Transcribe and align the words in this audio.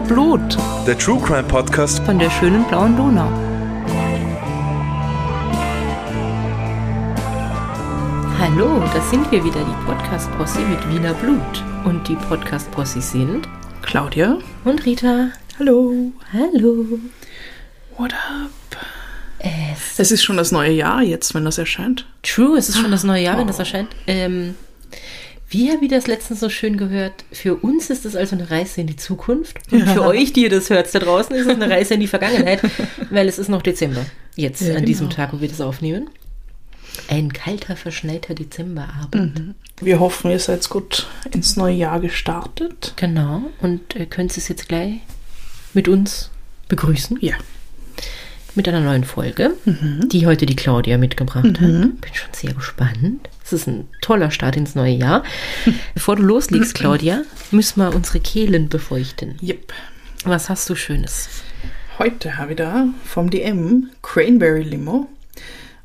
Wiener 0.00 0.14
Blut. 0.14 0.56
Der 0.86 0.96
True 0.96 1.20
Crime 1.20 1.42
Podcast 1.42 2.02
von 2.04 2.18
der 2.18 2.30
schönen 2.30 2.64
blauen 2.64 2.96
Donau. 2.96 3.28
Hallo, 8.38 8.82
da 8.94 9.02
sind 9.10 9.30
wir 9.30 9.44
wieder, 9.44 9.60
die 9.60 9.86
Podcast-Posse 9.86 10.60
mit 10.60 10.88
Wiener 10.88 11.12
Blut. 11.14 11.64
Und 11.84 12.08
die 12.08 12.14
Podcast-Posse 12.14 13.02
sind 13.02 13.46
Claudia 13.82 14.38
und 14.64 14.86
Rita. 14.86 15.28
Hallo. 15.58 16.12
Hallo. 16.32 16.86
What 17.98 18.14
up? 18.14 18.50
Es 19.38 19.98
Es 19.98 20.10
ist 20.12 20.22
schon 20.24 20.38
das 20.38 20.50
neue 20.50 20.72
Jahr 20.72 21.02
jetzt, 21.02 21.34
wenn 21.34 21.44
das 21.44 21.58
erscheint. 21.58 22.06
True, 22.22 22.56
es 22.56 22.70
ist 22.70 22.78
schon 22.78 22.90
das 22.90 23.04
neue 23.04 23.22
Jahr, 23.24 23.36
wenn 23.36 23.48
das 23.48 23.58
erscheint. 23.58 23.90
Ähm, 24.06 24.54
wie 25.50 25.70
habe 25.72 25.84
ich 25.84 25.90
das 25.90 26.06
letztens 26.06 26.40
so 26.40 26.48
schön 26.48 26.76
gehört? 26.76 27.24
Für 27.32 27.56
uns 27.56 27.90
ist 27.90 28.04
es 28.06 28.14
also 28.14 28.36
eine 28.36 28.50
Reise 28.50 28.80
in 28.80 28.86
die 28.86 28.96
Zukunft. 28.96 29.58
Und 29.72 29.88
für 29.88 30.02
euch, 30.04 30.32
die 30.32 30.42
ihr 30.44 30.50
das 30.50 30.70
hört 30.70 30.94
da 30.94 31.00
draußen, 31.00 31.34
ist 31.34 31.46
es 31.46 31.54
eine 31.54 31.68
Reise 31.68 31.94
in 31.94 32.00
die 32.00 32.06
Vergangenheit, 32.06 32.60
weil 33.10 33.28
es 33.28 33.38
ist 33.38 33.48
noch 33.48 33.62
Dezember. 33.62 34.06
Jetzt, 34.36 34.62
Ja, 34.62 34.76
an 34.76 34.84
diesem 34.84 35.08
genau. 35.08 35.16
Tag, 35.16 35.32
wo 35.32 35.40
wir 35.40 35.48
das 35.48 35.60
aufnehmen. 35.60 36.08
Ein 37.08 37.32
kalter, 37.32 37.76
verschneiter 37.76 38.34
Dezemberabend. 38.34 39.54
Wir 39.80 39.98
hoffen, 40.00 40.30
ihr 40.30 40.38
seid 40.38 40.68
gut 40.68 41.08
ins 41.32 41.56
neue 41.56 41.74
Jahr 41.74 41.98
gestartet. 42.00 42.92
Genau. 42.96 43.42
Und 43.60 43.96
äh, 43.96 44.06
könnt 44.06 44.36
es 44.36 44.48
jetzt 44.48 44.68
gleich 44.68 44.94
mit 45.74 45.88
uns 45.88 46.30
begrüßen. 46.68 47.18
Ja. 47.20 47.34
mit 48.54 48.68
einer 48.68 48.80
neuen 48.80 49.04
Folge, 49.04 49.52
die 49.64 50.26
heute 50.26 50.46
die 50.46 50.56
Claudia 50.56 50.98
mitgebracht 50.98 51.44
hat. 51.44 51.60
Bin 51.60 51.98
schon 52.12 52.32
sehr 52.32 52.52
gespannt. 52.54 53.28
Es 53.52 53.62
ist 53.62 53.66
ein 53.66 53.88
toller 54.00 54.30
Start 54.30 54.56
ins 54.56 54.76
neue 54.76 54.94
Jahr. 54.94 55.24
Bevor 55.94 56.14
du 56.14 56.22
loslegst, 56.22 56.72
Claudia, 56.72 57.22
müssen 57.50 57.80
wir 57.80 57.92
unsere 57.92 58.20
Kehlen 58.20 58.68
befeuchten. 58.68 59.38
Yep. 59.42 59.72
Was 60.24 60.48
hast 60.48 60.70
du 60.70 60.76
Schönes? 60.76 61.28
Heute 61.98 62.38
habe 62.38 62.52
ich 62.52 62.58
da 62.58 62.86
vom 63.04 63.28
DM 63.28 63.90
Cranberry 64.02 64.62
Limo. 64.62 65.08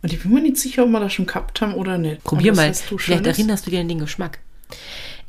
Und 0.04 0.14
ich 0.14 0.22
bin 0.22 0.32
mir 0.32 0.42
nicht 0.42 0.58
sicher, 0.58 0.84
ob 0.84 0.90
wir 0.90 1.00
das 1.00 1.14
schon 1.14 1.26
gehabt 1.26 1.60
haben 1.60 1.74
oder 1.74 1.98
nicht. 1.98 2.24
Probier 2.24 2.54
mal. 2.54 2.70
hast 2.70 2.92
du 2.92 3.00
Vielleicht 3.00 3.26
erinnerst 3.26 3.66
du 3.66 3.72
dir 3.72 3.80
an 3.80 3.88
den 3.88 3.98
Geschmack. 3.98 4.38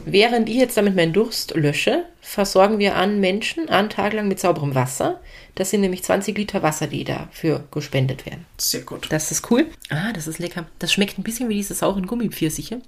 Während 0.05 0.47
ich 0.49 0.57
jetzt 0.57 0.77
damit 0.77 0.95
meinen 0.95 1.13
Durst 1.13 1.55
lösche, 1.55 2.05
versorgen 2.21 2.77
wir 2.77 2.95
an 2.95 3.19
Menschen 3.19 3.69
einen 3.69 3.89
Tag 3.89 4.13
lang 4.13 4.27
mit 4.27 4.39
sauberem 4.39 4.75
Wasser. 4.75 5.19
Das 5.55 5.71
sind 5.71 5.81
nämlich 5.81 6.03
20 6.03 6.37
Liter 6.37 6.61
Wasser, 6.61 6.85
die 6.85 7.03
dafür 7.03 7.67
gespendet 7.71 8.27
werden. 8.27 8.45
Sehr 8.59 8.81
gut. 8.81 9.07
Das 9.09 9.31
ist 9.31 9.49
cool. 9.49 9.65
Ah, 9.89 10.13
das 10.13 10.27
ist 10.27 10.37
lecker. 10.37 10.67
Das 10.77 10.93
schmeckt 10.93 11.17
ein 11.17 11.23
bisschen 11.23 11.49
wie 11.49 11.55
diese 11.55 11.73
sauren 11.73 12.05
Gummipfirsiche. 12.05 12.81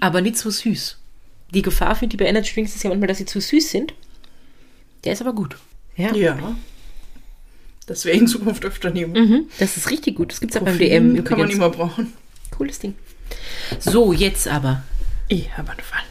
Aber 0.00 0.20
nicht 0.20 0.36
so 0.36 0.50
süß. 0.50 0.98
Die 1.54 1.62
Gefahr 1.62 1.96
für 1.96 2.08
die 2.08 2.16
bei 2.16 2.26
Energy 2.26 2.52
Drinks 2.52 2.74
ist 2.74 2.82
ja 2.82 2.90
manchmal, 2.90 3.08
dass 3.08 3.18
sie 3.18 3.26
zu 3.26 3.40
süß 3.40 3.70
sind. 3.70 3.94
Der 5.04 5.12
ist 5.14 5.22
aber 5.22 5.32
gut. 5.32 5.56
Ja. 5.96 6.14
Ja. 6.14 6.36
Das 7.86 8.04
wäre 8.04 8.16
in 8.16 8.26
Zukunft 8.26 8.64
öfter 8.64 8.90
nehmen. 8.90 9.12
Mhm, 9.12 9.44
das 9.58 9.76
ist 9.76 9.90
richtig 9.90 10.16
gut. 10.16 10.32
Das 10.32 10.40
gibt 10.40 10.54
es 10.54 10.60
auch 10.60 10.64
beim 10.64 10.78
DM 10.78 11.22
kann 11.24 11.38
man 11.38 11.48
übrigens. 11.48 11.54
immer 11.54 11.70
brauchen. 11.70 12.12
Cooles 12.50 12.78
Ding. 12.78 12.94
So, 13.78 14.12
jetzt 14.12 14.48
aber. 14.48 14.82
Ich 15.28 15.56
habe 15.56 15.70
einen 15.70 15.80
Fall. 15.80 16.02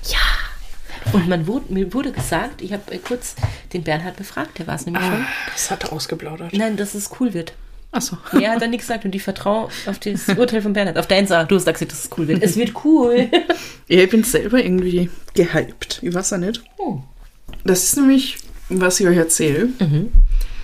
Und 1.11 1.27
man 1.27 1.47
wurde, 1.47 1.73
mir 1.73 1.93
wurde 1.93 2.11
gesagt, 2.11 2.61
ich 2.61 2.71
habe 2.71 2.91
äh, 2.91 2.97
kurz 2.97 3.35
den 3.73 3.83
Bernhard 3.83 4.15
befragt, 4.15 4.57
der 4.57 4.67
war 4.67 4.75
es 4.75 4.85
nämlich 4.85 5.03
schon. 5.03 5.13
Ah, 5.13 5.27
das 5.51 5.69
hat 5.69 5.83
er 5.83 5.93
ausgeplaudert. 5.93 6.53
Nein, 6.53 6.77
dass 6.77 6.93
es 6.95 7.09
cool 7.19 7.33
wird. 7.33 7.53
Achso. 7.91 8.17
Mehr 8.31 8.51
hat 8.51 8.61
er 8.61 8.69
nicht 8.69 8.79
gesagt 8.79 9.03
und 9.05 9.13
ich 9.13 9.21
vertraue 9.21 9.67
auf 9.85 9.99
das 9.99 10.27
Urteil 10.37 10.61
von 10.61 10.73
Bernhard. 10.73 10.97
Auf 10.97 11.07
dein 11.07 11.27
Sache. 11.27 11.45
Du 11.47 11.55
hast 11.55 11.65
gesagt, 11.65 11.91
dass 11.91 12.05
es 12.05 12.09
cool 12.17 12.27
wird. 12.27 12.41
Es 12.41 12.55
wird 12.55 12.73
cool. 12.85 13.29
Ja, 13.89 13.99
ich 14.01 14.09
bin 14.09 14.23
selber 14.23 14.63
irgendwie 14.63 15.09
gehypt. 15.33 15.99
Ich 16.01 16.13
weiß 16.13 16.29
ja 16.31 16.37
nicht. 16.37 16.63
Oh. 16.77 17.01
Das 17.65 17.83
ist 17.83 17.97
nämlich, 17.97 18.37
was 18.69 18.97
ich 19.01 19.07
euch 19.07 19.17
erzähle, 19.17 19.67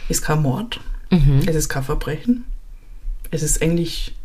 ist 0.07 0.21
kein 0.21 0.41
Mord. 0.41 0.79
Es 1.45 1.55
ist 1.55 1.69
kein 1.69 1.83
Verbrechen. 1.83 2.45
Es 3.31 3.43
ist 3.43 3.61
eigentlich, 3.61 4.15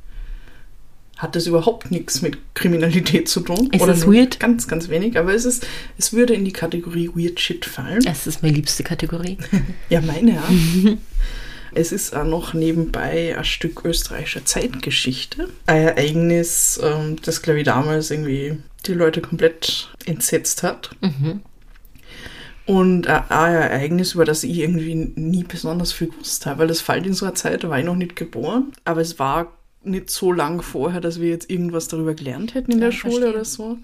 hat 1.16 1.36
das 1.36 1.46
überhaupt 1.46 1.90
nichts 1.90 2.22
mit 2.22 2.38
Kriminalität 2.54 3.28
zu 3.28 3.40
tun. 3.40 3.70
Ist 3.72 3.86
es 3.86 4.04
nur 4.04 4.14
weird? 4.14 4.40
Ganz, 4.40 4.68
ganz 4.68 4.88
wenig. 4.88 5.18
Aber 5.18 5.34
es 5.34 5.44
ist, 5.44 5.66
es 5.98 6.12
würde 6.12 6.34
in 6.34 6.44
die 6.44 6.52
Kategorie 6.52 7.10
Weird 7.14 7.40
Shit 7.40 7.64
fallen. 7.64 8.02
Das 8.02 8.26
ist 8.26 8.42
meine 8.42 8.54
liebste 8.54 8.82
Kategorie. 8.82 9.38
Ja, 9.88 10.00
meine 10.00 10.34
ja. 10.34 10.96
Es 11.76 11.90
ist 11.90 12.14
auch 12.14 12.24
noch 12.24 12.54
nebenbei 12.54 13.36
ein 13.36 13.44
Stück 13.44 13.84
österreichischer 13.84 14.44
Zeitgeschichte. 14.44 15.48
Ein 15.66 15.82
Ereignis, 15.82 16.78
ähm, 16.80 17.16
das, 17.22 17.42
glaube 17.42 17.60
ich, 17.60 17.64
damals 17.64 18.12
irgendwie 18.12 18.58
die 18.86 18.94
Leute 18.94 19.20
komplett 19.20 19.90
entsetzt 20.06 20.62
hat. 20.62 20.90
Und 22.66 23.06
ein 23.08 23.30
ein 23.30 23.54
Ereignis, 23.54 24.14
über 24.14 24.24
das 24.24 24.42
ich 24.42 24.58
irgendwie 24.58 24.94
nie 24.94 25.44
besonders 25.44 25.92
viel 25.92 26.08
gewusst 26.08 26.46
habe, 26.46 26.60
weil 26.60 26.68
das 26.68 26.80
fällt 26.80 27.06
in 27.06 27.12
so 27.12 27.26
einer 27.26 27.34
Zeit, 27.34 27.62
da 27.62 27.68
war 27.68 27.78
ich 27.78 27.84
noch 27.84 27.96
nicht 27.96 28.16
geboren. 28.16 28.72
Aber 28.84 29.00
es 29.02 29.18
war 29.18 29.52
nicht 29.82 30.08
so 30.08 30.32
lang 30.32 30.62
vorher, 30.62 31.00
dass 31.00 31.20
wir 31.20 31.28
jetzt 31.28 31.50
irgendwas 31.50 31.88
darüber 31.88 32.14
gelernt 32.14 32.54
hätten 32.54 32.72
in 32.72 32.80
der 32.80 32.92
Schule 32.92 33.12
verstehe. 33.12 33.30
oder 33.34 33.44
so. 33.44 33.78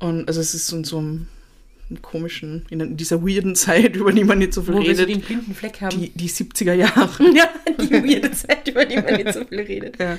Und 0.00 0.26
also 0.26 0.40
es 0.40 0.54
ist 0.54 0.72
in 0.72 0.82
so 0.82 0.98
einem 0.98 1.28
komischen, 2.02 2.66
in 2.70 2.96
dieser 2.96 3.22
weirden 3.22 3.54
Zeit, 3.54 3.94
über 3.94 4.12
die 4.12 4.24
man 4.24 4.38
nicht 4.38 4.54
so 4.54 4.62
viel 4.62 4.74
Wo 4.74 4.82
wir 4.82 4.96
so 4.96 5.02
redet. 5.02 5.16
den 5.16 5.20
blinden 5.22 5.54
Fleck 5.54 5.80
haben. 5.80 6.00
Die, 6.00 6.10
die 6.10 6.28
70er 6.28 6.72
Jahre. 6.72 7.24
ja, 7.34 7.48
die 7.78 7.92
weirde 7.92 8.32
Zeit, 8.32 8.68
über 8.68 8.84
die 8.84 8.96
man 8.96 9.14
nicht 9.14 9.32
so 9.32 9.44
viel 9.44 9.60
redet. 9.60 9.98
Ja. 10.00 10.18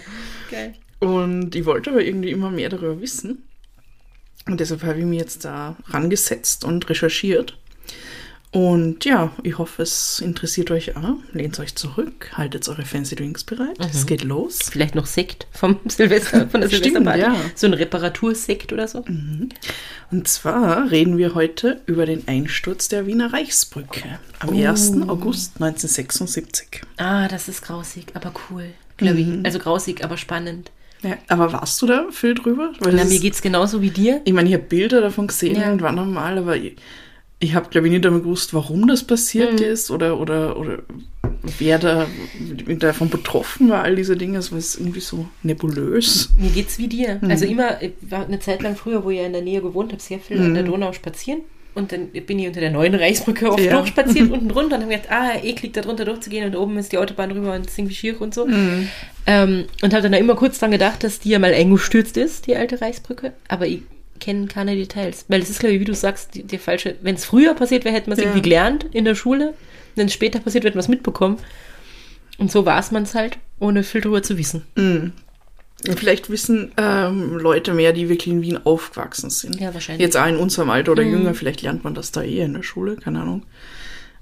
Geil. 0.50 0.76
Und 1.00 1.56
ich 1.56 1.66
wollte 1.66 1.90
aber 1.92 2.04
irgendwie 2.04 2.32
immer 2.32 2.52
mehr 2.52 2.70
darüber 2.70 3.02
wissen. 3.02 3.44
Und 4.48 4.60
deshalb 4.60 4.84
habe 4.84 5.00
ich 5.00 5.06
mich 5.06 5.20
jetzt 5.20 5.44
da 5.44 5.76
rangesetzt 5.88 6.64
und 6.64 6.88
recherchiert. 6.90 7.58
Und 8.52 9.04
ja, 9.04 9.34
ich 9.44 9.58
hoffe, 9.58 9.82
es 9.84 10.22
interessiert 10.22 10.72
euch 10.72 10.96
auch. 10.96 11.18
Lehnt 11.34 11.60
euch 11.60 11.76
zurück, 11.76 12.32
haltet 12.36 12.70
eure 12.70 12.86
Fancy 12.86 13.18
Drinks 13.18 13.44
bereit. 13.44 13.76
Es 13.80 14.06
geht 14.06 14.24
los. 14.24 14.60
Vielleicht 14.72 14.96
noch 14.96 15.08
Sekt 15.08 15.46
vom 15.52 15.78
Silvester, 15.90 16.48
von 16.48 16.62
der 16.62 16.70
Silvesterparty. 16.70 17.20
ja. 17.20 17.36
So 17.54 17.68
ein 17.68 17.74
Reparatursekt 17.74 18.72
oder 18.72 18.88
so. 18.88 19.04
Und 20.10 20.28
zwar 20.30 20.90
reden 20.90 21.18
wir 21.18 21.36
heute 21.36 21.82
über 21.86 22.06
den 22.06 22.26
Einsturz 22.30 22.88
der 22.88 23.06
Wiener 23.08 23.34
Reichsbrücke 23.34 24.20
am 24.40 24.56
1. 24.56 25.02
August 25.10 25.56
1976. 25.62 26.82
Ah, 26.96 27.28
das 27.28 27.50
ist 27.50 27.62
grausig, 27.62 28.06
aber 28.14 28.32
cool. 28.50 28.68
Glaube 28.96 29.20
ich. 29.20 29.28
Also 29.46 29.60
grausig, 29.60 30.02
aber 30.02 30.16
spannend. 30.16 30.72
Ja, 31.02 31.18
aber 31.28 31.52
warst 31.52 31.82
du 31.82 31.88
da 31.88 32.06
viel 32.10 32.34
drüber? 32.36 32.72
Weil 32.80 32.94
Na, 32.94 33.04
mir 33.04 33.16
ist- 33.16 33.22
geht's 33.22 33.42
genauso 33.42 33.82
wie 33.82 33.90
dir. 33.90 34.22
Ich 34.24 34.32
meine, 34.32 34.48
ich 34.48 34.56
habe 34.56 34.64
Bilder 34.64 35.02
davon 35.02 35.28
gesehen 35.28 35.56
Ja. 35.58 35.66
irgendwann 35.66 36.00
einmal, 36.00 36.38
aber 36.38 36.56
ich, 36.56 36.78
ich 37.40 37.54
habe, 37.54 37.70
glaube 37.70 37.88
ich, 37.88 37.92
nicht 37.94 38.06
damit 38.06 38.24
gewusst, 38.24 38.54
warum 38.54 38.88
das 38.88 39.04
passiert 39.04 39.60
Mhm. 39.60 39.66
ist 39.66 39.92
oder, 39.92 40.20
oder, 40.20 40.58
oder 40.58 40.80
wer 41.60 41.78
da 41.80 42.08
davon 42.80 43.10
betroffen 43.10 43.70
war, 43.70 43.84
all 43.84 43.96
diese 43.96 44.16
Dinge. 44.16 44.38
Es 44.38 44.52
war 44.52 44.60
irgendwie 44.60 45.00
so 45.02 45.28
nebulös. 45.44 46.30
Mir 46.40 46.50
geht's 46.50 46.78
wie 46.78 46.88
dir. 46.88 47.20
Also 47.28 47.46
immer, 47.46 47.82
ich 47.82 47.92
war 48.02 48.26
eine 48.26 48.40
Zeit 48.40 48.62
lang 48.64 48.76
früher, 48.76 49.04
wo 49.04 49.10
ich 49.10 49.20
ja 49.20 49.26
in 49.26 49.34
der 49.34 49.42
Nähe 49.42 49.62
gewohnt 49.62 49.92
habe, 49.92 50.02
sehr 50.02 50.20
viel 50.20 50.40
an 50.40 50.54
der 50.54 50.64
Donau 50.64 50.94
spazieren. 50.94 51.42
Und 51.74 51.92
dann 51.92 52.08
bin 52.08 52.40
ich 52.40 52.48
unter 52.48 52.62
der 52.62 52.72
neuen 52.72 52.96
Reichsbrücke 52.96 53.52
oft 53.52 53.60
Ja. 53.62 53.74
durchspaziert, 53.78 54.32
unten 54.32 54.48
drunter 54.48 54.78
und 54.78 54.84
habe 54.84 54.94
gedacht, 54.96 55.12
ah, 55.12 55.32
eklig, 55.44 55.74
da 55.74 55.82
drunter 55.82 56.06
durchzugehen 56.06 56.46
und 56.48 56.56
oben 56.56 56.78
ist 56.78 56.94
die 56.94 56.98
Autobahn 56.98 57.32
rüber 57.32 57.54
und 57.54 57.66
es 57.66 57.74
ist 57.74 57.78
irgendwie 57.80 57.96
schier 57.96 58.22
und 58.22 58.34
so. 58.34 58.48
Ähm, 59.28 59.66
und 59.82 59.94
habe 59.94 60.02
dann 60.04 60.14
da 60.14 60.18
immer 60.18 60.36
kurz 60.36 60.58
dran 60.60 60.72
gedacht, 60.72 61.04
dass 61.04 61.20
die 61.20 61.30
ja 61.32 61.40
mal 61.40 61.54
eingestürzt 61.54 62.16
ist, 62.16 62.48
die 62.48 62.56
alte 62.56 62.80
Reichsbrücke. 62.80 63.34
Aber 63.50 63.68
ich 63.68 63.82
kenne 64.20 64.48
keine 64.48 64.76
Details. 64.76 65.26
Weil 65.28 65.42
es 65.42 65.50
ist, 65.50 65.60
glaube 65.60 65.76
ich, 65.76 65.82
wie 65.82 65.86
du 65.86 65.94
sagst, 65.94 66.36
die, 66.36 66.44
die 66.44 66.58
falsche. 66.58 66.96
Wenn 67.02 67.16
es 67.16 67.26
früher 67.26 67.54
passiert 67.54 67.86
wäre, 67.86 67.96
hätten 67.96 68.08
wir 68.08 68.14
es 68.14 68.20
Ja. 68.20 68.26
irgendwie 68.26 68.42
gelernt 68.42 68.86
in 68.94 69.06
der 69.06 69.16
Schule. 69.16 69.54
Wenn 69.96 70.08
es 70.08 70.14
später 70.14 70.40
passiert, 70.40 70.64
hätten 70.66 70.76
wir 70.76 70.80
es 70.82 70.88
mitbekommen. 70.88 71.38
Und 72.38 72.52
so 72.52 72.66
war 72.66 72.80
es 72.80 72.92
man 72.92 73.04
es 73.04 73.16
halt, 73.16 73.38
ohne 73.60 73.84
viel 73.84 74.02
drüber 74.02 74.22
zu 74.24 74.38
wissen. 74.38 74.64
Und 74.76 75.14
Vielleicht 76.00 76.30
wissen 76.30 76.72
ähm, 76.78 77.38
Leute 77.38 77.74
mehr, 77.74 77.94
die 77.94 78.10
wirklich 78.10 78.34
in 78.34 78.42
Wien 78.42 78.60
aufgewachsen 78.66 79.30
sind. 79.30 79.60
Ja, 79.60 79.74
wahrscheinlich. 79.74 80.02
Jetzt 80.06 80.18
auch 80.18 80.26
in 80.28 80.38
unserem 80.38 80.70
Alter 80.70 80.94
oder 80.94 81.04
Mhm. 81.04 81.12
jünger, 81.12 81.34
vielleicht 81.34 81.62
lernt 81.62 81.84
man 81.84 81.94
das 81.94 82.12
da 82.12 82.24
eher 82.24 82.46
in 82.46 82.54
der 82.54 82.64
Schule, 82.64 82.96
keine 82.96 83.22
Ahnung. 83.22 83.44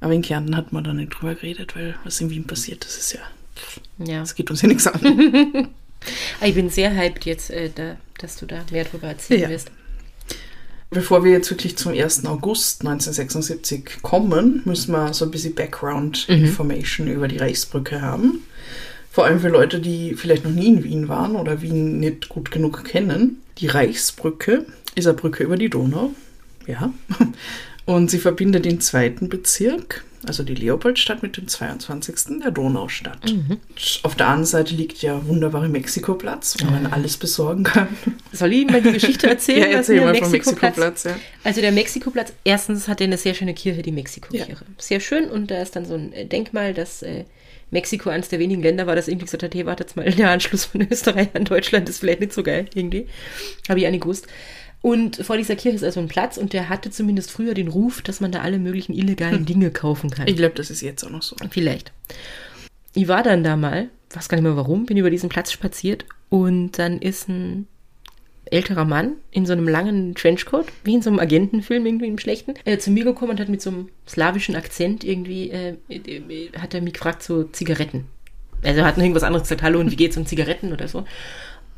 Aber 0.02 0.14
in 0.14 0.22
Kärnten 0.22 0.58
hat 0.58 0.74
man 0.74 0.84
da 0.84 0.94
nicht 0.94 1.10
drüber 1.10 1.36
geredet, 1.36 1.76
weil 1.76 1.96
was 2.04 2.20
in 2.20 2.30
Wien 2.30 2.46
passiert, 2.46 2.84
das 2.84 2.98
ist 2.98 3.14
ja, 3.14 3.22
Ja. 4.06 4.20
das 4.20 4.36
geht 4.36 4.50
uns 4.50 4.62
ja 4.62 4.68
nichts 4.68 4.88
an. 4.88 5.70
Ah, 6.42 6.48
Ich 6.48 6.54
bin 6.56 6.70
sehr 6.70 6.94
hyped 6.94 7.24
jetzt, 7.26 7.50
äh, 7.50 7.70
da, 7.74 7.96
dass 8.18 8.36
du 8.36 8.46
da 8.46 8.66
mehr 8.72 8.84
drüber 8.84 9.08
erzählen 9.08 9.44
Ja. 9.44 9.50
wirst. 9.50 9.72
Bevor 10.94 11.24
wir 11.24 11.32
jetzt 11.32 11.50
wirklich 11.50 11.76
zum 11.76 11.94
1. 11.94 12.26
August 12.26 12.82
1976 12.82 14.02
kommen, 14.04 14.62
müssen 14.66 14.92
wir 14.92 15.14
so 15.14 15.26
ein 15.26 15.32
bisschen 15.32 15.56
Background-Information 15.56 17.08
über 17.08 17.28
die 17.28 17.38
Reichsbrücke 17.38 18.02
haben. 18.02 18.44
Vor 19.10 19.26
allem 19.26 19.40
für 19.40 19.50
Leute, 19.50 19.80
die 19.80 20.16
vielleicht 20.16 20.44
noch 20.44 20.52
nie 20.52 20.68
in 20.68 20.84
Wien 20.84 21.08
waren 21.08 21.36
oder 21.36 21.62
Wien 21.62 22.00
nicht 22.00 22.30
gut 22.30 22.52
genug 22.52 22.84
kennen. 22.84 23.42
Die 23.58 23.68
Reichsbrücke 23.68 24.66
ist 24.96 25.08
eine 25.08 25.16
Brücke 25.16 25.44
über 25.44 25.58
die 25.58 25.70
Donau 25.70 26.12
Ja. 26.68 26.94
Und 27.86 28.10
sie 28.10 28.20
verbindet 28.20 28.66
den 28.66 28.80
zweiten 28.80 29.28
Bezirk, 29.28 30.06
also 30.28 30.44
die 30.44 30.56
Leopoldstadt, 30.56 31.24
mit 31.24 31.38
dem 31.38 31.48
22. 31.48 32.40
der 32.42 32.52
Donaustadt. 32.52 33.32
Mhm. 33.32 33.58
Auf 34.04 34.16
der 34.16 34.28
anderen 34.28 34.46
Seite 34.46 34.74
liegt 34.76 35.02
der 35.04 35.28
wunderbare 35.28 35.70
Mexikoplatz, 35.70 36.58
wo 36.60 36.66
man 36.70 36.88
alles 36.88 37.18
besorgen 37.18 37.64
kann. 37.64 37.88
Soll 38.32 38.54
ich 38.54 38.70
mal 38.70 38.82
die 38.82 38.92
Geschichte 38.92 39.28
erzählen? 39.28 39.72
Ja, 39.72 39.78
erzähl 39.78 40.02
mal 40.02 40.16
vom 40.16 40.32
Mexikoplatz, 40.32 41.04
ja. 41.04 41.16
Also 41.44 41.62
der 41.62 41.72
Mexikoplatz, 41.72 42.34
erstens 42.44 42.88
hat 42.88 43.02
er 43.02 43.08
eine 43.08 43.18
sehr 43.18 43.34
schöne 43.34 43.54
Kirche, 43.54 43.82
die 43.82 43.92
Mexiko-Kirche. 43.92 44.66
Sehr 44.78 45.00
schön 45.00 45.30
und 45.30 45.52
da 45.52 45.62
ist 45.62 45.76
dann 45.76 45.86
so 45.86 45.96
ein 45.96 46.14
äh, 46.14 46.26
Denkmal, 46.26 46.74
dass 46.74 47.02
äh, 47.02 47.26
Mexiko 47.74 48.10
eines 48.10 48.30
der 48.30 48.40
wenigen 48.40 48.62
Länder 48.62 48.88
war, 48.88 48.96
das 48.96 49.08
irgendwie 49.08 49.26
gesagt 49.26 49.44
hat, 49.44 49.54
hey, 49.54 49.66
wartet 49.66 49.96
mal, 49.96 50.10
der 50.12 50.30
Anschluss 50.30 50.66
von 50.66 50.88
Österreich 50.90 51.30
an 51.34 51.44
Deutschland 51.44 51.90
ist 51.90 52.00
vielleicht 52.00 52.22
nicht 52.22 52.34
so 52.34 52.44
geil, 52.44 52.68
irgendwie. 52.74 53.08
Habe 53.68 53.80
ich 53.80 53.88
auch 53.88 53.92
nicht 53.92 54.04
gewusst. 54.04 54.28
Und 54.84 55.16
vor 55.16 55.38
dieser 55.38 55.56
Kirche 55.56 55.78
ist 55.78 55.84
also 55.86 56.02
ein 56.02 56.10
Platz 56.10 56.36
und 56.36 56.52
der 56.52 56.68
hatte 56.68 56.92
zumindest 56.92 57.32
früher 57.32 57.54
den 57.54 57.70
Ruf, 57.70 58.02
dass 58.02 58.20
man 58.20 58.34
da 58.34 58.42
alle 58.42 58.60
möglichen 58.60 58.94
illegalen 58.94 59.46
Dinge 59.46 59.72
kaufen 59.72 60.10
kann. 60.10 60.28
Ich 60.28 60.36
glaube, 60.36 60.56
das 60.56 60.70
ist 60.70 60.82
jetzt 60.82 61.06
auch 61.06 61.10
noch 61.10 61.22
so. 61.22 61.38
Vielleicht. 61.52 61.94
Ich 62.94 63.08
war 63.08 63.24
dann 63.24 63.46
da 63.46 63.56
mal, 63.56 63.88
weiß 64.14 64.28
gar 64.28 64.36
nicht 64.36 64.44
mehr 64.44 64.58
warum, 64.58 64.86
bin 64.86 64.98
über 64.98 65.10
diesen 65.10 65.30
Platz 65.30 65.54
spaziert 65.54 66.04
und 66.28 66.74
dann 66.80 67.00
ist 67.00 67.30
ein 67.30 67.66
älterer 68.52 68.84
Mann 68.84 69.14
in 69.32 69.46
so 69.46 69.54
einem 69.54 69.70
langen 69.70 70.16
Trenchcoat, 70.16 70.66
wie 70.84 70.96
in 70.96 71.02
so 71.02 71.10
einem 71.10 71.20
Agentenfilm, 71.20 71.86
irgendwie 71.86 72.08
im 72.08 72.20
Schlechten, 72.20 72.56
äh, 72.66 72.78
zu 72.78 72.92
mir 72.92 73.06
gekommen 73.06 73.32
und 73.32 73.40
hat 73.40 73.48
mit 73.48 73.62
so 73.62 73.70
einem 73.70 73.90
slawischen 74.06 74.58
Akzent 74.58 75.06
irgendwie, 75.06 75.50
äh, 75.50 75.78
äh, 75.88 76.50
hat 76.60 76.74
er 76.74 76.82
mich 76.82 76.94
gefragt, 76.94 77.24
so 77.24 77.44
Zigaretten. 77.46 78.08
Also 78.64 78.84
hat 78.84 78.98
noch 78.98 79.04
irgendwas 79.04 79.24
anderes 79.24 79.44
gesagt, 79.44 79.64
hallo 79.64 79.80
und 79.80 79.92
wie 79.92 79.96
geht's 79.96 80.18
um 80.18 80.26
Zigaretten 80.26 80.74
oder 80.74 80.90
so. 80.90 81.06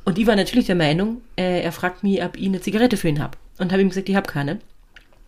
Und 0.05 0.19
ich 0.19 0.27
war 0.27 0.35
natürlich 0.35 0.67
der 0.67 0.75
Meinung, 0.75 1.21
äh, 1.35 1.61
er 1.61 1.71
fragt 1.71 2.03
mich, 2.03 2.23
ob 2.23 2.37
ich 2.37 2.45
eine 2.45 2.61
Zigarette 2.61 2.95
für 2.95 3.09
ihn 3.09 3.21
habe. 3.21 3.37
Und 3.57 3.71
habe 3.71 3.81
ihm 3.81 3.89
gesagt, 3.89 4.07
ich 4.07 4.15
habe 4.15 4.31
keine. 4.31 4.59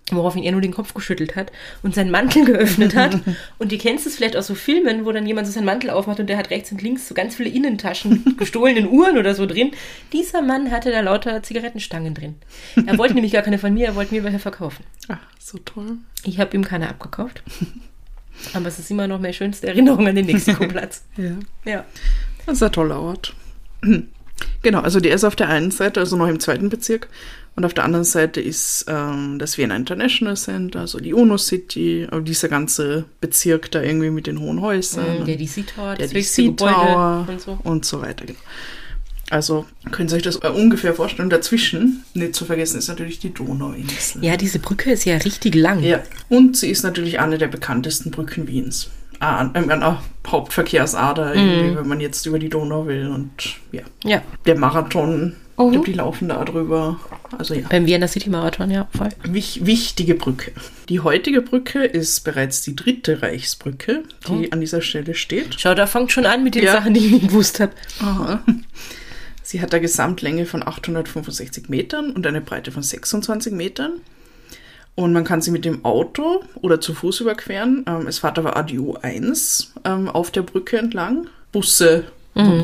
Woraufhin 0.10 0.44
er 0.44 0.54
nur 0.54 0.62
den 0.62 0.74
Kopf 0.74 0.94
geschüttelt 0.94 1.36
hat 1.36 1.52
und 1.84 1.94
seinen 1.94 2.12
Mantel 2.12 2.46
geöffnet 2.46 2.96
hat. 2.96 3.20
und 3.58 3.74
ihr 3.74 3.78
kennst 3.78 4.08
es 4.08 4.16
vielleicht 4.16 4.38
aus 4.38 4.48
so 4.48 4.56
Filmen, 4.56 5.04
wo 5.04 5.12
dann 5.12 5.26
jemand 5.26 5.48
so 5.48 5.54
seinen 5.54 5.66
Mantel 5.66 5.90
aufmacht 5.90 6.22
und 6.22 6.28
der 6.28 6.38
hat 6.38 6.50
rechts 6.50 6.72
und 6.72 6.82
links 6.82 7.08
so 7.10 7.14
ganz 7.14 7.36
viele 7.36 7.50
Innentaschen 7.50 8.24
mit 8.24 8.38
gestohlenen 8.38 8.88
Uhren 8.88 9.18
oder 9.18 9.36
so 9.36 9.46
drin. 9.46 9.72
Dieser 10.14 10.42
Mann 10.42 10.72
hatte 10.72 10.92
da 10.92 11.02
lauter 11.02 11.44
Zigarettenstangen 11.44 12.14
drin. 12.14 12.36
Er 12.86 12.98
wollte 12.98 13.16
nämlich 13.16 13.34
gar 13.34 13.42
keine 13.42 13.58
von 13.58 13.74
mir, 13.74 13.88
er 13.88 13.96
wollte 13.96 14.14
mir 14.14 14.24
welche 14.24 14.40
verkaufen. 14.40 14.86
Ach, 15.10 15.20
so 15.40 15.58
toll. 15.58 15.98
Ich 16.24 16.40
habe 16.40 16.56
ihm 16.56 16.64
keine 16.64 16.88
abgekauft. 16.88 17.44
Aber 18.54 18.68
es 18.68 18.80
ist 18.80 18.92
immer 18.92 19.08
noch 19.08 19.20
meine 19.20 19.34
schönste 19.34 19.68
Erinnerung 19.68 20.08
an 20.08 20.16
den 20.16 20.26
Mexikoplatz. 20.26 21.04
Ja. 21.18 21.32
ja. 21.66 21.86
Das 22.46 22.56
ist 22.56 22.64
ein 22.64 22.72
toller 22.72 23.02
Ort. 23.02 23.34
Genau, 24.62 24.82
also 24.82 25.00
der 25.00 25.14
ist 25.14 25.24
auf 25.24 25.36
der 25.36 25.50
einen 25.50 25.72
Seite, 25.72 26.00
also 26.00 26.18
noch 26.18 26.28
im 26.28 26.40
zweiten 26.40 26.70
Bezirk, 26.70 27.08
und 27.58 27.66
auf 27.66 27.74
der 27.74 27.86
anderen 27.86 28.06
Seite 28.06 28.40
ist 28.40 28.86
ähm, 28.88 29.40
das 29.40 29.58
Vienna 29.58 29.76
International 29.76 30.38
Center, 30.38 30.82
also 30.82 31.00
die 31.00 31.12
UNO 31.12 31.40
City, 31.40 32.08
dieser 32.22 32.50
ganze 32.50 33.06
Bezirk 33.20 33.72
da 33.72 33.82
irgendwie 33.82 34.12
mit 34.12 34.28
den 34.28 34.40
hohen 34.40 34.62
Häusern. 34.62 35.24
Mm, 35.24 35.26
der 35.26 35.38
DC 35.38 35.66
Tower, 35.76 35.96
der 35.96 36.08
DC 36.08 36.56
Tower 36.56 37.26
und 37.28 37.42
so. 37.42 37.60
und 37.64 37.84
so 37.84 38.02
weiter. 38.04 38.26
Genau. 38.28 38.38
Also 39.32 39.66
können 39.92 40.08
Sie 40.08 40.16
euch 40.16 40.22
das 40.22 40.38
äh, 40.38 40.50
ungefähr 40.50 40.94
vorstellen. 40.94 41.26
Und 41.26 41.34
dazwischen, 41.34 42.04
nicht 42.14 42.36
zu 42.36 42.46
vergessen, 42.46 42.78
ist 42.78 42.90
natürlich 42.90 43.18
die 43.18 43.34
Donauinsel. 43.34 44.24
Ja, 44.24 44.38
diese 44.38 44.60
Brücke 44.60 44.92
ist 44.92 45.06
ja 45.06 45.18
richtig 45.18 45.56
lang. 45.56 45.82
Ja, 45.82 46.04
und 46.30 46.56
sie 46.56 46.70
ist 46.70 46.84
natürlich 46.84 47.20
eine 47.20 47.40
der 47.40 47.48
bekanntesten 47.48 48.12
Brücken 48.12 48.48
Wiens. 48.48 48.92
Ah, 49.20 49.50
ähm, 49.54 49.70
eine 49.70 49.98
Hauptverkehrsader, 50.28 51.34
irgendwie, 51.36 51.78
wenn 51.78 51.88
man 51.88 52.00
jetzt 52.00 52.26
über 52.26 52.40
die 52.40 52.50
Donau 52.50 52.86
will. 52.88 53.08
Und 53.08 53.32
ja, 53.72 53.82
Ja. 54.04 54.22
der 54.46 54.58
Marathon, 54.58 55.36
Mhm. 55.58 55.66
ich 55.66 55.72
glaub, 55.72 55.86
die 55.86 55.94
laufen 55.94 56.30
da 56.30 56.44
drüber. 56.46 57.00
Also 57.38 57.54
ja, 57.54 57.66
Beim 57.70 57.86
Vienna 57.86 58.08
City 58.08 58.30
Marathon, 58.30 58.70
ja, 58.72 58.88
voll. 58.96 59.10
wich, 59.24 59.66
wichtige 59.66 60.16
Brücke. 60.16 60.52
Die 60.90 61.00
heutige 61.00 61.42
Brücke 61.42 61.84
ist 61.84 62.24
bereits 62.24 62.62
die 62.62 62.76
dritte 62.76 63.22
Reichsbrücke, 63.22 64.04
die 64.28 64.52
an 64.52 64.62
dieser 64.62 64.82
Stelle 64.82 65.14
steht. 65.16 65.56
Schau, 65.60 65.74
da 65.74 65.88
fängt 65.88 66.12
schon 66.12 66.26
an 66.26 66.44
mit 66.44 66.56
den 66.56 66.64
Ja. 66.64 66.74
Sachen, 66.74 66.94
die 66.94 67.06
ich 67.06 67.12
nicht 67.12 67.28
gewusst 67.30 67.60
habe. 67.60 67.74
Aha. 68.00 68.42
Sie 69.44 69.62
hat 69.62 69.74
eine 69.74 69.82
Gesamtlänge 69.82 70.46
von 70.46 70.62
865 70.68 71.70
Metern 71.70 72.12
und 72.12 72.28
eine 72.28 72.42
Breite 72.42 72.72
von 72.72 72.84
26 72.84 73.54
Metern. 73.54 73.94
Und 74.98 75.14
man 75.14 75.24
kann 75.24 75.42
sie 75.42 75.52
mit 75.52 75.64
dem 75.64 75.86
Auto 75.86 76.44
oder 76.56 76.82
zu 76.82 76.94
Fuß 76.94 77.22
überqueren. 77.22 77.86
Ähm, 77.88 78.08
es 78.08 78.18
fährt 78.20 78.38
aber 78.40 78.58
ADU 78.58 78.96
1 79.02 79.74
ähm, 79.86 80.10
auf 80.10 80.32
der 80.32 80.42
Brücke 80.42 80.78
entlang. 80.80 81.28
Busse, 81.52 82.06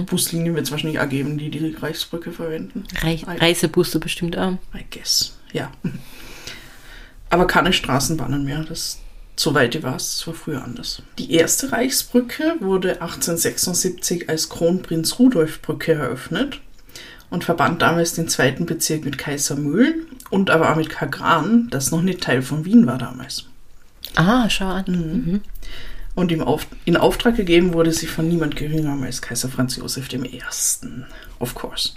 Buslinien 0.08 0.54
wird 0.54 0.66
es 0.66 0.72
wahrscheinlich 0.72 1.00
auch 1.00 1.10
geben, 1.10 1.38
die 1.40 1.50
die 1.50 1.74
Reichsbrücke 1.74 2.32
verwenden. 2.32 2.84
Reich, 3.02 3.24
I- 3.24 3.38
Reisebusse 3.40 4.00
bestimmt 4.00 4.38
auch. 4.38 4.54
I 4.76 4.84
guess, 4.92 5.36
ja. 5.52 5.72
Aber 7.32 7.48
keine 7.48 7.74
Straßenbahnen 7.74 8.44
mehr. 8.46 8.64
Das, 8.70 9.00
soweit 9.36 9.74
ich 9.74 9.82
weiß, 9.82 10.18
das 10.18 10.28
war 10.28 10.34
früher 10.36 10.64
anders. 10.64 11.02
Die 11.18 11.32
erste 11.34 11.72
Reichsbrücke 11.72 12.56
wurde 12.60 13.02
1876 13.02 14.30
als 14.30 14.50
Kronprinz-Rudolf-Brücke 14.50 15.94
eröffnet 15.94 16.60
und 17.34 17.44
verband 17.44 17.82
damals 17.82 18.14
den 18.14 18.28
zweiten 18.28 18.68
Bezirk 18.68 19.04
mit 19.04 19.18
Kaisermühlen 19.18 20.06
und 20.30 20.52
aber 20.52 20.72
auch 20.72 20.76
mit 20.76 20.92
Kagran, 20.92 21.68
das 21.72 21.90
noch 21.90 22.04
nicht 22.04 22.22
Teil 22.22 22.44
von 22.44 22.64
Wien 22.64 22.86
war 22.86 23.00
damals. 23.00 23.46
Ah, 24.14 24.48
schau 24.52 24.68
an. 24.68 24.86
Mhm. 24.88 25.42
Und 26.14 26.32
im 26.32 26.44
Auf 26.44 26.68
in 26.86 26.96
Auftrag 26.96 27.36
gegeben 27.36 27.74
wurde 27.74 27.92
sie 27.92 28.06
von 28.06 28.30
niemand 28.30 28.56
geringerem 28.56 29.02
als 29.02 29.20
Kaiser 29.20 29.50
Franz 29.50 29.78
Josef 29.78 30.14
I. 30.14 30.44
Of 31.40 31.56
course. 31.56 31.94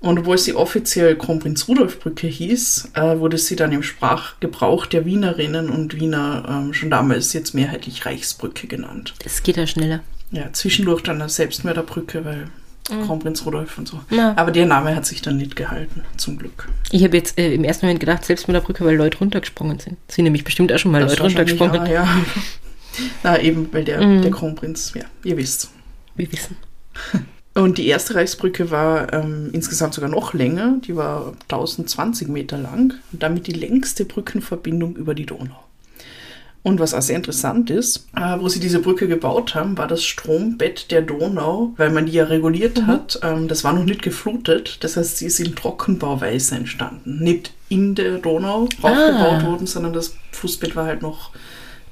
Und 0.00 0.20
obwohl 0.20 0.38
sie 0.38 0.54
offiziell 0.54 1.14
Kronprinz-Rudolf-Brücke 1.16 2.26
hieß, 2.26 2.92
äh, 2.94 3.18
wurde 3.18 3.36
sie 3.36 3.56
dann 3.56 3.72
im 3.72 3.82
Sprachgebrauch 3.82 4.86
der 4.86 5.04
Wienerinnen 5.04 5.68
und 5.68 6.00
Wiener 6.00 6.46
ähm, 6.48 6.72
schon 6.72 6.88
damals 6.88 7.34
jetzt 7.34 7.52
mehrheitlich 7.52 8.06
Reichsbrücke 8.06 8.66
genannt. 8.66 9.12
Es 9.26 9.42
geht 9.42 9.58
ja 9.58 9.66
schneller. 9.66 10.00
Ja, 10.30 10.50
zwischendurch 10.54 11.02
dann 11.02 11.20
eine 11.20 11.28
Selbstmörderbrücke, 11.28 12.24
weil 12.24 12.48
Kronprinz 13.06 13.44
Rudolf 13.46 13.78
und 13.78 13.88
so. 13.88 14.00
Ja. 14.10 14.34
Aber 14.36 14.50
der 14.50 14.66
Name 14.66 14.94
hat 14.94 15.06
sich 15.06 15.22
dann 15.22 15.36
nicht 15.38 15.56
gehalten, 15.56 16.02
zum 16.18 16.36
Glück. 16.38 16.68
Ich 16.90 17.02
habe 17.02 17.16
jetzt 17.16 17.38
äh, 17.38 17.54
im 17.54 17.64
ersten 17.64 17.86
Moment 17.86 18.00
gedacht, 18.00 18.24
selbst 18.24 18.46
mit 18.46 18.54
der 18.54 18.60
Brücke, 18.60 18.84
weil 18.84 18.94
Leute 18.96 19.18
runtergesprungen 19.18 19.78
sind. 19.78 19.96
Sind 20.08 20.24
nämlich 20.24 20.44
bestimmt 20.44 20.72
auch 20.72 20.78
schon 20.78 20.92
mal 20.92 21.00
Das 21.00 21.12
Leute 21.12 21.22
runtergesprungen. 21.22 21.80
auch, 21.80 21.88
ja. 21.88 22.06
Na, 23.22 23.40
eben, 23.40 23.68
weil 23.72 23.84
der, 23.84 24.06
Mhm. 24.06 24.22
der 24.22 24.30
Kronprinz, 24.30 24.92
ja, 24.94 25.04
ihr 25.24 25.36
wisst. 25.36 25.70
Wir 26.14 26.30
wissen. 26.30 26.56
Und 27.56 27.78
die 27.78 27.86
erste 27.86 28.16
Reichsbrücke 28.16 28.70
war 28.72 29.12
ähm, 29.12 29.50
insgesamt 29.52 29.94
sogar 29.94 30.10
noch 30.10 30.34
länger. 30.34 30.78
Die 30.84 30.96
war 30.96 31.34
1020 31.48 32.26
Meter 32.28 32.58
lang 32.58 32.94
und 33.12 33.22
damit 33.22 33.46
die 33.46 33.52
längste 33.52 34.04
Brückenverbindung 34.04 34.96
über 34.96 35.14
die 35.14 35.24
Donau. 35.24 35.63
Und 36.64 36.80
was 36.80 36.94
auch 36.94 37.02
sehr 37.02 37.16
interessant 37.16 37.68
ist, 37.68 38.06
äh, 38.16 38.40
wo 38.40 38.48
sie 38.48 38.58
diese 38.58 38.78
Brücke 38.78 39.06
gebaut 39.06 39.54
haben, 39.54 39.76
war 39.76 39.86
das 39.86 40.02
Strombett 40.02 40.90
der 40.90 41.02
Donau, 41.02 41.74
weil 41.76 41.90
man 41.90 42.06
die 42.06 42.12
ja 42.12 42.24
reguliert 42.24 42.86
hat. 42.86 43.20
Ähm, 43.22 43.48
das 43.48 43.64
war 43.64 43.74
noch 43.74 43.84
nicht 43.84 44.00
geflutet. 44.00 44.82
Das 44.82 44.96
heißt, 44.96 45.18
sie 45.18 45.26
ist 45.26 45.38
in 45.40 45.54
Trockenbauweise 45.54 46.54
entstanden. 46.54 47.22
Nicht 47.22 47.52
in 47.68 47.94
der 47.94 48.16
Donau 48.16 48.62
aufgebaut 48.80 49.44
worden, 49.44 49.66
sondern 49.66 49.92
das 49.92 50.16
Fußbett 50.32 50.74
war 50.74 50.86
halt 50.86 51.02
noch 51.02 51.32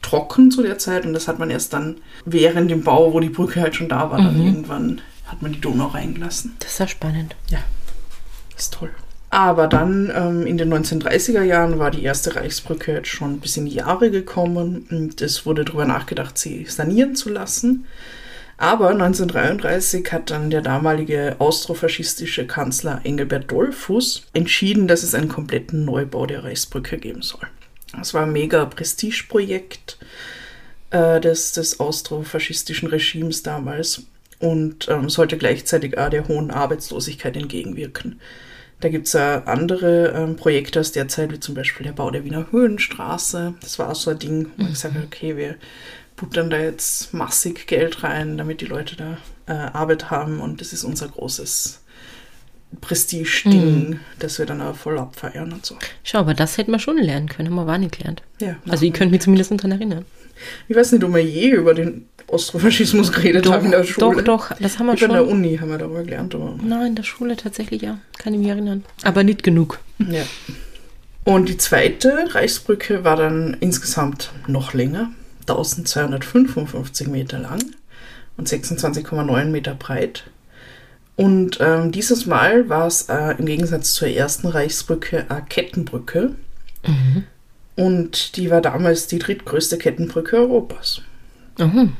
trocken 0.00 0.50
zu 0.50 0.62
der 0.62 0.78
Zeit 0.78 1.04
und 1.04 1.12
das 1.12 1.28
hat 1.28 1.38
man 1.38 1.50
erst 1.50 1.74
dann 1.74 1.98
während 2.24 2.70
dem 2.70 2.82
Bau, 2.82 3.12
wo 3.12 3.20
die 3.20 3.28
Brücke 3.28 3.60
halt 3.60 3.76
schon 3.76 3.90
da 3.90 4.10
war, 4.10 4.18
dann 4.18 4.42
irgendwann 4.42 5.02
hat 5.26 5.42
man 5.42 5.52
die 5.52 5.60
Donau 5.60 5.88
reingelassen. 5.88 6.56
Das 6.58 6.72
ist 6.72 6.78
ja 6.78 6.88
spannend. 6.88 7.36
Ja, 7.50 7.58
ist 8.56 8.72
toll. 8.72 8.90
Aber 9.32 9.66
dann 9.66 10.12
ähm, 10.14 10.46
in 10.46 10.58
den 10.58 10.70
1930er 10.70 11.40
Jahren 11.40 11.78
war 11.78 11.90
die 11.90 12.02
erste 12.02 12.36
Reichsbrücke 12.36 12.92
jetzt 12.92 13.08
schon 13.08 13.40
bis 13.40 13.56
in 13.56 13.64
die 13.64 13.76
Jahre 13.76 14.10
gekommen 14.10 14.86
und 14.90 15.22
es 15.22 15.46
wurde 15.46 15.64
darüber 15.64 15.86
nachgedacht, 15.86 16.36
sie 16.36 16.66
sanieren 16.66 17.16
zu 17.16 17.30
lassen. 17.30 17.86
Aber 18.58 18.90
1933 18.90 20.12
hat 20.12 20.30
dann 20.30 20.50
der 20.50 20.60
damalige 20.60 21.36
austrofaschistische 21.38 22.46
Kanzler 22.46 23.00
Engelbert 23.04 23.50
Dollfuss 23.50 24.26
entschieden, 24.34 24.86
dass 24.86 25.02
es 25.02 25.14
einen 25.14 25.30
kompletten 25.30 25.86
Neubau 25.86 26.26
der 26.26 26.44
Reichsbrücke 26.44 26.98
geben 26.98 27.22
soll. 27.22 27.48
Das 27.96 28.12
war 28.12 28.24
ein 28.24 28.34
mega 28.34 28.66
Prestigeprojekt 28.66 29.96
äh, 30.90 31.22
des, 31.22 31.52
des 31.52 31.80
austrofaschistischen 31.80 32.90
Regimes 32.90 33.42
damals 33.42 34.02
und 34.40 34.90
ähm, 34.90 35.08
sollte 35.08 35.38
gleichzeitig 35.38 35.96
auch 35.96 36.10
der 36.10 36.28
hohen 36.28 36.50
Arbeitslosigkeit 36.50 37.34
entgegenwirken. 37.34 38.20
Da 38.82 38.88
gibt 38.88 39.06
es 39.06 39.12
ja 39.12 39.44
andere 39.44 40.08
ähm, 40.08 40.34
Projekte 40.34 40.80
aus 40.80 40.90
der 40.90 41.06
Zeit, 41.06 41.32
wie 41.32 41.38
zum 41.38 41.54
Beispiel 41.54 41.86
der 41.86 41.92
Bau 41.92 42.10
der 42.10 42.24
Wiener 42.24 42.48
Höhenstraße. 42.50 43.54
Das 43.60 43.78
war 43.78 43.88
auch 43.88 43.94
so 43.94 44.10
ein 44.10 44.18
Ding, 44.18 44.50
wo 44.56 44.64
ich 44.64 44.70
gesagt 44.70 44.94
habe, 44.96 45.06
okay, 45.06 45.36
wir 45.36 45.54
buttern 46.16 46.50
da 46.50 46.58
jetzt 46.58 47.14
massig 47.14 47.68
Geld 47.68 48.02
rein, 48.02 48.36
damit 48.36 48.60
die 48.60 48.66
Leute 48.66 48.96
da 48.96 49.16
äh, 49.46 49.52
Arbeit 49.52 50.10
haben 50.10 50.40
und 50.40 50.60
das 50.60 50.72
ist 50.72 50.82
unser 50.82 51.06
großes 51.06 51.80
Prestige-Ding, 52.80 54.00
das 54.18 54.38
wir 54.40 54.46
dann 54.46 54.60
auch 54.60 54.74
voll 54.74 54.98
abfeiern 54.98 55.52
und 55.52 55.64
so. 55.64 55.76
Schau, 56.02 56.18
aber 56.18 56.34
das 56.34 56.58
hätten 56.58 56.72
wir 56.72 56.78
schon 56.80 56.98
lernen 56.98 57.28
können, 57.28 57.50
haben 57.50 57.54
wir 57.54 57.66
war 57.66 57.78
nicht 57.78 57.96
gelernt. 57.96 58.22
Ja, 58.40 58.56
Also 58.68 58.84
ihr 58.84 58.92
könnt 58.92 59.12
mich 59.12 59.20
zumindest 59.20 59.52
daran 59.52 59.70
erinnern. 59.72 60.04
Ich 60.66 60.74
weiß 60.74 60.90
nicht, 60.92 61.04
ob 61.04 61.14
wir 61.14 61.22
je 61.22 61.50
über 61.50 61.74
den 61.74 62.08
Austrofaschismus 62.32 63.12
geredet 63.12 63.48
haben 63.50 63.66
in 63.66 63.70
der 63.72 63.84
Schule. 63.84 64.22
doch, 64.22 64.48
doch, 64.48 64.56
das 64.58 64.78
haben 64.78 64.86
wir 64.86 64.94
Ich 64.94 65.00
glaube, 65.00 65.14
in 65.14 65.20
der 65.20 65.26
schon. 65.28 65.38
Uni 65.38 65.56
haben 65.58 65.70
wir 65.70 65.78
darüber 65.78 66.02
gelernt, 66.02 66.34
aber 66.34 66.58
Nein, 66.62 66.88
in 66.88 66.94
der 66.94 67.02
Schule 67.02 67.36
tatsächlich 67.36 67.82
ja. 67.82 67.98
Kann 68.18 68.32
ich 68.32 68.40
mich 68.40 68.48
erinnern. 68.48 68.84
Aber 69.02 69.22
nicht 69.22 69.42
genug. 69.42 69.78
ja. 69.98 70.22
Und 71.24 71.48
die 71.48 71.56
zweite 71.56 72.34
Reichsbrücke 72.34 73.04
war 73.04 73.16
dann 73.16 73.56
insgesamt 73.60 74.32
noch 74.48 74.74
länger, 74.74 75.12
1255 75.42 77.06
Meter 77.06 77.38
lang 77.38 77.62
und 78.36 78.48
26,9 78.48 79.44
Meter 79.44 79.74
breit. 79.74 80.24
Und 81.14 81.58
ähm, 81.60 81.92
dieses 81.92 82.26
Mal 82.26 82.68
war 82.68 82.86
es 82.86 83.02
äh, 83.02 83.36
im 83.38 83.46
Gegensatz 83.46 83.94
zur 83.94 84.08
ersten 84.08 84.48
Reichsbrücke 84.48 85.26
eine 85.28 85.42
Kettenbrücke. 85.42 86.34
Mhm. 86.86 87.24
Und 87.76 88.36
die 88.36 88.50
war 88.50 88.60
damals 88.60 89.06
die 89.06 89.18
drittgrößte 89.18 89.78
Kettenbrücke 89.78 90.36
Europas. 90.36 91.02
Mhm. 91.58 91.92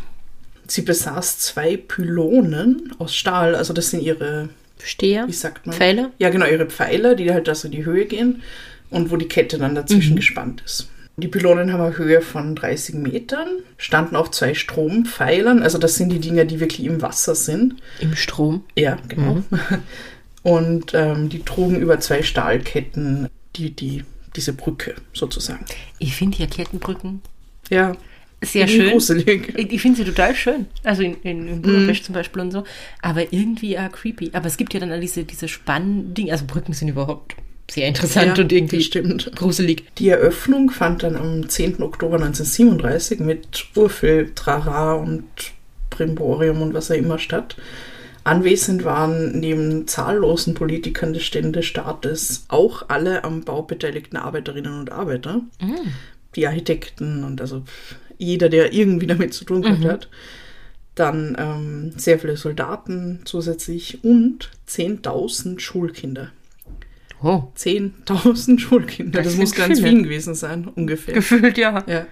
Sie 0.66 0.83
besaß 0.83 1.38
zwei 1.38 1.76
Pylonen 1.76 2.92
aus 2.99 3.14
Stahl, 3.14 3.54
also 3.54 3.73
das 3.73 3.90
sind 3.90 4.02
ihre, 4.02 4.49
Steher. 4.83 5.26
wie 5.28 5.33
sagt 5.33 5.66
man? 5.66 5.75
Pfeiler? 5.75 6.11
Ja, 6.19 6.31
genau, 6.31 6.47
ihre 6.47 6.66
Pfeiler, 6.66 7.14
die 7.14 7.33
halt 7.33 7.49
also 7.49 7.69
in 7.69 7.73
die 7.73 7.85
Höhe 7.85 8.07
gehen 8.07 8.42
und 8.90 9.11
wo 9.11 9.16
die 9.16 9.28
Kette 9.28 9.59
dann 9.59 9.75
dazwischen 9.75 10.16
gespannt 10.16 10.62
ist. 10.64 10.88
Die 11.19 11.28
Pylonen 11.28 11.73
haben 11.73 11.83
eine 11.83 11.99
Höhe 11.99 12.23
von 12.23 12.54
30 12.54 12.95
Metern, 12.95 13.49
standen 13.76 14.16
auf 14.16 14.31
zwei 14.31 14.54
Strompfeilern, 14.54 15.62
also 15.62 15.76
das 15.76 15.97
sind 15.97 16.11
die 16.11 16.21
Dinger, 16.21 16.47
die 16.47 16.59
wirklich 16.59 16.87
im 16.87 17.02
Wasser 17.02 17.35
sind. 17.35 17.75
Im 18.00 18.16
Strom. 18.16 18.64
Ja, 18.76 18.97
genau. 19.09 19.42
Und 20.42 20.95
ähm, 20.95 21.28
die 21.28 21.45
trugen 21.45 21.76
über 21.76 22.00
zwei 22.00 22.23
Stahlketten 22.23 23.28
die, 23.57 23.71
die, 23.71 24.04
diese 24.35 24.52
Brücke 24.52 24.95
sozusagen. 25.12 25.64
Ich 25.99 26.16
finde 26.16 26.38
ja 26.38 26.47
Kettenbrücken 26.47 27.21
Ja, 27.71 27.95
sehr 28.42 28.68
schön. 28.68 28.90
gruselig. 28.90 29.52
Ich, 29.56 29.72
ich 29.72 29.80
finde 29.82 29.99
sie 29.99 30.04
total 30.04 30.34
schön. 30.34 30.66
Also 30.84 31.02
in, 31.02 31.16
in, 31.22 31.49
in 31.49 31.62
Budapest 31.62 32.04
zum 32.04 32.14
Beispiel 32.14 32.42
und 32.42 32.50
so. 32.50 32.64
Aber 33.00 33.32
irgendwie 33.32 33.78
auch 33.78 33.90
creepy. 33.90 34.30
Aber 34.32 34.46
es 34.46 34.56
gibt 34.56 34.75
ja 34.75 34.80
dann 34.80 34.90
all 34.90 35.00
diese, 35.00 35.25
diese 35.25 35.49
Spanndinge. 35.49 36.32
Also 36.32 36.44
Brücken 36.46 36.72
sind 36.72 36.88
überhaupt 36.88 37.37
sehr 37.70 37.88
interessant 37.88 38.37
Ja, 38.38 38.44
und 38.44 38.52
irgendwie 38.52 38.82
stimmt. 38.82 39.32
gruselig. 39.34 39.84
Die 39.99 40.08
Eröffnung 40.08 40.70
fand 40.70 41.02
dann 41.02 41.16
am 41.16 41.49
10. 41.49 41.82
Oktober 41.82 42.16
1937 42.16 43.20
mit 43.20 43.66
Urfil, 43.75 44.32
Trara 44.34 44.94
und 44.94 45.25
Brimborium 45.90 46.62
und 46.62 46.75
was 46.75 46.90
auch 46.90 46.96
immer 46.96 47.18
statt. 47.18 47.56
Anwesend 48.25 48.84
waren 48.84 49.40
neben 49.40 49.88
zahllosen 49.88 50.54
Politikern 50.54 51.12
des 51.12 51.25
Ständestaates 51.25 52.44
auch 52.49 52.84
alle 52.88 53.25
am 53.25 53.42
Bau 53.42 53.62
beteiligten 53.62 54.16
Arbeiterinnen 54.16 54.78
und 54.78 54.92
Arbeiter, 54.92 55.40
die 56.37 56.46
Architekten 56.46 57.25
und 57.25 57.40
also 57.40 57.64
jeder, 58.23 58.49
der 58.49 58.73
irgendwie 58.73 59.07
damit 59.07 59.35
zu 59.35 59.45
tun 59.45 59.62
gehabt 59.62 59.85
hat. 59.85 60.09
Dann 60.95 61.37
ähm, 61.38 61.93
sehr 61.97 62.19
viele 62.19 62.37
Soldaten 62.37 63.21
zusätzlich 63.25 64.05
und 64.05 64.50
10.000 64.69 65.59
Schulkinder. 65.59 66.33
Oh. 67.23 67.45
10.000 67.57 68.59
Schulkinder. 68.59 69.19
Das 69.19 69.25
Das, 69.25 69.33
sind 69.33 69.41
muss 69.41 69.55
ganz 69.55 69.79
viele. 69.79 69.91
Wien 69.91 70.02
gewesen 70.02 70.35
sein, 70.35 70.69
ungefähr. 70.69 71.14
Gefühlt, 71.14 71.57
ja. 71.57 71.85
Ja, 71.87 72.07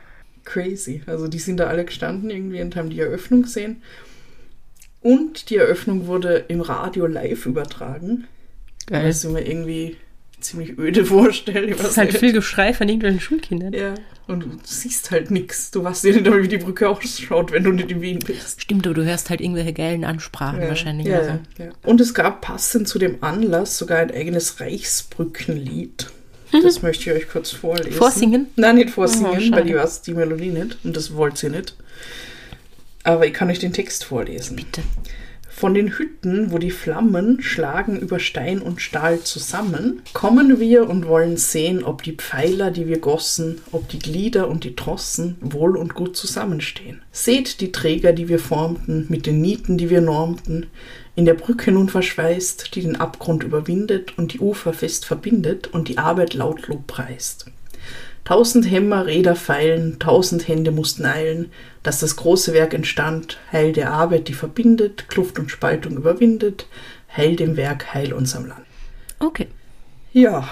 crazy. 0.44 1.02
Also 1.06 1.28
die 1.28 1.38
sind 1.38 1.58
da 1.58 1.66
alle 1.66 1.84
gestanden 1.84 2.30
irgendwie 2.30 2.62
und 2.62 2.74
haben 2.76 2.90
die 2.90 3.00
Eröffnung 3.00 3.42
gesehen. 3.42 3.82
Und 5.02 5.50
die 5.50 5.56
Eröffnung 5.56 6.06
wurde 6.06 6.44
im 6.48 6.60
Radio 6.60 7.06
live 7.06 7.46
übertragen. 7.46 8.26
Geil. 8.86 9.08
Was 9.08 9.24
ich 9.24 9.30
mir 9.30 9.46
irgendwie 9.46 9.96
ziemlich 10.40 10.78
öde 10.78 11.04
vorstelle. 11.04 11.78
Weiß 11.78 11.90
ist 11.90 11.96
halt 11.96 12.16
viel 12.16 12.32
Geschrei 12.32 12.72
von 12.74 12.88
irgendwelchen 12.88 13.20
Schulkindern. 13.20 13.72
Ja, 13.72 13.94
und 14.26 14.40
du 14.44 14.46
siehst 14.64 15.10
halt 15.10 15.30
nichts. 15.30 15.70
Du 15.70 15.82
weißt 15.84 16.04
ja 16.04 16.12
nicht, 16.12 16.24
wie 16.26 16.48
die 16.48 16.58
Brücke 16.58 16.88
ausschaut, 16.88 17.52
wenn 17.52 17.64
du 17.64 17.72
nicht 17.72 17.90
in 17.90 18.00
Wien 18.00 18.18
bist. 18.20 18.62
Stimmt, 18.62 18.86
aber 18.86 18.94
du 18.94 19.04
hörst 19.04 19.30
halt 19.30 19.40
irgendwelche 19.40 19.72
geilen 19.72 20.04
Ansprachen 20.04 20.60
wahrscheinlich. 20.60 21.06
Ja, 21.06 21.18
oder 21.18 21.26
ja, 21.28 21.38
so. 21.56 21.62
ja. 21.64 21.70
Und 21.84 22.00
es 22.00 22.14
gab 22.14 22.40
passend 22.40 22.88
zu 22.88 22.98
dem 22.98 23.22
Anlass 23.22 23.76
sogar 23.78 23.98
ein 23.98 24.10
eigenes 24.10 24.60
Reichsbrückenlied. 24.60 26.10
Das 26.64 26.82
möchte 26.82 27.10
ich 27.10 27.16
euch 27.16 27.28
kurz 27.28 27.50
vorlesen. 27.52 27.92
Vorsingen? 27.92 28.46
Nein, 28.56 28.76
nicht 28.76 28.88
Oh, 28.90 28.92
vorsingen, 28.94 29.40
schade. 29.40 29.52
weil 29.62 29.68
ich 29.68 29.76
weiß 29.76 30.02
die 30.02 30.14
Melodie 30.14 30.50
nicht 30.50 30.78
und 30.82 30.96
das 30.96 31.14
wollt 31.14 31.40
ihr 31.42 31.50
nicht. 31.50 31.76
Aber 33.04 33.24
ich 33.26 33.32
kann 33.32 33.48
euch 33.50 33.60
den 33.60 33.72
Text 33.72 34.04
vorlesen. 34.04 34.56
Bitte. 34.56 34.82
Von 35.60 35.74
den 35.74 35.98
Hütten, 35.98 36.52
wo 36.52 36.56
die 36.56 36.70
Flammen 36.70 37.42
schlagen 37.42 38.00
über 38.00 38.18
Stein 38.18 38.62
und 38.62 38.80
Stahl 38.80 39.20
zusammen, 39.20 40.00
kommen 40.14 40.58
wir 40.58 40.88
und 40.88 41.06
wollen 41.06 41.36
sehen, 41.36 41.84
ob 41.84 42.02
die 42.02 42.14
Pfeiler, 42.14 42.70
die 42.70 42.86
wir 42.86 42.98
gossen, 42.98 43.60
ob 43.70 43.86
die 43.90 43.98
Glieder 43.98 44.48
und 44.48 44.64
die 44.64 44.74
Trossen 44.74 45.36
wohl 45.42 45.76
und 45.76 45.92
gut 45.92 46.16
zusammenstehen. 46.16 47.02
Seht 47.12 47.60
die 47.60 47.72
Träger, 47.72 48.14
die 48.14 48.30
wir 48.30 48.38
formten, 48.38 49.04
mit 49.10 49.26
den 49.26 49.42
Nieten, 49.42 49.76
die 49.76 49.90
wir 49.90 50.00
normten, 50.00 50.68
in 51.14 51.26
der 51.26 51.34
Brücke 51.34 51.72
nun 51.72 51.90
verschweißt, 51.90 52.74
die 52.74 52.80
den 52.80 52.96
Abgrund 52.96 53.42
überwindet 53.42 54.16
und 54.16 54.32
die 54.32 54.40
Ufer 54.40 54.72
fest 54.72 55.04
verbindet 55.04 55.66
und 55.66 55.88
die 55.88 55.98
Arbeit 55.98 56.32
laut 56.32 56.68
Lob 56.68 56.86
preist. 56.86 57.50
Tausend 58.24 58.70
Hämmer, 58.70 59.06
Räder 59.06 59.34
feilen, 59.34 59.98
tausend 59.98 60.46
Hände 60.46 60.70
mussten 60.70 61.04
eilen, 61.04 61.50
dass 61.82 62.00
das 62.00 62.16
große 62.16 62.52
Werk 62.52 62.74
entstand, 62.74 63.38
Heil 63.50 63.72
der 63.72 63.92
Arbeit, 63.92 64.28
die 64.28 64.34
verbindet, 64.34 65.08
Kluft 65.08 65.38
und 65.38 65.50
Spaltung 65.50 65.96
überwindet, 65.96 66.66
Heil 67.16 67.36
dem 67.36 67.56
Werk, 67.56 67.94
Heil 67.94 68.12
unserem 68.12 68.46
Land. 68.46 68.66
Okay. 69.18 69.48
Ja, 70.12 70.48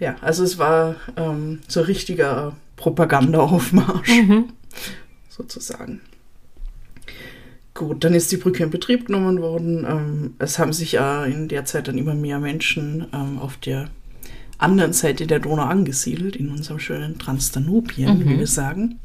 ja, 0.00 0.16
also 0.20 0.44
es 0.44 0.58
war 0.58 0.96
ähm, 1.16 1.60
so 1.68 1.80
ein 1.80 1.86
richtiger 1.86 2.56
Propagandaaufmarsch, 2.76 4.10
sozusagen. 5.28 6.00
Gut, 7.74 8.04
dann 8.04 8.14
ist 8.14 8.30
die 8.30 8.36
Brücke 8.36 8.62
in 8.62 8.70
Betrieb 8.70 9.06
genommen 9.06 9.40
worden. 9.40 9.84
Ähm, 9.88 10.34
es 10.38 10.58
haben 10.58 10.72
sich 10.72 10.92
ja 10.92 11.24
in 11.24 11.48
der 11.48 11.64
Zeit 11.64 11.88
dann 11.88 11.98
immer 11.98 12.14
mehr 12.14 12.38
Menschen 12.38 13.06
ähm, 13.12 13.38
auf 13.38 13.56
der 13.56 13.88
anderen 14.58 14.92
Seite 14.92 15.26
der 15.26 15.40
Donau 15.40 15.64
angesiedelt, 15.64 16.36
in 16.36 16.48
unserem 16.50 16.78
schönen 16.78 17.18
Transdanubien, 17.18 18.24
wie 18.24 18.38
wir 18.38 18.46
sagen. 18.46 18.98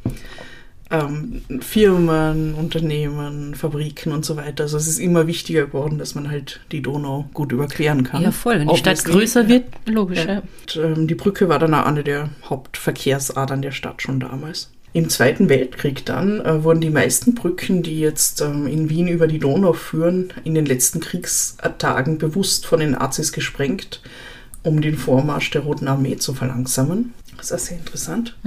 Ähm, 0.91 1.43
Firmen, 1.59 2.55
Unternehmen, 2.55 3.53
Fabriken 3.53 4.11
und 4.11 4.25
so 4.25 4.37
weiter. 4.37 4.63
Also 4.63 4.77
es 4.77 4.87
ist 4.87 4.97
immer 4.97 5.27
wichtiger 5.27 5.67
geworden, 5.67 5.99
dass 5.99 6.15
man 6.15 6.31
halt 6.31 6.61
die 6.71 6.81
Donau 6.81 7.29
gut 7.33 7.51
überqueren 7.51 8.03
kann. 8.03 8.23
Ja, 8.23 8.31
voll. 8.31 8.59
Wenn 8.59 8.67
die 8.69 8.77
Stadt 8.77 9.05
größer 9.05 9.43
Ja. 9.43 9.49
wird, 9.49 9.65
logisch, 9.85 10.25
ja. 10.25 10.41
Und, 10.41 10.75
ähm, 10.83 11.07
die 11.07 11.13
Brücke 11.13 11.47
war 11.47 11.59
dann 11.59 11.75
auch 11.75 11.85
eine 11.85 12.03
der 12.03 12.29
Hauptverkehrsadern 12.49 13.61
der 13.61 13.71
Stadt 13.71 14.01
schon 14.01 14.19
damals. 14.19 14.71
Im 14.91 15.09
Zweiten 15.09 15.49
Weltkrieg 15.49 16.03
dann 16.05 16.41
äh, 16.41 16.63
wurden 16.63 16.81
die 16.81 16.89
meisten 16.89 17.35
Brücken, 17.35 17.83
die 17.83 17.99
jetzt 17.99 18.41
ähm, 18.41 18.65
in 18.65 18.89
Wien 18.89 19.07
über 19.07 19.27
die 19.27 19.37
Donau 19.37 19.73
führen, 19.73 20.33
in 20.43 20.55
den 20.55 20.65
letzten 20.65 20.99
Kriegstagen 20.99 22.17
bewusst 22.17 22.65
von 22.65 22.79
den 22.79 22.91
Nazis 22.91 23.31
gesprengt, 23.31 24.01
um 24.63 24.81
den 24.81 24.97
Vormarsch 24.97 25.51
der 25.51 25.61
Roten 25.61 25.87
Armee 25.87 26.17
zu 26.17 26.33
verlangsamen. 26.33 27.13
Das 27.37 27.47
ist 27.47 27.53
auch 27.53 27.59
sehr 27.59 27.77
interessant. 27.77 28.37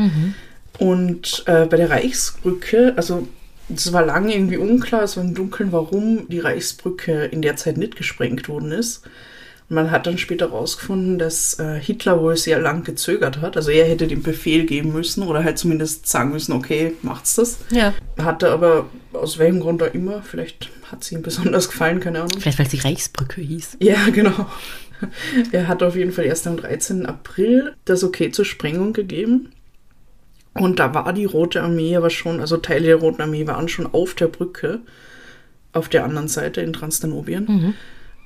Und 0.78 1.44
äh, 1.46 1.66
bei 1.66 1.76
der 1.76 1.90
Reichsbrücke, 1.90 2.94
also 2.96 3.28
es 3.74 3.92
war 3.92 4.04
lange 4.04 4.34
irgendwie 4.34 4.56
unklar, 4.56 5.02
es 5.02 5.16
war 5.16 5.24
im 5.24 5.34
Dunkeln, 5.34 5.72
warum 5.72 6.28
die 6.28 6.40
Reichsbrücke 6.40 7.24
in 7.26 7.42
der 7.42 7.56
Zeit 7.56 7.76
nicht 7.76 7.96
gesprengt 7.96 8.48
worden 8.48 8.72
ist. 8.72 9.02
Man 9.72 9.90
hat 9.90 10.06
dann 10.06 10.18
später 10.18 10.50
herausgefunden, 10.50 11.18
dass 11.18 11.58
äh, 11.58 11.80
Hitler 11.80 12.20
wohl 12.20 12.36
sehr 12.36 12.60
lang 12.60 12.84
gezögert 12.84 13.40
hat. 13.40 13.56
Also 13.56 13.70
er 13.70 13.86
hätte 13.86 14.06
den 14.06 14.22
Befehl 14.22 14.66
geben 14.66 14.92
müssen 14.92 15.22
oder 15.22 15.42
halt 15.42 15.56
zumindest 15.56 16.06
sagen 16.06 16.30
müssen, 16.30 16.52
okay, 16.52 16.92
macht's 17.00 17.36
das. 17.36 17.58
Ja. 17.70 17.94
Hatte 18.18 18.50
aber 18.50 18.90
aus 19.14 19.38
welchem 19.38 19.60
Grund 19.60 19.82
auch 19.82 19.94
immer, 19.94 20.20
vielleicht 20.22 20.68
hat 20.90 21.02
sie 21.02 21.14
ihm 21.14 21.22
besonders 21.22 21.70
gefallen, 21.70 22.00
keine 22.00 22.18
Ahnung. 22.18 22.38
Vielleicht, 22.38 22.58
weil 22.58 22.66
es 22.66 22.72
die 22.72 22.80
Reichsbrücke 22.80 23.40
hieß. 23.40 23.78
Ja, 23.80 23.96
genau. 24.12 24.46
Er 25.52 25.68
hat 25.68 25.82
auf 25.82 25.96
jeden 25.96 26.12
Fall 26.12 26.26
erst 26.26 26.46
am 26.46 26.58
13. 26.58 27.06
April 27.06 27.74
das 27.86 28.04
Okay 28.04 28.30
zur 28.30 28.44
Sprengung 28.44 28.92
gegeben. 28.92 29.52
Und 30.52 30.80
da 30.80 30.92
war 30.92 31.14
die 31.14 31.24
Rote 31.24 31.62
Armee 31.62 31.96
aber 31.96 32.10
schon, 32.10 32.40
also 32.40 32.58
Teile 32.58 32.88
der 32.88 32.96
Roten 32.96 33.22
Armee 33.22 33.46
waren 33.46 33.68
schon 33.68 33.86
auf 33.86 34.12
der 34.12 34.28
Brücke, 34.28 34.80
auf 35.72 35.88
der 35.88 36.04
anderen 36.04 36.28
Seite 36.28 36.60
in 36.60 36.74
Transdanubien. 36.74 37.74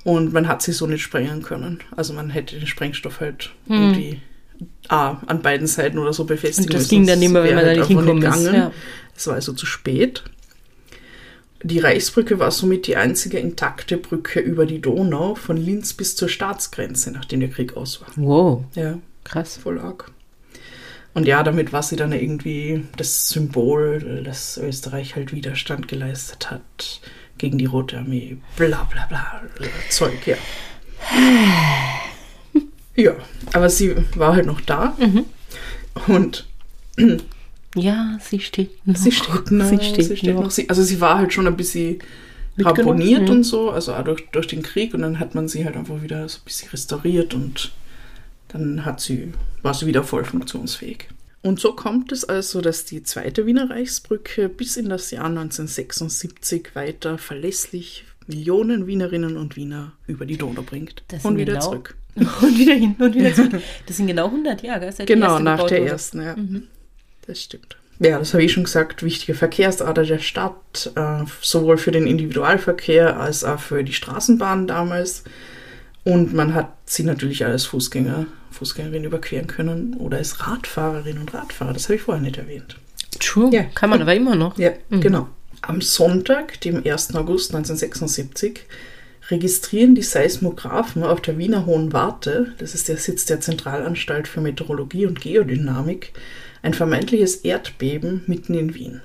Und 0.07 0.31
man 0.31 0.47
hat 0.47 0.61
sie 0.61 0.71
so 0.71 0.87
nicht 0.87 1.01
sprengen 1.03 1.41
können. 1.41 1.79
Also 1.93 2.13
man 2.13 2.29
hätte 2.29 2.57
den 2.57 2.65
Sprengstoff 2.65 3.19
halt 3.19 3.49
irgendwie 3.67 4.21
ah, 4.87 5.17
an 5.27 5.41
beiden 5.41 5.67
Seiten 5.67 5.97
oder 5.97 6.13
so 6.13 6.23
befestigen 6.23 6.69
Und 6.69 6.73
das 6.73 6.83
müssen. 6.83 6.89
ging 6.91 7.07
dann 7.07 7.19
nicht 7.19 7.29
mehr, 7.33 7.43
wenn 7.43 7.55
man 7.55 7.65
da 7.65 7.73
nicht 7.73 7.87
hinkommen 7.87 8.23
ist, 8.23 8.35
gegangen. 8.37 8.55
ja. 8.55 8.71
Es 9.17 9.27
war 9.27 9.33
also 9.35 9.51
zu 9.51 9.65
spät. 9.65 10.23
Die 11.61 11.79
Reichsbrücke 11.79 12.39
war 12.39 12.51
somit 12.51 12.87
die 12.87 12.95
einzige 12.95 13.37
intakte 13.37 13.97
Brücke 13.97 14.39
über 14.39 14.65
die 14.65 14.79
Donau 14.79 15.35
von 15.35 15.57
Linz 15.57 15.91
bis 15.91 16.15
zur 16.15 16.29
Staatsgrenze, 16.29 17.11
nachdem 17.11 17.41
der 17.41 17.49
Krieg 17.49 17.75
aus 17.75 17.99
war. 17.99 18.07
Wow, 18.15 18.63
Ja, 18.75 18.99
krass. 19.25 19.57
voll 19.57 19.77
arg. 19.77 20.09
Und 21.15 21.27
ja, 21.27 21.43
damit 21.43 21.73
war 21.73 21.83
sie 21.83 21.97
dann 21.97 22.13
irgendwie 22.13 22.85
das 22.95 23.27
Symbol, 23.27 24.21
dass 24.23 24.57
Österreich 24.57 25.17
halt 25.17 25.33
Widerstand 25.33 25.89
geleistet 25.89 26.49
hat 26.49 27.01
gegen 27.37 27.57
die 27.57 27.65
Rote 27.65 27.97
Armee. 27.97 28.37
Bla 28.55 28.83
bla 28.83 29.05
bla. 29.07 29.41
Zeug, 29.89 30.25
ja. 30.25 30.37
Ja, 32.99 33.15
aber 33.53 33.69
sie 33.69 33.93
war 34.15 34.33
halt 34.33 34.47
noch 34.47 34.59
da. 34.59 34.97
Und 36.07 36.47
Ja, 37.75 38.17
sie 38.21 38.39
steht 38.39 38.85
noch. 38.87 38.95
Sie 38.95 39.11
steht 39.11 39.51
noch. 39.51 39.65
Sie 39.65 39.77
steht, 39.77 40.05
sie 40.05 40.17
steht 40.17 40.35
noch. 40.35 40.43
noch. 40.43 40.51
Sie, 40.51 40.69
also 40.69 40.81
sie 40.83 40.99
war 40.99 41.17
halt 41.17 41.33
schon 41.33 41.47
ein 41.47 41.57
bisschen 41.57 41.99
ramponiert 42.57 43.27
ja. 43.27 43.33
und 43.33 43.43
so, 43.43 43.69
also 43.69 43.93
auch 43.93 44.03
durch, 44.03 44.27
durch 44.31 44.47
den 44.47 44.63
Krieg 44.63 44.93
und 44.93 45.01
dann 45.01 45.19
hat 45.19 45.35
man 45.35 45.47
sie 45.47 45.63
halt 45.63 45.75
einfach 45.75 46.01
wieder 46.01 46.27
so 46.27 46.39
ein 46.39 46.45
bisschen 46.45 46.69
restauriert 46.69 47.33
und 47.35 47.71
dann 48.47 48.83
hat 48.83 48.99
sie, 48.99 49.31
war 49.61 49.73
sie 49.73 49.85
wieder 49.85 50.03
voll 50.03 50.25
funktionsfähig. 50.25 51.07
Und 51.47 51.61
so 51.61 51.71
kommt 51.73 52.11
es 52.11 52.25
also, 52.25 52.59
dass 52.59 52.83
die 52.83 53.03
zweite 53.03 53.45
Wiener 53.45 53.69
Reichsbrücke 53.69 54.49
bis 54.49 54.75
in 54.75 54.89
das 54.89 55.11
Jahr 55.11 55.27
1976 55.27 56.75
weiter 56.75 57.17
verlässlich 57.17 58.03
Millionen 58.27 58.85
Wienerinnen 58.85 59.37
und 59.37 59.55
Wiener 59.55 59.93
über 60.07 60.25
die 60.25 60.35
Donau 60.35 60.61
bringt. 60.61 61.03
Und 61.23 61.37
wieder 61.37 61.53
genau- 61.53 61.65
zurück. 61.65 61.95
Und 62.17 62.57
wieder 62.57 62.73
hin 62.73 62.95
und 62.97 63.13
wieder 63.13 63.31
zurück. 63.31 63.61
Das 63.85 63.95
sind 63.97 64.07
genau 64.07 64.25
100 64.25 64.63
Jahre, 64.63 64.91
seit 64.91 65.05
Genau, 65.05 65.37
nach 65.37 65.63
der 65.67 65.81
wurde. 65.81 65.89
ersten, 65.91 66.21
ja. 66.23 66.35
Das 67.27 67.43
stimmt. 67.43 67.77
Ja, 67.99 68.17
das 68.17 68.33
habe 68.33 68.43
ich 68.43 68.51
schon 68.51 68.63
gesagt, 68.63 69.03
wichtige 69.03 69.35
Verkehrsader 69.35 70.03
der 70.03 70.17
Stadt, 70.17 70.91
äh, 70.95 71.23
sowohl 71.41 71.77
für 71.77 71.91
den 71.91 72.07
Individualverkehr 72.07 73.19
als 73.19 73.43
auch 73.43 73.59
für 73.59 73.83
die 73.83 73.93
Straßenbahn 73.93 74.65
damals. 74.65 75.25
Und 76.07 76.33
man 76.33 76.53
hat 76.53 76.71
sie 76.85 77.03
natürlich 77.03 77.43
als 77.43 77.65
Fußgänger, 77.65 78.27
Fußgängerin 78.51 79.03
überqueren 79.03 79.47
können 79.47 79.93
oder 79.95 80.19
als 80.19 80.47
Radfahrerin 80.47 81.17
und 81.17 81.33
Radfahrer. 81.33 81.73
Das 81.73 81.83
habe 81.83 81.95
ich 81.95 82.01
vorher 82.01 82.23
nicht 82.23 82.37
erwähnt. 82.37 82.77
True, 83.19 83.49
Ja. 83.53 83.63
kann 83.63 83.89
man 83.89 84.01
aber 84.01 84.15
immer 84.15 84.35
noch. 84.35 84.57
Ja, 84.57 84.71
genau. 84.89 85.27
Am 85.61 85.81
Sonntag, 85.81 86.61
dem 86.61 86.77
1. 86.85 87.13
August 87.13 87.53
1976, 87.53 88.61
registrieren 89.29 89.95
die 89.95 90.01
Seismographen 90.01 91.03
auf 91.03 91.19
der 91.19 91.37
Wiener 91.37 91.65
Hohen 91.65 91.91
Warte, 91.91 92.53
das 92.57 92.73
ist 92.73 92.87
der 92.87 92.95
Sitz 92.95 93.25
der 93.25 93.41
Zentralanstalt 93.41 94.29
für 94.29 94.39
Meteorologie 94.39 95.07
und 95.07 95.19
Geodynamik, 95.19 96.13
ein 96.61 96.73
vermeintliches 96.73 97.35
Erdbeben 97.35 98.23
mitten 98.27 98.53
in 98.53 98.73
Wien. 98.75 99.01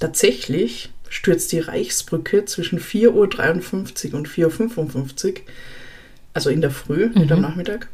Tatsächlich 0.00 0.88
stürzt 1.10 1.52
die 1.52 1.60
Reichsbrücke 1.60 2.46
zwischen 2.46 2.80
4.53 2.80 4.12
Uhr 4.12 4.18
und 4.18 4.28
4.55 4.28 5.26
Uhr, 5.26 5.34
also 6.36 6.50
in 6.50 6.60
der 6.60 6.70
Früh, 6.70 7.08
nicht 7.14 7.32
am 7.32 7.40
Nachmittag, 7.40 7.88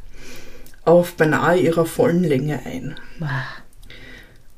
auf 0.83 1.15
beinahe 1.15 1.57
ihrer 1.57 1.85
vollen 1.85 2.25
Länge 2.25 2.59
ein. 2.65 2.95
Wow. 3.19 3.29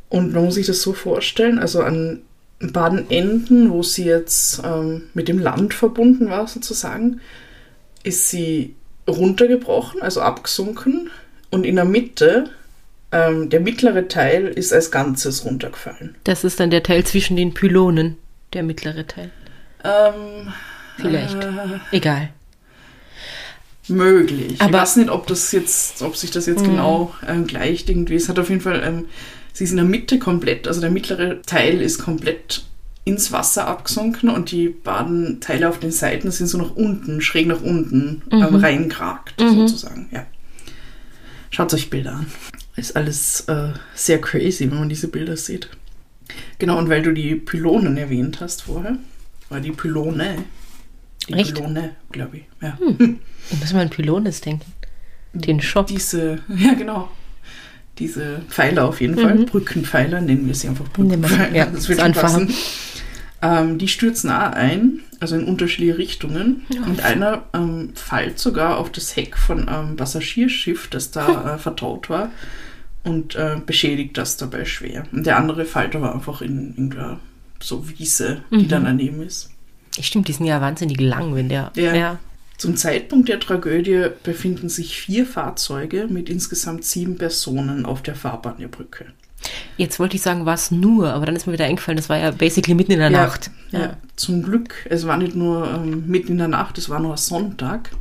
Und 0.10 0.34
man 0.34 0.44
muss 0.44 0.56
sich 0.56 0.66
das 0.66 0.82
so 0.82 0.94
vorstellen, 0.94 1.60
also 1.60 1.82
an 1.82 2.22
beiden 2.60 3.12
Enden, 3.12 3.70
wo 3.70 3.84
sie 3.84 4.06
jetzt 4.06 4.60
ähm, 4.66 5.04
mit 5.14 5.28
dem 5.28 5.38
Land 5.38 5.76
verbunden 5.76 6.32
war 6.32 6.48
sozusagen, 6.48 7.22
ist 8.02 8.30
sie 8.30 8.74
runtergebrochen, 9.08 10.02
also 10.02 10.22
abgesunken. 10.22 11.12
Und 11.52 11.64
in 11.64 11.76
der 11.76 11.86
Mitte, 11.86 12.50
ähm, 13.12 13.52
der 13.52 13.60
mittlere 13.60 14.08
Teil 14.08 14.48
ist 14.48 14.74
als 14.74 14.90
Ganzes 14.90 15.46
runtergefallen. 15.46 16.16
Das 16.24 16.44
ist 16.44 16.60
dann 16.60 16.72
der 16.72 16.82
Teil 16.82 17.04
zwischen 17.04 17.38
den 17.38 17.54
Pylonen, 17.54 18.18
der 18.54 18.64
mittlere 18.64 19.06
Teil. 19.06 19.30
Ähm, 19.84 20.52
Vielleicht. 20.98 21.36
Äh, 21.36 21.50
Egal. 21.92 22.30
Möglich. 23.90 24.60
Aber- 24.62 24.70
ich 24.70 24.82
weiß 24.82 24.96
nicht, 24.98 25.10
ob 25.10 25.28
das 25.28 25.52
jetzt, 25.52 26.02
ob 26.02 26.16
sich 26.18 26.32
das 26.32 26.46
jetzt 26.46 26.62
Mhm. 26.62 26.72
genau 26.72 27.14
ähm, 27.28 27.48
gleicht 27.48 27.90
irgendwie. 27.90 28.16
Es 28.16 28.30
hat 28.30 28.40
auf 28.40 28.50
jeden 28.50 28.62
Fall, 28.62 28.82
ähm, 28.86 29.06
sie 29.54 29.64
ist 29.64 29.72
in 29.72 29.78
der 29.78 29.86
Mitte 29.86 30.20
komplett, 30.20 30.68
also 30.68 30.82
der 30.82 30.92
mittlere 30.92 31.42
Teil 31.44 31.82
ist 31.82 32.00
komplett 32.00 32.64
ins 33.04 33.32
Wasser 33.32 33.68
abgesunken 33.68 34.30
und 34.30 34.50
die 34.52 34.68
beiden 34.70 35.40
Teile 35.40 35.70
auf 35.70 35.80
den 35.80 35.92
Seiten 35.92 36.32
sind 36.32 36.48
so 36.48 36.58
nach 36.58 36.76
unten, 36.76 37.22
schräg 37.22 37.46
nach 37.48 37.62
unten 37.62 38.24
ähm, 38.32 38.56
reingeragt, 38.56 39.36
sozusagen. 39.38 40.08
Ja. 40.12 40.26
Schaut 41.52 41.74
euch 41.74 41.90
Bilder 41.92 42.14
an. 42.14 42.26
Ist 42.76 42.96
alles 42.96 43.42
äh, 43.42 43.70
sehr 43.94 44.20
crazy, 44.20 44.70
wenn 44.72 44.80
man 44.80 44.90
diese 44.90 45.08
Bilder 45.08 45.38
sieht. 45.38 45.70
Genau, 46.60 46.78
und 46.80 46.90
weil 46.90 47.04
du 47.04 47.14
die 47.14 47.36
Pylonen 47.36 47.96
erwähnt 47.98 48.42
hast 48.42 48.64
vorher, 48.64 48.98
war 49.50 49.60
die 49.62 49.72
Pylone. 49.72 50.40
Die 51.28 51.34
Echt? 51.34 51.56
Pylone, 51.56 51.96
glaube 52.12 52.38
ich. 52.38 52.44
Ja. 52.62 52.78
Ich 53.52 53.60
muss 53.60 53.74
mal 53.74 53.82
an 53.82 53.90
Pylones 53.92 54.42
denken. 54.42 54.66
Den 55.34 55.62
Schock. 55.62 55.86
Diese, 55.88 56.40
ja 56.58 56.74
genau, 56.74 57.10
diese 58.00 58.42
Pfeiler 58.50 58.86
auf 58.88 59.02
jeden 59.02 59.18
Fall, 59.20 59.36
Brückenpfeiler, 59.46 60.20
nennen 60.20 60.48
wir 60.48 60.56
sie 60.56 60.68
einfach 60.68 60.86
Mhm. 60.98 61.08
Nehmen 61.08 61.22
wir- 61.24 61.30
Brückenpfeiler, 61.30 61.56
ja, 61.56 61.66
das 61.74 61.88
wird 61.88 62.14
passen. 62.14 62.52
Ähm, 63.44 63.78
die 63.78 63.88
stürzen 63.88 64.32
auch 64.32 64.54
ein, 64.54 65.02
also 65.20 65.36
in 65.36 65.44
unterschiedliche 65.46 65.98
Richtungen 66.00 66.66
und 66.88 67.02
einer 67.02 67.44
ähm, 67.54 67.92
fällt 67.94 68.40
sogar 68.40 68.78
auf 68.80 68.92
das 68.92 69.16
Heck 69.16 69.38
von 69.38 69.68
einem 69.70 69.96
Passagierschiff, 69.96 70.88
das 70.88 71.12
da 71.12 71.54
äh, 71.56 71.58
vertaut 71.60 72.10
war 72.10 72.32
und 73.04 73.36
äh, 73.36 73.58
beschädigt 73.64 74.18
das 74.18 74.38
dabei 74.38 74.66
schwer. 74.66 75.04
Und 75.12 75.26
der 75.28 75.38
andere 75.38 75.66
fällt 75.66 75.96
aber 75.96 76.16
einfach 76.16 76.42
in 76.42 76.70
irgendeiner 76.72 77.20
so 77.60 77.88
Wiese, 77.88 78.42
die 78.50 78.56
Mhm. 78.64 78.68
dann 78.70 78.86
daneben 78.86 79.22
ist. 79.22 79.52
Stimmt, 80.02 80.28
die 80.28 80.34
sind 80.34 80.46
ja 80.46 80.60
wahnsinnig 80.62 81.00
lang, 81.00 81.36
wenn 81.36 81.50
der. 81.50 81.72
Ja. 81.76 81.94
ja. 81.96 82.20
Zum 82.58 82.78
Zeitpunkt 82.78 83.28
der 83.28 83.40
Tragödie 83.40 84.08
befinden 84.24 84.70
sich 84.70 85.00
vier 85.00 85.26
Fahrzeuge 85.26 86.08
mit 86.10 86.30
insgesamt 86.30 86.86
sieben 86.86 87.18
Personen 87.18 87.86
auf 87.86 88.02
der 88.02 88.16
Fahrbahn 88.16 88.58
der 88.60 88.70
Brücke. 88.70 89.08
Jetzt 89.78 90.00
wollte 90.00 90.16
ich 90.16 90.22
sagen, 90.22 90.46
war 90.46 90.54
es 90.56 90.72
nur, 90.72 91.12
aber 91.14 91.26
dann 91.26 91.36
ist 91.36 91.46
mir 91.48 91.54
wieder 91.54 91.66
eingefallen, 91.66 91.98
das 91.98 92.10
war 92.10 92.18
ja 92.18 92.32
basically 92.32 92.74
mitten 92.74 92.94
in 92.94 93.00
der 93.00 93.10
Nacht. 93.10 93.52
Ja. 93.72 93.98
Zum 94.16 94.42
Glück, 94.42 94.86
es 94.90 95.06
war 95.06 95.18
nicht 95.18 95.36
nur 95.36 95.70
ähm, 95.70 96.06
mitten 96.08 96.32
in 96.32 96.38
der 96.38 96.48
Nacht, 96.48 96.78
es 96.78 96.90
war 96.90 97.00
nur 97.00 97.18
Sonntag. 97.18 97.92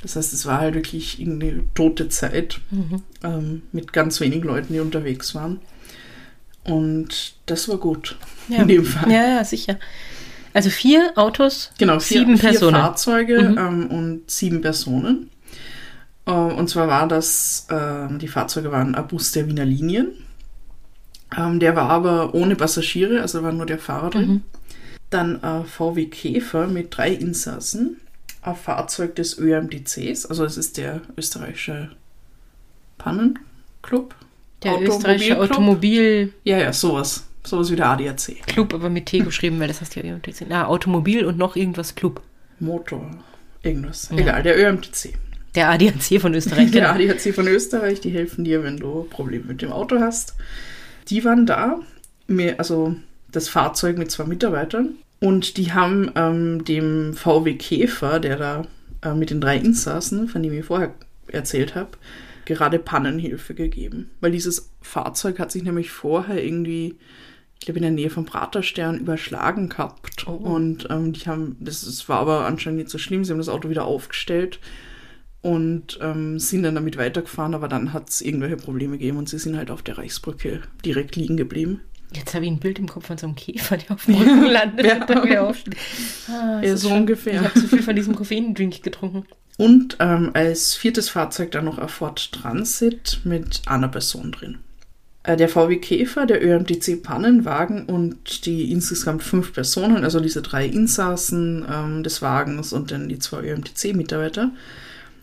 Das 0.00 0.16
heißt, 0.16 0.32
es 0.32 0.46
war 0.46 0.60
halt 0.60 0.74
wirklich 0.74 1.20
eine 1.20 1.62
tote 1.74 2.08
Zeit 2.08 2.60
ähm, 3.22 3.62
mit 3.72 3.92
ganz 3.92 4.20
wenigen 4.20 4.44
Leuten, 4.46 4.72
die 4.72 4.80
unterwegs 4.80 5.34
waren. 5.34 5.60
Und 6.64 7.34
das 7.46 7.68
war 7.68 7.76
gut 7.78 8.16
Ja. 8.48 8.62
in 8.62 8.68
dem 8.68 8.84
Fall. 8.84 9.10
Ja, 9.10 9.28
ja, 9.36 9.44
sicher. 9.44 9.76
Also 10.56 10.70
vier 10.70 11.12
Autos, 11.16 11.70
Genau, 11.76 12.00
vier, 12.00 12.20
sieben 12.20 12.38
vier 12.38 12.48
Personen. 12.50 12.76
Fahrzeuge 12.76 13.42
Mhm. 13.42 13.58
ähm, 13.58 13.86
und 13.90 14.30
sieben 14.30 14.62
Personen. 14.62 15.28
Äh, 16.24 16.30
und 16.30 16.70
zwar 16.70 16.88
war 16.88 17.06
das, 17.06 17.66
ähm, 17.70 18.18
die 18.18 18.26
Fahrzeuge 18.28 18.72
waren 18.72 18.94
ein 18.94 19.06
Bus 19.06 19.32
der 19.32 19.46
Wiener 19.48 19.66
Linien. 19.66 20.12
Ähm, 21.36 21.60
der 21.60 21.76
war 21.76 21.90
aber 21.90 22.34
ohne 22.34 22.56
Passagiere, 22.56 23.20
also 23.20 23.42
war 23.42 23.52
nur 23.52 23.66
der 23.66 23.78
Fahrer 23.78 24.08
drin. 24.08 24.28
Mhm. 24.30 24.42
Dann 25.10 25.44
ein 25.44 25.66
VW 25.66 26.06
Käfer 26.06 26.66
mit 26.68 26.96
drei 26.96 27.10
Insassen. 27.12 27.98
Ein 28.40 28.56
Fahrzeug 28.56 29.14
des 29.16 29.38
ÖMDCs, 29.38 30.24
also 30.24 30.44
es 30.46 30.56
ist 30.56 30.78
der 30.78 31.02
österreichische 31.18 31.90
Pannenclub. 32.96 34.14
der 34.62 34.80
österreichische. 34.80 35.38
Automobilclub, 35.38 36.32
Ja, 36.44 36.58
ja, 36.58 36.72
sowas. 36.72 37.25
Sowas 37.46 37.70
wie 37.70 37.76
der 37.76 37.88
ADAC. 37.88 38.36
aber 38.56 38.90
mit 38.90 39.06
T 39.06 39.20
geschrieben, 39.20 39.60
weil 39.60 39.68
das 39.68 39.80
heißt 39.80 39.96
ja 39.96 40.02
ÖMTC. 40.02 40.46
Na, 40.48 40.66
Automobil 40.66 41.24
und 41.24 41.38
noch 41.38 41.56
irgendwas 41.56 41.94
Club. 41.94 42.20
Motor, 42.60 43.10
irgendwas. 43.62 44.08
Ja. 44.10 44.18
Egal, 44.18 44.42
der 44.42 44.58
ÖMTC. 44.58 45.14
Der 45.54 45.70
ADAC 45.70 46.20
von 46.20 46.34
Österreich. 46.34 46.70
Der 46.70 46.82
genau. 46.82 47.12
ADAC 47.12 47.34
von 47.34 47.48
Österreich, 47.48 48.00
die 48.00 48.10
helfen 48.10 48.44
dir, 48.44 48.62
wenn 48.62 48.76
du 48.76 49.06
Probleme 49.08 49.46
mit 49.46 49.62
dem 49.62 49.72
Auto 49.72 50.00
hast. 50.00 50.34
Die 51.08 51.24
waren 51.24 51.46
da, 51.46 51.80
mir, 52.26 52.58
also 52.58 52.96
das 53.32 53.48
Fahrzeug 53.48 53.96
mit 53.96 54.10
zwei 54.10 54.24
Mitarbeitern. 54.24 54.96
Und 55.18 55.56
die 55.56 55.72
haben 55.72 56.10
ähm, 56.14 56.64
dem 56.64 57.14
VW 57.14 57.54
Käfer, 57.54 58.20
der 58.20 58.36
da 58.36 58.66
äh, 59.02 59.14
mit 59.14 59.30
den 59.30 59.40
drei 59.40 59.56
Insassen, 59.56 60.28
von 60.28 60.42
dem 60.42 60.52
ich 60.52 60.64
vorher 60.66 60.94
erzählt 61.28 61.74
habe, 61.74 61.90
gerade 62.44 62.78
Pannenhilfe 62.78 63.54
gegeben. 63.54 64.10
Weil 64.20 64.32
dieses 64.32 64.70
Fahrzeug 64.82 65.38
hat 65.38 65.50
sich 65.50 65.62
nämlich 65.62 65.90
vorher 65.90 66.44
irgendwie, 66.44 66.96
ich 67.58 67.66
glaube, 67.66 67.78
in 67.78 67.82
der 67.82 67.90
Nähe 67.92 68.10
vom 68.10 68.24
Praterstern 68.26 68.98
überschlagen 68.98 69.68
gehabt. 69.68 70.26
Oh. 70.28 70.32
Und 70.32 70.86
ähm, 70.90 71.12
die 71.12 71.26
haben, 71.26 71.56
das, 71.60 71.84
das 71.84 72.08
war 72.08 72.20
aber 72.20 72.46
anscheinend 72.46 72.78
nicht 72.78 72.90
so 72.90 72.98
schlimm, 72.98 73.24
sie 73.24 73.32
haben 73.32 73.38
das 73.38 73.48
Auto 73.48 73.68
wieder 73.70 73.84
aufgestellt 73.86 74.60
und 75.42 75.98
ähm, 76.02 76.38
sind 76.38 76.62
dann 76.64 76.74
damit 76.74 76.96
weitergefahren, 76.96 77.54
aber 77.54 77.68
dann 77.68 77.92
hat 77.92 78.08
es 78.10 78.20
irgendwelche 78.20 78.56
Probleme 78.56 78.98
gegeben 78.98 79.16
und 79.18 79.28
sie 79.28 79.38
sind 79.38 79.56
halt 79.56 79.70
auf 79.70 79.82
der 79.82 79.98
Reichsbrücke 79.98 80.62
direkt 80.84 81.16
liegen 81.16 81.36
geblieben. 81.36 81.80
Jetzt 82.14 82.34
habe 82.34 82.44
ich 82.44 82.50
ein 82.52 82.58
Bild 82.60 82.78
im 82.78 82.88
Kopf 82.88 83.06
von 83.06 83.18
so 83.18 83.26
einem 83.26 83.34
Käfer, 83.36 83.76
der 83.76 83.90
auf 83.92 84.04
dem 84.06 84.14
Rücken 84.14 84.44
landet 84.50 84.86
Ja. 84.86 84.94
und 85.00 85.10
dann 85.10 85.24
wieder 85.24 85.48
aufsteht. 85.48 85.76
Ah, 86.28 86.60
Ja, 86.62 86.76
so 86.76 86.90
ungefähr. 86.92 87.34
Ich 87.34 87.38
habe 87.40 87.54
zu 87.60 87.66
viel 87.68 87.82
von 87.82 87.96
diesem 87.96 88.14
Koffeindrink 88.14 88.82
getrunken. 88.82 89.24
Und 89.58 89.96
ähm, 90.00 90.30
als 90.34 90.74
viertes 90.74 91.08
Fahrzeug 91.08 91.50
dann 91.52 91.64
noch 91.64 91.78
ein 91.78 91.88
Ford 91.88 92.30
Transit 92.32 93.20
mit 93.24 93.62
einer 93.66 93.88
Person 93.88 94.30
drin. 94.32 94.58
Äh, 95.26 95.36
der 95.36 95.48
VW 95.48 95.76
Käfer, 95.76 96.24
der 96.24 96.42
ÖMTC 96.44 97.02
Pannenwagen 97.02 97.86
und 97.86 98.46
die 98.46 98.70
insgesamt 98.70 99.24
fünf 99.24 99.52
Personen, 99.52 100.04
also 100.04 100.20
diese 100.20 100.40
drei 100.40 100.66
Insassen 100.66 101.66
ähm, 101.70 102.02
des 102.04 102.22
Wagens 102.22 102.72
und 102.72 102.92
dann 102.92 103.08
die 103.08 103.18
zwei 103.18 103.42
ÖMTC-Mitarbeiter, 103.42 104.50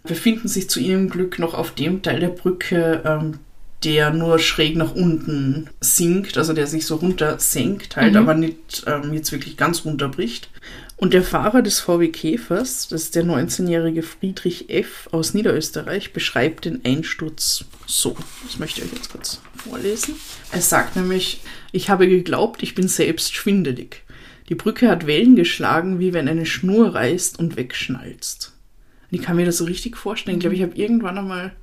befinden 0.04 0.50
sich 0.50 0.70
zu 0.70 0.82
ihrem 0.82 1.10
Glück 1.10 1.40
noch 1.40 1.54
auf 1.54 1.72
dem 1.72 2.02
Teil 2.02 2.20
der 2.20 2.28
Brücke, 2.28 3.02
ähm, 3.06 3.40
der 3.86 4.12
nur 4.12 4.40
schräg 4.40 4.76
nach 4.76 4.94
unten 4.94 5.70
sinkt, 5.80 6.38
also 6.38 6.52
der 6.52 6.68
sich 6.68 6.86
so 6.86 6.96
runter 6.96 7.40
senkt 7.40 7.96
halt, 7.96 8.12
Mhm. 8.14 8.18
aber 8.18 8.34
nicht 8.34 8.84
ähm, 8.88 9.14
jetzt 9.14 9.32
wirklich 9.32 9.56
ganz 9.56 9.86
runterbricht. 9.86 10.50
Und 10.98 11.14
der 11.14 11.24
Fahrer 11.24 11.62
des 11.62 11.80
VW 11.80 12.10
Käfers, 12.10 12.88
das 12.90 13.04
ist 13.04 13.16
der 13.16 13.26
19-jährige 13.26 14.04
Friedrich 14.04 14.70
F. 14.70 15.08
aus 15.12 15.34
Niederösterreich, 15.34 16.14
beschreibt 16.14 16.66
den 16.66 16.84
Einsturz 16.86 17.66
so. 17.88 18.16
Das 18.46 18.60
möchte 18.60 18.82
ich 18.82 18.88
euch 18.88 18.94
jetzt 18.98 19.12
kurz 19.12 19.42
vorlesen. 19.70 20.16
Er 20.52 20.62
sagt 20.62 20.96
nämlich, 20.96 21.42
ich 21.72 21.90
habe 21.90 22.08
geglaubt, 22.08 22.64
ich 22.64 22.76
bin 22.76 22.88
selbst 22.88 23.34
schwindelig. 23.36 24.04
Die 24.50 24.56
Brücke 24.56 24.90
hat 24.90 25.08
Wellen 25.08 25.36
geschlagen, 25.36 26.00
wie 26.00 26.14
wenn 26.14 26.28
eine 26.28 26.46
Schnur 26.46 26.94
reißt 26.96 27.40
und 27.40 27.56
wegschnalzt. 27.56 28.52
Und 29.10 29.18
ich 29.20 29.24
kann 29.26 29.36
mir 29.38 29.46
das 29.46 29.58
so 29.58 29.66
richtig 29.66 29.96
vorstellen. 29.98 30.38
Ich 30.38 30.42
glaube, 30.42 30.56
ich 30.56 30.62
habe 30.62 30.76
irgendwann 30.76 31.18
einmal 31.18 31.54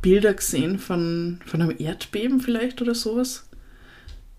Bilder 0.00 0.34
gesehen 0.34 0.78
von, 0.78 1.40
von 1.46 1.62
einem 1.62 1.74
Erdbeben 1.78 2.40
vielleicht 2.40 2.82
oder 2.82 2.94
sowas. 2.94 3.44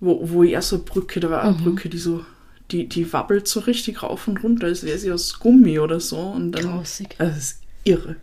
Wo, 0.02 0.30
wo 0.30 0.44
ja 0.44 0.62
so 0.62 0.76
eine 0.76 0.86
Brücke, 0.86 1.22
da 1.22 1.30
war 1.30 1.42
eine 1.44 1.54
Mhm. 1.58 1.64
Brücke, 1.64 1.88
die 1.88 1.98
so, 1.98 2.26
die, 2.72 2.90
die 2.90 3.12
wabbelt 3.14 3.48
so 3.48 3.62
richtig 3.62 4.04
rauf 4.04 4.28
und 4.28 4.44
runter, 4.44 4.68
als 4.68 4.84
wäre 4.84 4.98
sie 4.98 5.12
aus 5.14 5.40
Gummi 5.40 5.80
oder 5.80 6.02
so. 6.02 6.20
Und 6.20 6.52
dann, 6.52 6.64
Grausig. 6.64 7.16
also 7.18 7.34
das 7.34 7.44
ist 7.44 7.62
irre. 7.86 8.18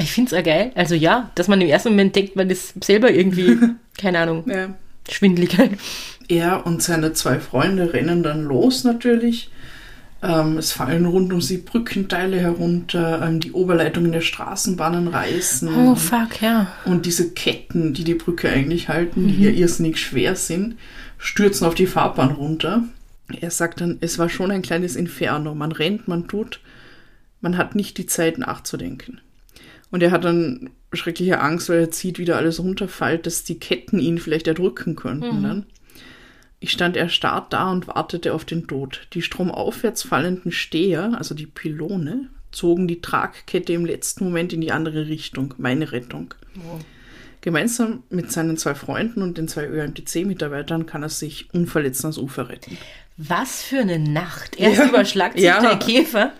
Ich 0.00 0.12
finde 0.12 0.34
es 0.34 0.40
auch 0.40 0.44
geil. 0.44 0.72
Also 0.74 0.94
ja, 0.94 1.30
dass 1.34 1.48
man 1.48 1.60
im 1.60 1.68
ersten 1.68 1.90
Moment 1.90 2.14
denkt, 2.16 2.36
man 2.36 2.50
ist 2.50 2.82
selber 2.84 3.10
irgendwie, 3.10 3.56
keine 3.98 4.18
Ahnung, 4.20 4.44
Ja. 4.48 4.74
schwindelig. 5.10 5.56
Er 6.28 6.66
und 6.66 6.82
seine 6.82 7.12
zwei 7.12 7.38
Freunde 7.40 7.92
rennen 7.92 8.22
dann 8.22 8.44
los 8.44 8.84
natürlich. 8.84 9.50
Ähm, 10.22 10.56
es 10.58 10.72
fallen 10.72 11.04
rund 11.06 11.32
um 11.32 11.40
sie 11.42 11.58
Brückenteile 11.58 12.38
herunter, 12.40 13.22
ähm, 13.22 13.38
die 13.38 13.52
Oberleitungen 13.52 14.12
der 14.12 14.22
Straßenbahnen 14.22 15.08
reißen. 15.08 15.68
Oh 15.88 15.94
fuck, 15.94 16.40
ja. 16.40 16.68
Und 16.84 17.06
diese 17.06 17.30
Ketten, 17.32 17.92
die 17.92 18.02
die 18.04 18.14
Brücke 18.14 18.48
eigentlich 18.50 18.88
halten, 18.88 19.28
die 19.28 19.42
ja 19.44 19.50
irrsinnig 19.50 19.98
schwer 20.00 20.34
sind, 20.34 20.76
stürzen 21.18 21.66
auf 21.66 21.74
die 21.74 21.86
Fahrbahn 21.86 22.30
runter. 22.30 22.84
Er 23.40 23.50
sagt 23.50 23.80
dann, 23.80 23.98
es 24.00 24.18
war 24.18 24.28
schon 24.28 24.50
ein 24.50 24.62
kleines 24.62 24.96
Inferno. 24.96 25.54
Man 25.54 25.72
rennt, 25.72 26.08
man 26.08 26.28
tut, 26.28 26.60
man 27.40 27.56
hat 27.58 27.74
nicht 27.74 27.98
die 27.98 28.06
Zeit 28.06 28.38
nachzudenken. 28.38 29.20
Und 29.96 30.02
er 30.02 30.10
hat 30.10 30.24
dann 30.26 30.68
schreckliche 30.92 31.40
Angst, 31.40 31.70
weil 31.70 31.78
er 31.78 31.90
sieht, 31.90 32.18
wie 32.18 32.26
da 32.26 32.36
alles 32.36 32.60
runterfällt, 32.60 33.24
dass 33.24 33.44
die 33.44 33.58
Ketten 33.58 33.98
ihn 33.98 34.18
vielleicht 34.18 34.46
erdrücken 34.46 34.94
könnten 34.94 35.42
dann. 35.42 35.64
Ich 36.60 36.70
stand 36.70 36.98
erstarrt 36.98 37.54
da 37.54 37.70
und 37.72 37.86
wartete 37.88 38.34
auf 38.34 38.44
den 38.44 38.66
Tod. 38.66 39.08
Die 39.14 39.22
stromaufwärts 39.22 40.02
fallenden 40.02 40.52
Steher, 40.52 41.14
also 41.16 41.34
die 41.34 41.46
Pylone, 41.46 42.28
zogen 42.52 42.86
die 42.88 43.00
Tragkette 43.00 43.72
im 43.72 43.86
letzten 43.86 44.24
Moment 44.24 44.52
in 44.52 44.60
die 44.60 44.70
andere 44.70 45.06
Richtung, 45.08 45.54
meine 45.56 45.92
Rettung. 45.92 46.34
Gemeinsam 47.40 48.02
mit 48.10 48.30
seinen 48.30 48.58
zwei 48.58 48.74
Freunden 48.74 49.22
und 49.22 49.38
den 49.38 49.48
zwei 49.48 49.66
ÖMTC-Mitarbeitern 49.66 50.84
kann 50.84 51.02
er 51.02 51.08
sich 51.08 51.48
unverletzt 51.54 52.04
ans 52.04 52.18
Ufer 52.18 52.50
retten. 52.50 52.76
Was 53.16 53.62
für 53.62 53.78
eine 53.78 53.98
Nacht. 53.98 54.58
Erst 54.60 54.76
Ja. 54.78 54.88
überschlagt 54.90 55.36
sich 55.36 55.44
Ja. 55.44 55.62
der 55.62 55.78
Käfer, 55.78 56.32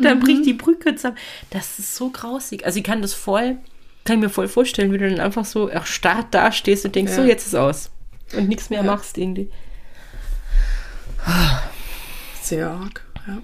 dann 0.00 0.20
bricht 0.20 0.44
die 0.46 0.52
Brücke 0.54 0.94
zusammen. 0.94 1.16
Das 1.50 1.78
ist 1.78 1.94
so 1.96 2.10
grausig. 2.10 2.64
Also 2.64 2.78
ich 2.78 2.84
kann 2.84 3.02
das 3.02 3.14
voll, 3.14 3.56
kann 4.04 4.16
ich 4.18 4.22
mir 4.22 4.30
voll 4.30 4.48
vorstellen, 4.48 4.92
wie 4.92 4.98
du 4.98 5.08
dann 5.08 5.20
einfach 5.20 5.44
so 5.44 5.68
erstarrt 5.68 6.32
dastehst 6.34 6.84
und 6.84 6.94
denkst, 6.94 7.12
Ja. 7.12 7.16
so 7.16 7.24
jetzt 7.24 7.46
ist 7.46 7.54
aus. 7.54 7.90
Und 8.36 8.48
nichts 8.48 8.70
mehr 8.70 8.80
Ja. 8.80 8.86
machst 8.86 9.18
irgendwie. 9.18 9.50
Sehr 12.42 12.70
arg, 12.70 13.02
ja. 13.26 13.40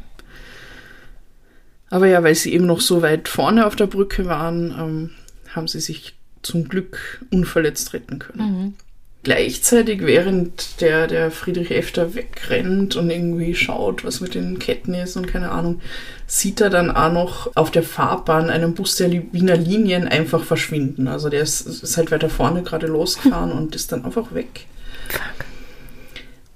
Aber 1.89 2.07
ja, 2.07 2.23
weil 2.23 2.35
sie 2.35 2.53
eben 2.53 2.67
noch 2.67 2.81
so 2.81 3.03
weit 3.03 3.29
vorne 3.29 3.67
auf 3.67 3.75
der 3.77 3.87
Brücke 3.87 4.27
waren, 4.27 4.71
ähm, 4.79 5.11
haben 5.55 5.67
sie 5.67 5.81
sich 5.81 6.17
zum 6.43 6.69
Glück 6.69 7.25
unverletzt 7.31 7.93
retten 7.95 8.19
können. 8.19 8.77
Gleichzeitig, 9.23 10.01
während 10.01 10.81
der, 10.81 11.07
der 11.07 11.31
Friedrich 11.31 11.71
F. 11.73 11.93
da 11.93 12.15
wegrennt 12.15 12.97
und 12.97 13.11
irgendwie 13.11 13.55
schaut, 13.55 14.03
was 14.03 14.23
mit 14.23 14.35
den 14.35 14.59
Ketten 14.59 14.95
ist 14.95 15.15
und 15.17 15.27
keine 15.27 15.51
Ahnung, 15.51 15.83
sieht 16.27 16.63
er 16.63 16.71
dann 16.71 16.91
auch 16.91 17.13
noch 17.13 17.55
auf 17.55 17.71
der 17.71 17.83
Fahrbahn 17.83 18.49
einen 18.49 18.73
Bus 18.75 18.97
der 18.97 19.11
Wiener 19.11 19.57
Linien 19.57 20.09
einfach 20.09 20.43
verschwinden. 20.43 21.07
Also 21.07 21.29
der 21.29 21.43
ist, 21.43 21.67
ist 21.67 21.97
halt 21.99 22.11
weiter 22.11 22.31
vorne 22.31 22.63
gerade 22.63 22.87
losgefahren 22.87 23.53
und 23.53 23.75
ist 23.75 23.93
dann 23.93 24.07
einfach 24.07 24.33
weg. 24.33 24.67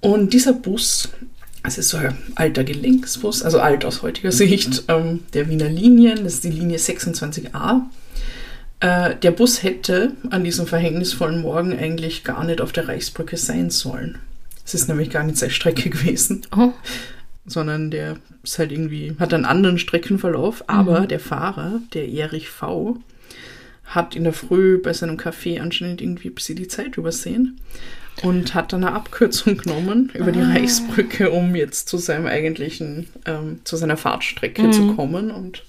Und 0.00 0.32
dieser 0.32 0.54
Bus, 0.54 1.10
es 1.62 1.76
ist 1.76 1.90
so 1.90 1.98
ein 1.98 2.16
alter 2.34 2.64
Gelenksbus, 2.64 3.42
also 3.42 3.60
alt 3.60 3.84
aus 3.84 4.00
heutiger 4.00 4.32
Sicht, 4.32 4.84
ähm, 4.88 5.20
der 5.34 5.50
Wiener 5.50 5.68
Linien, 5.68 6.24
das 6.24 6.34
ist 6.34 6.44
die 6.44 6.50
Linie 6.50 6.78
26a. 6.78 7.82
Äh, 8.84 9.16
der 9.16 9.30
Bus 9.30 9.62
hätte 9.62 10.12
an 10.28 10.44
diesem 10.44 10.66
verhängnisvollen 10.66 11.40
Morgen 11.40 11.72
eigentlich 11.72 12.22
gar 12.22 12.44
nicht 12.44 12.60
auf 12.60 12.70
der 12.70 12.86
Reichsbrücke 12.86 13.38
sein 13.38 13.70
sollen. 13.70 14.18
Es 14.66 14.74
ist 14.74 14.88
nämlich 14.88 15.08
gar 15.08 15.24
nicht 15.24 15.38
seine 15.38 15.52
Strecke 15.52 15.88
gewesen, 15.90 16.42
Oh. 16.54 16.72
sondern 17.46 17.90
der 17.90 18.16
ist 18.42 18.58
halt 18.58 18.72
irgendwie, 18.72 19.16
hat 19.18 19.32
einen 19.32 19.46
anderen 19.46 19.78
Streckenverlauf, 19.78 20.64
aber 20.66 21.06
der 21.06 21.18
Fahrer, 21.18 21.80
der 21.94 22.10
Erich 22.10 22.50
V., 22.50 22.98
hat 23.86 24.14
in 24.14 24.24
der 24.24 24.34
Früh 24.34 24.76
bei 24.82 24.92
seinem 24.92 25.16
Café 25.16 25.60
anscheinend 25.62 26.02
irgendwie 26.02 26.28
ein 26.28 26.34
bisschen 26.34 26.56
die 26.56 26.68
Zeit 26.68 26.98
übersehen 26.98 27.60
und 28.22 28.54
hat 28.54 28.74
dann 28.74 28.84
eine 28.84 28.94
Abkürzung 28.94 29.56
genommen 29.56 30.10
über 30.12 30.30
die 30.30 30.42
Reichsbrücke, 30.42 31.30
um 31.30 31.54
jetzt 31.54 31.88
zu 31.88 31.96
seinem 31.96 32.26
eigentlichen, 32.26 33.08
ähm, 33.24 33.60
zu 33.64 33.76
seiner 33.76 33.96
Fahrtstrecke 33.96 34.70
zu 34.70 34.94
kommen 34.94 35.30
und 35.30 35.62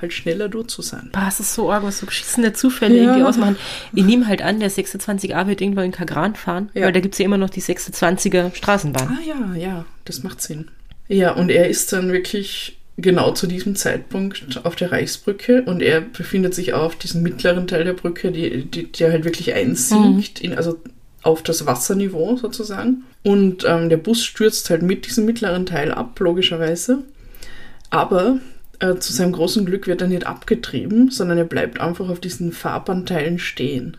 halt 0.00 0.12
schneller 0.12 0.48
durch 0.48 0.68
zu 0.68 0.82
sein. 0.82 1.10
Boah, 1.12 1.26
es 1.28 1.40
ist 1.40 1.54
so 1.54 1.70
arg, 1.70 1.82
was 1.82 1.98
so 1.98 2.06
beschissene 2.06 2.52
Zufälle 2.52 2.96
Ja. 2.96 3.02
irgendwie 3.04 3.22
ausmachen. 3.24 3.56
Ich 3.94 4.04
nehme 4.04 4.26
halt 4.26 4.42
an, 4.42 4.60
der 4.60 4.70
26a 4.70 5.46
wird 5.46 5.60
irgendwo 5.60 5.80
in 5.82 5.92
Kagran 5.92 6.34
fahren, 6.34 6.70
Ja. 6.74 6.82
weil 6.86 6.92
da 6.92 7.00
gibt 7.00 7.14
es 7.14 7.18
ja 7.18 7.24
immer 7.24 7.38
noch 7.38 7.50
die 7.50 7.62
26er 7.62 8.54
Straßenbahn. 8.54 9.08
Ah 9.08 9.18
ja, 9.26 9.54
ja, 9.56 9.84
das 10.04 10.22
macht 10.22 10.40
Sinn. 10.42 10.68
Ja, 11.08 11.32
und 11.32 11.50
er 11.50 11.68
ist 11.68 11.92
dann 11.92 12.12
wirklich 12.12 12.78
genau 12.96 13.32
zu 13.32 13.46
diesem 13.48 13.74
Zeitpunkt 13.74 14.60
auf 14.64 14.76
der 14.76 14.92
Reichsbrücke 14.92 15.62
und 15.62 15.82
er 15.82 16.00
befindet 16.00 16.54
sich 16.54 16.72
auf 16.74 16.94
diesem 16.96 17.22
mittleren 17.22 17.66
Teil 17.66 17.84
der 17.84 17.92
Brücke, 17.92 18.30
die, 18.30 18.64
die, 18.66 18.90
der 18.92 19.10
halt 19.10 19.24
wirklich 19.24 19.52
einsinkt, 19.52 20.40
in, 20.40 20.54
also 20.54 20.78
auf 21.22 21.42
das 21.42 21.66
Wasserniveau 21.66 22.36
sozusagen. 22.36 23.02
Und 23.24 23.64
ähm, 23.66 23.88
der 23.88 23.96
Bus 23.96 24.22
stürzt 24.24 24.70
halt 24.70 24.82
mit 24.82 25.06
diesem 25.06 25.24
mittleren 25.24 25.66
Teil 25.66 25.90
ab, 25.90 26.20
logischerweise. 26.20 26.98
Aber 27.90 28.38
äh, 28.84 28.98
zu 28.98 29.12
seinem 29.12 29.32
großen 29.32 29.64
Glück 29.64 29.86
wird 29.86 30.00
er 30.02 30.08
nicht 30.08 30.26
abgetrieben, 30.26 31.10
sondern 31.10 31.38
er 31.38 31.44
bleibt 31.44 31.80
einfach 31.80 32.08
auf 32.08 32.20
diesen 32.20 32.52
Fahrbahnteilen 32.52 33.38
stehen. 33.38 33.96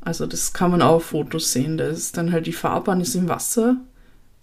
Also 0.00 0.26
das 0.26 0.52
kann 0.52 0.70
man 0.70 0.82
auch 0.82 0.96
auf 0.96 1.04
Fotos 1.06 1.52
sehen. 1.52 1.76
Da 1.78 1.86
ist 1.86 2.16
dann 2.16 2.32
halt 2.32 2.46
die 2.46 2.52
Fahrbahn 2.52 3.00
ist 3.00 3.14
im 3.14 3.28
Wasser, 3.28 3.76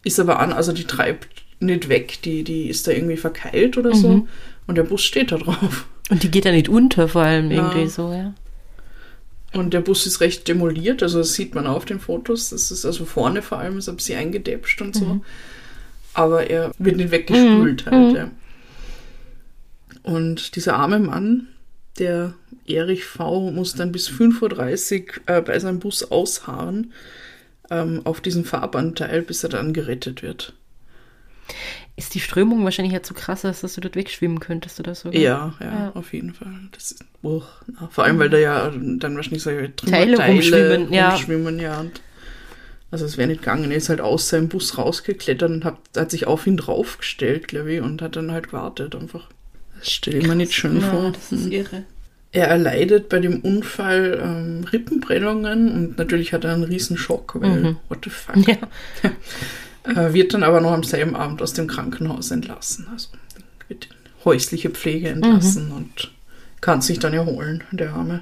ist 0.03 0.19
aber 0.19 0.39
an, 0.39 0.53
also 0.53 0.71
die 0.71 0.85
treibt 0.85 1.43
nicht 1.59 1.89
weg, 1.89 2.19
die, 2.23 2.43
die 2.43 2.67
ist 2.69 2.87
da 2.87 2.91
irgendwie 2.91 3.17
verkeilt 3.17 3.77
oder 3.77 3.93
so. 3.95 4.27
Und 4.67 4.75
der 4.75 4.83
Bus 4.83 5.03
steht 5.03 5.31
da 5.31 5.37
drauf. 5.37 5.87
Und 6.09 6.21
die 6.23 6.29
geht 6.31 6.45
ja 6.45 6.51
nicht 6.51 6.69
unter, 6.69 7.07
vor 7.07 7.23
allem 7.23 7.49
Ja. 7.49 7.57
irgendwie 7.71 7.87
so, 7.89 8.11
ja. 8.11 8.33
Und 9.53 9.73
der 9.73 9.81
Bus 9.81 10.05
ist 10.05 10.19
recht 10.19 10.47
demoliert, 10.47 11.01
also 11.03 11.19
das 11.19 11.33
sieht 11.33 11.55
man 11.55 11.65
auch 11.67 11.75
auf 11.77 11.85
den 11.85 11.99
Fotos. 11.99 12.49
Das 12.49 12.71
ist 12.71 12.85
also 12.85 13.05
vorne 13.05 13.41
vor 13.41 13.59
allem 13.59 13.77
ist 13.77 13.87
ein 13.87 13.95
bisschen 13.95 14.19
eingedäpscht 14.19 14.81
und 14.81 14.95
so. 14.95 15.21
Aber 16.13 16.49
er 16.49 16.71
wird 16.77 16.97
nicht 16.97 17.11
weggespült 17.11 17.85
halt, 17.85 18.15
ja. 18.15 18.31
Und 20.03 20.55
dieser 20.55 20.75
arme 20.75 20.99
Mann, 20.99 21.47
der 21.97 22.33
Erich 22.65 23.05
V., 23.05 23.51
muss 23.51 23.75
dann 23.75 23.91
bis 23.91 24.09
5.30 24.09 25.01
Uhr 25.01 25.35
äh, 25.37 25.41
bei 25.41 25.57
seinem 25.59 25.79
Bus 25.79 26.03
ausharren 26.03 26.93
ähm, 27.69 28.01
auf 28.03 28.21
diesem 28.21 28.45
Fahrbahnteil, 28.45 29.21
bis 29.21 29.43
er 29.43 29.49
dann 29.49 29.73
gerettet 29.73 30.21
wird. 30.21 30.53
Ist 31.95 32.15
die 32.15 32.19
Strömung 32.19 32.63
wahrscheinlich 32.63 32.93
ja 32.93 33.03
zu 33.03 33.13
krass, 33.13 33.41
dass 33.41 33.61
du 33.61 33.81
dort 33.81 33.95
wegschwimmen 33.95 34.39
könntest 34.39 34.79
oder 34.79 34.95
so? 34.95 35.11
Ja, 35.11 35.53
ja, 35.59 35.65
Ja. 35.65 35.91
auf 35.93 36.13
jeden 36.13 36.33
Fall. 36.33 36.51
Das 36.71 36.91
ist, 36.91 37.05
uch, 37.21 37.45
na, 37.67 37.87
vor 37.89 38.05
allem, 38.05 38.17
weil 38.17 38.29
da 38.29 38.37
ja 38.37 38.71
dann 38.71 39.15
wahrscheinlich 39.15 39.43
so 39.43 39.51
Teile 39.85 40.17
rumschwimmen, 40.17 40.91
ja. 40.91 41.09
rumschwimmen, 41.09 41.59
ja. 41.59 41.81
Und 41.81 42.01
also 42.89 43.05
es 43.05 43.17
wäre 43.17 43.27
nicht 43.27 43.41
gegangen. 43.41 43.69
Er 43.71 43.77
ist 43.77 43.89
halt 43.89 44.01
aus 44.01 44.29
seinem 44.29 44.49
Bus 44.49 44.77
rausgeklettert 44.77 45.49
und 45.49 45.65
hat, 45.65 45.77
hat 45.95 46.11
sich 46.11 46.25
auf 46.25 46.47
ihn 46.47 46.57
draufgestellt, 46.57 47.47
glaube 47.47 47.73
ich, 47.73 47.81
und 47.81 48.01
hat 48.01 48.15
dann 48.15 48.31
halt 48.31 48.47
gewartet 48.47 48.95
einfach. 48.95 49.29
Das 49.83 49.91
stelle 49.91 50.17
ich 50.19 50.27
mir 50.27 50.35
nicht 50.35 50.53
schön 50.53 50.79
Ja, 50.79 50.89
vor. 50.91 51.11
das 51.11 51.31
ist 51.33 51.47
irre. 51.51 51.83
Er 52.31 52.47
erleidet 52.47 53.09
bei 53.09 53.19
dem 53.19 53.41
Unfall 53.41 54.17
ähm, 54.23 54.63
Rippenprellungen 54.71 55.69
und 55.71 55.97
natürlich 55.97 56.31
hat 56.31 56.45
er 56.45 56.53
einen 56.53 56.63
riesen 56.63 56.97
Schock, 56.97 57.35
weil 57.39 57.61
Mhm. 57.61 57.77
what 57.89 57.99
the 58.05 58.09
fuck. 58.09 58.37
Ja. 58.47 58.55
Äh, 59.85 60.13
wird 60.13 60.33
dann 60.33 60.43
aber 60.43 60.61
noch 60.61 60.71
am 60.71 60.83
selben 60.85 61.13
Abend 61.13 61.41
aus 61.41 61.51
dem 61.51 61.67
Krankenhaus 61.67 62.31
entlassen. 62.31 62.87
Also 62.89 63.09
wird 63.67 63.87
in 63.87 64.23
häusliche 64.23 64.69
Pflege 64.69 65.09
entlassen 65.09 65.65
Mhm. 65.67 65.73
und 65.73 66.11
kann 66.61 66.81
sich 66.81 66.99
dann 66.99 67.13
erholen, 67.13 67.65
der 67.71 67.91
Arme. 67.91 68.21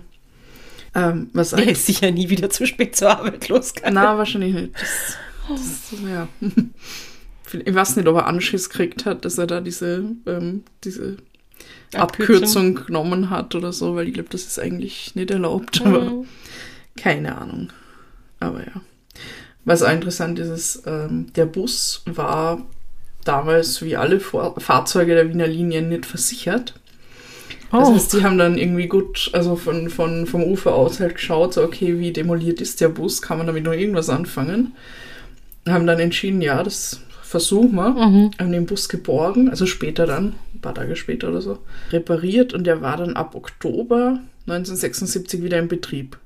Ähm, 0.95 1.29
was 1.33 1.51
Der 1.51 1.69
ist 1.69 1.85
sicher 1.85 2.09
nie 2.09 2.29
wieder 2.29 2.49
zu 2.49 2.65
spät 2.65 2.95
zur 2.95 3.11
Arbeit 3.11 3.47
losgegangen. 3.49 3.93
Na, 3.93 4.17
wahrscheinlich 4.17 4.55
nicht. 4.55 4.73
Das, 4.73 5.17
das, 5.91 5.99
ja. 6.09 6.27
Ich 7.65 7.75
weiß 7.75 7.97
nicht, 7.97 8.07
ob 8.07 8.15
er 8.15 8.25
Anschiss 8.27 8.69
gekriegt 8.69 9.05
hat, 9.05 9.23
dass 9.25 9.37
er 9.37 9.45
da 9.45 9.61
diese, 9.61 10.03
ähm, 10.25 10.63
diese 10.83 11.17
Abkürzung. 11.95 12.75
genommen 12.85 13.29
hat 13.29 13.55
oder 13.55 13.73
so, 13.73 13.95
weil 13.95 14.07
ich 14.07 14.13
glaube, 14.13 14.29
das 14.29 14.43
ist 14.43 14.59
eigentlich 14.59 15.15
nicht 15.15 15.31
erlaubt, 15.31 15.81
aber 15.85 16.01
Mhm. 16.01 16.25
keine 16.97 17.37
Ahnung. 17.37 17.69
Aber 18.39 18.59
ja. 18.59 18.81
Was 19.65 19.83
auch 19.83 19.91
interessant 19.91 20.39
ist, 20.39 20.49
ist, 20.49 20.83
ähm, 20.87 21.27
der 21.35 21.45
Bus 21.45 22.01
war 22.05 22.65
damals 23.25 23.81
wie 23.83 23.95
alle 23.95 24.19
Vor 24.19 24.59
Fahrzeuge 24.59 25.13
der 25.13 25.29
Wiener 25.29 25.47
Linien 25.47 25.89
nicht 25.89 26.05
versichert. 26.05 26.73
Das 27.71 27.87
Oh, 27.87 27.93
heißt, 27.93 28.13
die 28.13 28.23
haben 28.23 28.37
dann 28.37 28.57
irgendwie 28.57 28.87
gut, 28.87 29.29
also 29.33 29.55
von, 29.55 29.89
von, 29.89 30.25
vom 30.27 30.43
Ufer 30.43 30.73
aus 30.75 30.99
halt 30.99 31.15
geschaut, 31.15 31.53
so, 31.53 31.63
okay, 31.63 31.99
wie 31.99 32.11
demoliert 32.11 32.59
ist 32.59 32.81
der 32.81 32.89
Bus, 32.89 33.21
kann 33.21 33.37
man 33.37 33.47
damit 33.47 33.63
noch 33.63 33.71
irgendwas 33.73 34.09
anfangen? 34.09 34.73
Haben 35.69 35.87
dann 35.87 35.99
entschieden, 35.99 36.41
ja, 36.41 36.63
das 36.63 37.01
versuchen 37.21 37.75
wir. 37.75 37.91
Mhm. 37.91 38.31
Haben 38.39 38.51
den 38.51 38.65
Bus 38.65 38.89
geborgen, 38.89 39.49
also 39.49 39.65
später 39.67 40.05
dann, 40.05 40.33
paar 40.61 40.75
Tage 40.75 40.95
später 40.95 41.29
oder 41.29 41.41
so, 41.41 41.59
repariert 41.91 42.53
und 42.53 42.65
der 42.65 42.81
war 42.81 42.97
dann 42.97 43.15
ab 43.15 43.35
Oktober 43.35 44.19
1976 44.47 45.43
wieder 45.43 45.59
in 45.59 45.67
Betrieb. 45.67 46.17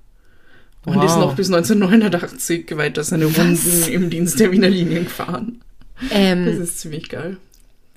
Und 0.85 0.95
Wow. 0.97 1.05
ist 1.05 1.17
noch 1.17 1.35
bis 1.35 1.47
1989 1.51 2.77
weiter 2.77 3.03
seine 3.03 3.25
Runden 3.25 3.83
im 3.89 4.09
Dienst 4.09 4.39
der 4.39 4.51
Wiener 4.51 4.69
Linien 4.69 5.05
gefahren. 5.05 5.61
Das 5.99 6.09
Ähm, 6.11 6.47
ist 6.61 6.79
ziemlich 6.79 7.09
geil. 7.09 7.37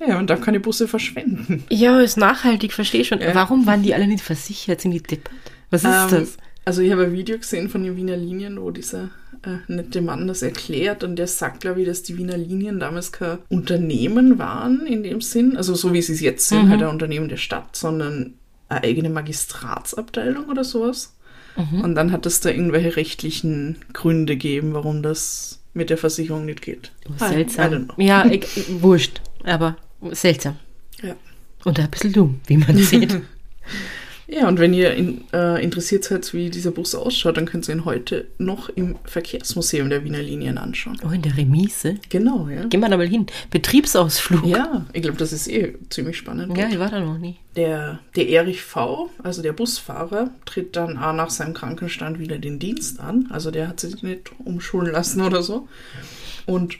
Ja, 0.06 0.18
und 0.18 0.30
darf 0.30 0.40
keine 0.40 0.60
Busse 0.60 0.86
verschwenden. 0.88 1.64
ja, 1.70 2.00
ist 2.00 2.16
nachhaltig, 2.16 2.72
verstehe 2.72 3.04
schon. 3.04 3.20
Ja. 3.20 3.34
Warum 3.34 3.66
waren 3.66 3.82
die 3.82 3.94
alle 3.94 4.06
nicht 4.06 4.22
versichert? 4.22 4.80
Sind 4.80 4.92
die 4.92 5.02
deppert? 5.02 5.34
Was 5.70 5.82
ist 5.82 5.90
Ähm, 5.90 6.08
das? 6.10 6.36
Also 6.68 6.82
ich 6.82 6.92
habe 6.92 7.04
ein 7.04 7.12
Video 7.14 7.38
gesehen 7.38 7.70
von 7.70 7.82
den 7.82 7.96
Wiener 7.96 8.14
Linien, 8.18 8.60
wo 8.60 8.70
dieser 8.70 9.04
äh, 9.42 9.56
nette 9.68 10.02
Mann 10.02 10.28
das 10.28 10.42
erklärt 10.42 11.02
und 11.02 11.16
der 11.16 11.26
sagt, 11.26 11.60
glaube 11.62 11.80
ich, 11.80 11.86
dass 11.86 12.02
die 12.02 12.18
Wiener 12.18 12.36
Linien 12.36 12.78
damals 12.78 13.10
kein 13.10 13.38
Unternehmen 13.48 14.38
waren 14.38 14.84
in 14.86 15.02
dem 15.02 15.22
Sinn, 15.22 15.56
also 15.56 15.74
so 15.74 15.94
wie 15.94 16.02
sie 16.02 16.12
es 16.12 16.20
jetzt 16.20 16.46
sind, 16.46 16.66
Mhm. 16.66 16.68
halt 16.68 16.82
ein 16.82 16.88
Unternehmen 16.90 17.30
der 17.30 17.38
Stadt, 17.38 17.74
sondern 17.74 18.34
eine 18.68 18.82
eigene 18.84 19.08
Magistratsabteilung 19.08 20.44
oder 20.50 20.62
sowas. 20.62 21.16
Mhm. 21.56 21.80
Und 21.80 21.94
dann 21.94 22.12
hat 22.12 22.26
es 22.26 22.40
da 22.40 22.50
irgendwelche 22.50 22.96
rechtlichen 22.96 23.76
Gründe 23.94 24.34
gegeben, 24.34 24.74
warum 24.74 25.02
das 25.02 25.60
mit 25.72 25.88
der 25.88 25.96
Versicherung 25.96 26.44
nicht 26.44 26.60
geht. 26.60 26.92
Oh, 27.08 27.12
don't 27.14 27.28
seltsam. 27.30 27.88
Ja, 27.96 28.26
ich, 28.26 28.46
wurscht, 28.82 29.22
aber 29.42 29.78
seltsam. 30.10 30.56
Ja. 31.02 31.14
Und 31.64 31.80
ein 31.80 31.90
bisschen 31.90 32.12
dumm, 32.12 32.40
wie 32.46 32.58
man 32.58 32.76
sieht. 32.76 33.18
Ja, 34.30 34.46
und 34.46 34.58
wenn 34.58 34.74
ihr 34.74 34.92
in, 34.92 35.24
äh, 35.32 35.62
interessiert 35.62 36.04
seid, 36.04 36.34
wie 36.34 36.50
dieser 36.50 36.70
Bus 36.70 36.94
ausschaut, 36.94 37.38
dann 37.38 37.46
könnt 37.46 37.66
ihr 37.66 37.74
ihn 37.74 37.86
heute 37.86 38.26
noch 38.36 38.68
im 38.68 38.96
Verkehrsmuseum 39.04 39.88
der 39.88 40.04
Wiener 40.04 40.20
Linien 40.20 40.58
anschauen. 40.58 40.98
Oh, 41.02 41.10
in 41.10 41.22
der 41.22 41.34
Remise. 41.34 41.94
Genau, 42.10 42.46
ja. 42.48 42.64
Gehen 42.66 42.80
wir 42.80 42.90
da 42.90 42.98
mal 42.98 43.08
hin. 43.08 43.24
Betriebsausflug. 43.50 44.44
Ja, 44.44 44.84
ich 44.92 45.00
glaube, 45.00 45.16
das 45.16 45.32
ist 45.32 45.48
eh 45.48 45.76
ziemlich 45.88 46.18
spannend. 46.18 46.56
Ja, 46.58 46.68
ich 46.68 46.78
war 46.78 46.90
da 46.90 47.00
noch 47.00 47.16
nie. 47.16 47.36
Der, 47.56 48.00
der 48.16 48.28
Erich 48.28 48.60
V., 48.60 49.08
also 49.22 49.40
der 49.40 49.54
Busfahrer, 49.54 50.30
tritt 50.44 50.76
dann 50.76 50.98
auch 50.98 51.14
nach 51.14 51.30
seinem 51.30 51.54
Krankenstand 51.54 52.18
wieder 52.18 52.38
den 52.38 52.58
Dienst 52.58 53.00
an. 53.00 53.28
Also 53.30 53.50
der 53.50 53.66
hat 53.66 53.80
sich 53.80 54.02
nicht 54.02 54.30
umschulen 54.44 54.92
lassen 54.92 55.22
oder 55.22 55.42
so. 55.42 55.68
Und 56.44 56.76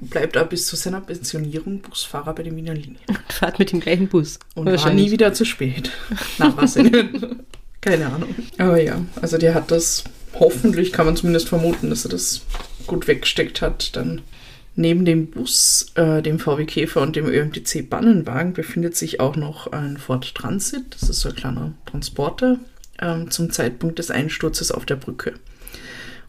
bleibt 0.00 0.36
auch 0.36 0.46
bis 0.48 0.66
zu 0.66 0.76
seiner 0.76 1.00
Pensionierung 1.00 1.80
Busfahrer 1.80 2.34
bei 2.34 2.42
den 2.42 2.56
Wiener 2.56 2.74
Linien. 2.74 2.98
Und 3.08 3.32
fahrt 3.32 3.58
mit 3.58 3.72
dem 3.72 3.80
gleichen 3.80 4.08
Bus. 4.08 4.38
Und 4.54 4.66
war 4.66 4.92
nie 4.92 5.10
wieder 5.10 5.32
zu 5.32 5.44
spät. 5.44 5.90
Na, 6.38 6.52
was 6.56 6.74
denn? 6.74 7.42
Keine 7.80 8.06
Ahnung. 8.06 8.34
Aber 8.58 8.80
ja, 8.80 9.00
also 9.20 9.38
der 9.38 9.54
hat 9.54 9.70
das, 9.70 10.04
hoffentlich 10.34 10.92
kann 10.92 11.06
man 11.06 11.16
zumindest 11.16 11.48
vermuten, 11.48 11.90
dass 11.90 12.04
er 12.04 12.10
das 12.10 12.42
gut 12.86 13.06
weggesteckt 13.06 13.62
hat. 13.62 13.94
Dann 13.96 14.22
neben 14.74 15.04
dem 15.04 15.28
Bus, 15.28 15.86
äh, 15.94 16.22
dem 16.22 16.38
VW 16.38 16.64
Käfer 16.64 17.02
und 17.02 17.16
dem 17.16 17.26
ÖMTC 17.26 17.88
Bannenwagen 17.88 18.52
befindet 18.52 18.96
sich 18.96 19.20
auch 19.20 19.36
noch 19.36 19.72
ein 19.72 19.96
Ford 19.96 20.34
Transit. 20.34 20.84
Das 20.90 21.08
ist 21.08 21.20
so 21.20 21.28
ein 21.28 21.36
kleiner 21.36 21.72
Transporter 21.86 22.58
ähm, 23.00 23.30
zum 23.30 23.50
Zeitpunkt 23.50 23.98
des 23.98 24.10
Einsturzes 24.10 24.72
auf 24.72 24.86
der 24.86 24.96
Brücke. 24.96 25.34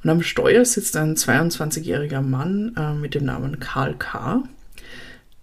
Und 0.03 0.09
am 0.09 0.21
Steuer 0.21 0.63
sitzt 0.65 0.95
ein 0.97 1.15
22-jähriger 1.15 2.21
Mann 2.21 2.73
äh, 2.77 2.93
mit 2.93 3.15
dem 3.15 3.25
Namen 3.25 3.59
Karl 3.59 3.95
K., 3.97 4.43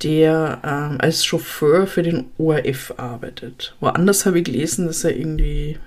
der 0.02 0.60
ähm, 0.62 0.96
als 1.00 1.24
Chauffeur 1.24 1.86
für 1.86 2.02
den 2.02 2.26
ORF 2.38 2.94
arbeitet. 2.98 3.74
Woanders 3.80 4.26
habe 4.26 4.38
ich 4.38 4.44
gelesen, 4.44 4.86
dass 4.86 5.04
er 5.04 5.16
irgendwie 5.16 5.78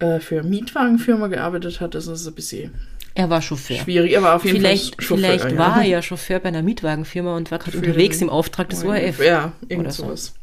äh, 0.00 0.20
für 0.20 0.40
eine 0.40 0.48
Mietwagenfirma 0.48 1.28
gearbeitet 1.28 1.80
hat. 1.80 1.94
Also 1.94 2.10
das 2.10 2.20
ist 2.22 2.26
ein 2.26 2.34
bisschen 2.34 2.74
Er 3.14 3.30
war 3.30 3.40
Chauffeur. 3.40 3.78
schwierig. 3.78 4.12
Er 4.12 4.22
war 4.22 4.36
auf 4.36 4.44
jeden 4.44 4.58
Vielleicht, 4.58 4.96
Fall 4.96 5.04
Chauffeur. 5.04 5.16
vielleicht 5.18 5.50
ja. 5.52 5.56
war 5.58 5.78
er 5.78 5.84
ja 5.88 6.02
Chauffeur 6.02 6.40
bei 6.40 6.48
einer 6.48 6.62
Mietwagenfirma 6.62 7.34
und 7.36 7.50
war 7.50 7.58
gerade 7.58 7.78
unterwegs 7.78 8.20
im 8.20 8.28
Auftrag 8.28 8.68
des 8.68 8.84
ORF. 8.84 9.18
Ja, 9.24 9.52
irgend 9.68 9.86
oder 9.86 9.94
so. 9.94 10.04
sowas. 10.04 10.34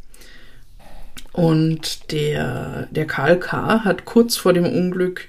Und 1.33 2.11
der, 2.11 2.87
der 2.91 3.05
Karl 3.05 3.39
K. 3.39 3.83
hat 3.85 4.05
kurz 4.05 4.35
vor 4.35 4.53
dem 4.53 4.65
Unglück 4.65 5.27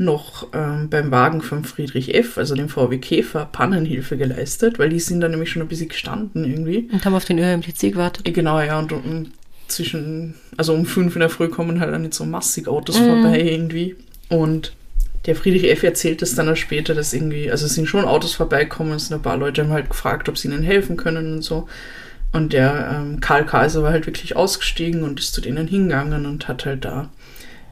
noch 0.00 0.48
ähm, 0.54 0.88
beim 0.88 1.10
Wagen 1.10 1.42
von 1.42 1.62
Friedrich 1.62 2.14
F., 2.14 2.38
also 2.38 2.54
dem 2.54 2.70
VW 2.70 2.96
Käfer, 2.98 3.44
Pannenhilfe 3.52 4.16
geleistet, 4.16 4.78
weil 4.78 4.88
die 4.88 4.98
sind 4.98 5.20
da 5.20 5.28
nämlich 5.28 5.50
schon 5.50 5.60
ein 5.60 5.68
bisschen 5.68 5.90
gestanden 5.90 6.44
irgendwie. 6.44 6.88
Und 6.90 7.04
haben 7.04 7.14
auf 7.14 7.26
den 7.26 7.38
ÖMTC 7.38 7.92
gewartet. 7.92 8.24
Genau, 8.32 8.60
ja, 8.60 8.78
und 8.78 8.92
um, 8.92 9.26
zwischen, 9.68 10.34
also 10.56 10.72
um 10.72 10.86
fünf 10.86 11.14
in 11.16 11.20
der 11.20 11.28
Früh 11.28 11.48
kommen 11.48 11.80
halt 11.80 11.92
dann 11.92 12.02
nicht 12.02 12.14
so 12.14 12.24
massig 12.24 12.66
Autos 12.66 12.98
Mhm. 12.98 13.04
vorbei 13.04 13.40
irgendwie. 13.42 13.94
Und 14.30 14.72
der 15.26 15.36
Friedrich 15.36 15.70
F. 15.70 15.82
erzählt 15.82 16.22
es 16.22 16.34
dann 16.34 16.48
auch 16.48 16.56
später, 16.56 16.94
dass 16.94 17.12
irgendwie, 17.12 17.50
also 17.50 17.66
es 17.66 17.74
sind 17.74 17.86
schon 17.86 18.06
Autos 18.06 18.32
vorbeikommen, 18.32 18.92
es 18.92 19.08
sind 19.08 19.16
ein 19.18 19.22
paar 19.22 19.36
Leute 19.36 19.62
haben 19.62 19.70
halt 19.70 19.90
gefragt, 19.90 20.30
ob 20.30 20.38
sie 20.38 20.48
ihnen 20.48 20.62
helfen 20.62 20.96
können 20.96 21.34
und 21.34 21.42
so. 21.42 21.68
Und 22.32 22.54
der 22.54 23.02
ähm, 23.02 23.20
Karl 23.20 23.44
K. 23.44 23.64
ist 23.64 23.76
aber 23.76 23.90
halt 23.90 24.06
wirklich 24.06 24.34
ausgestiegen 24.34 25.02
und 25.02 25.20
ist 25.20 25.34
zu 25.34 25.42
denen 25.42 25.66
hingegangen 25.66 26.24
und 26.24 26.48
hat 26.48 26.64
halt 26.64 26.86
da 26.86 27.10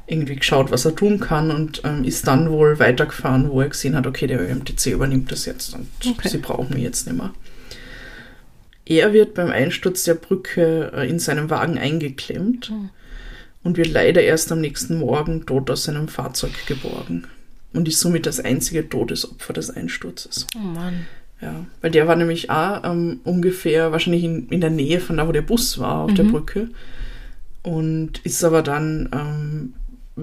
irgendwie 0.09 0.37
geschaut, 0.37 0.71
was 0.71 0.85
er 0.87 0.97
tun 0.97 1.21
kann 1.21 1.51
und 1.51 1.83
ähm, 1.85 2.03
ist 2.05 2.27
dann 2.27 2.51
wohl 2.51 2.79
weitergefahren, 2.79 3.51
wo 3.51 3.61
er 3.61 3.69
gesehen 3.69 3.95
hat, 3.95 4.07
okay, 4.07 4.27
der 4.27 4.41
ÖMTC 4.41 4.87
übernimmt 4.87 5.31
das 5.31 5.45
jetzt 5.45 5.75
und 5.75 5.87
Okay. 6.07 6.29
sie 6.29 6.39
brauchen 6.39 6.73
mich 6.75 6.83
jetzt 6.83 7.07
nicht 7.07 7.17
mehr. 7.17 7.33
Er 8.87 9.13
wird 9.13 9.35
beim 9.35 9.51
Einsturz 9.51 10.05
der 10.05 10.15
Brücke 10.15 10.93
äh, 10.95 11.09
in 11.09 11.19
seinem 11.19 11.51
Wagen 11.51 11.79
eingeklemmt 11.79 12.71
Mhm. 12.71 12.91
und 13.63 13.77
wird 13.77 13.89
leider 13.89 14.23
erst 14.23 14.51
am 14.51 14.61
nächsten 14.61 14.99
Morgen 14.99 15.45
tot 15.45 15.71
aus 15.71 15.85
seinem 15.85 16.09
Fahrzeug 16.09 16.53
geborgen 16.67 17.25
und 17.75 17.87
ist 17.87 18.01
somit 18.01 18.25
das 18.25 18.41
einzige 18.41 18.89
Todesopfer 18.89 19.53
des 19.53 19.69
Einsturzes. 19.71 20.47
Oh 20.57 20.61
Mann. 20.61 21.07
Ja, 21.41 21.67
weil 21.83 21.91
der 21.93 22.09
war 22.09 22.17
nämlich 22.17 22.51
auch 22.51 22.83
ähm, 22.83 23.21
ungefähr 23.25 23.93
wahrscheinlich 23.93 24.25
in, 24.25 24.49
in 24.49 24.61
der 24.61 24.71
Nähe 24.71 25.01
von 25.01 25.19
da, 25.19 25.29
wo 25.29 25.33
der 25.33 25.43
Bus 25.43 25.79
war, 25.79 26.05
auf 26.05 26.15
der 26.15 26.25
Mhm. 26.25 26.31
Brücke. 26.33 26.69
Und 27.63 28.19
ist 28.25 28.43
aber 28.43 28.63
dann 28.63 29.09
ähm, 29.13 29.75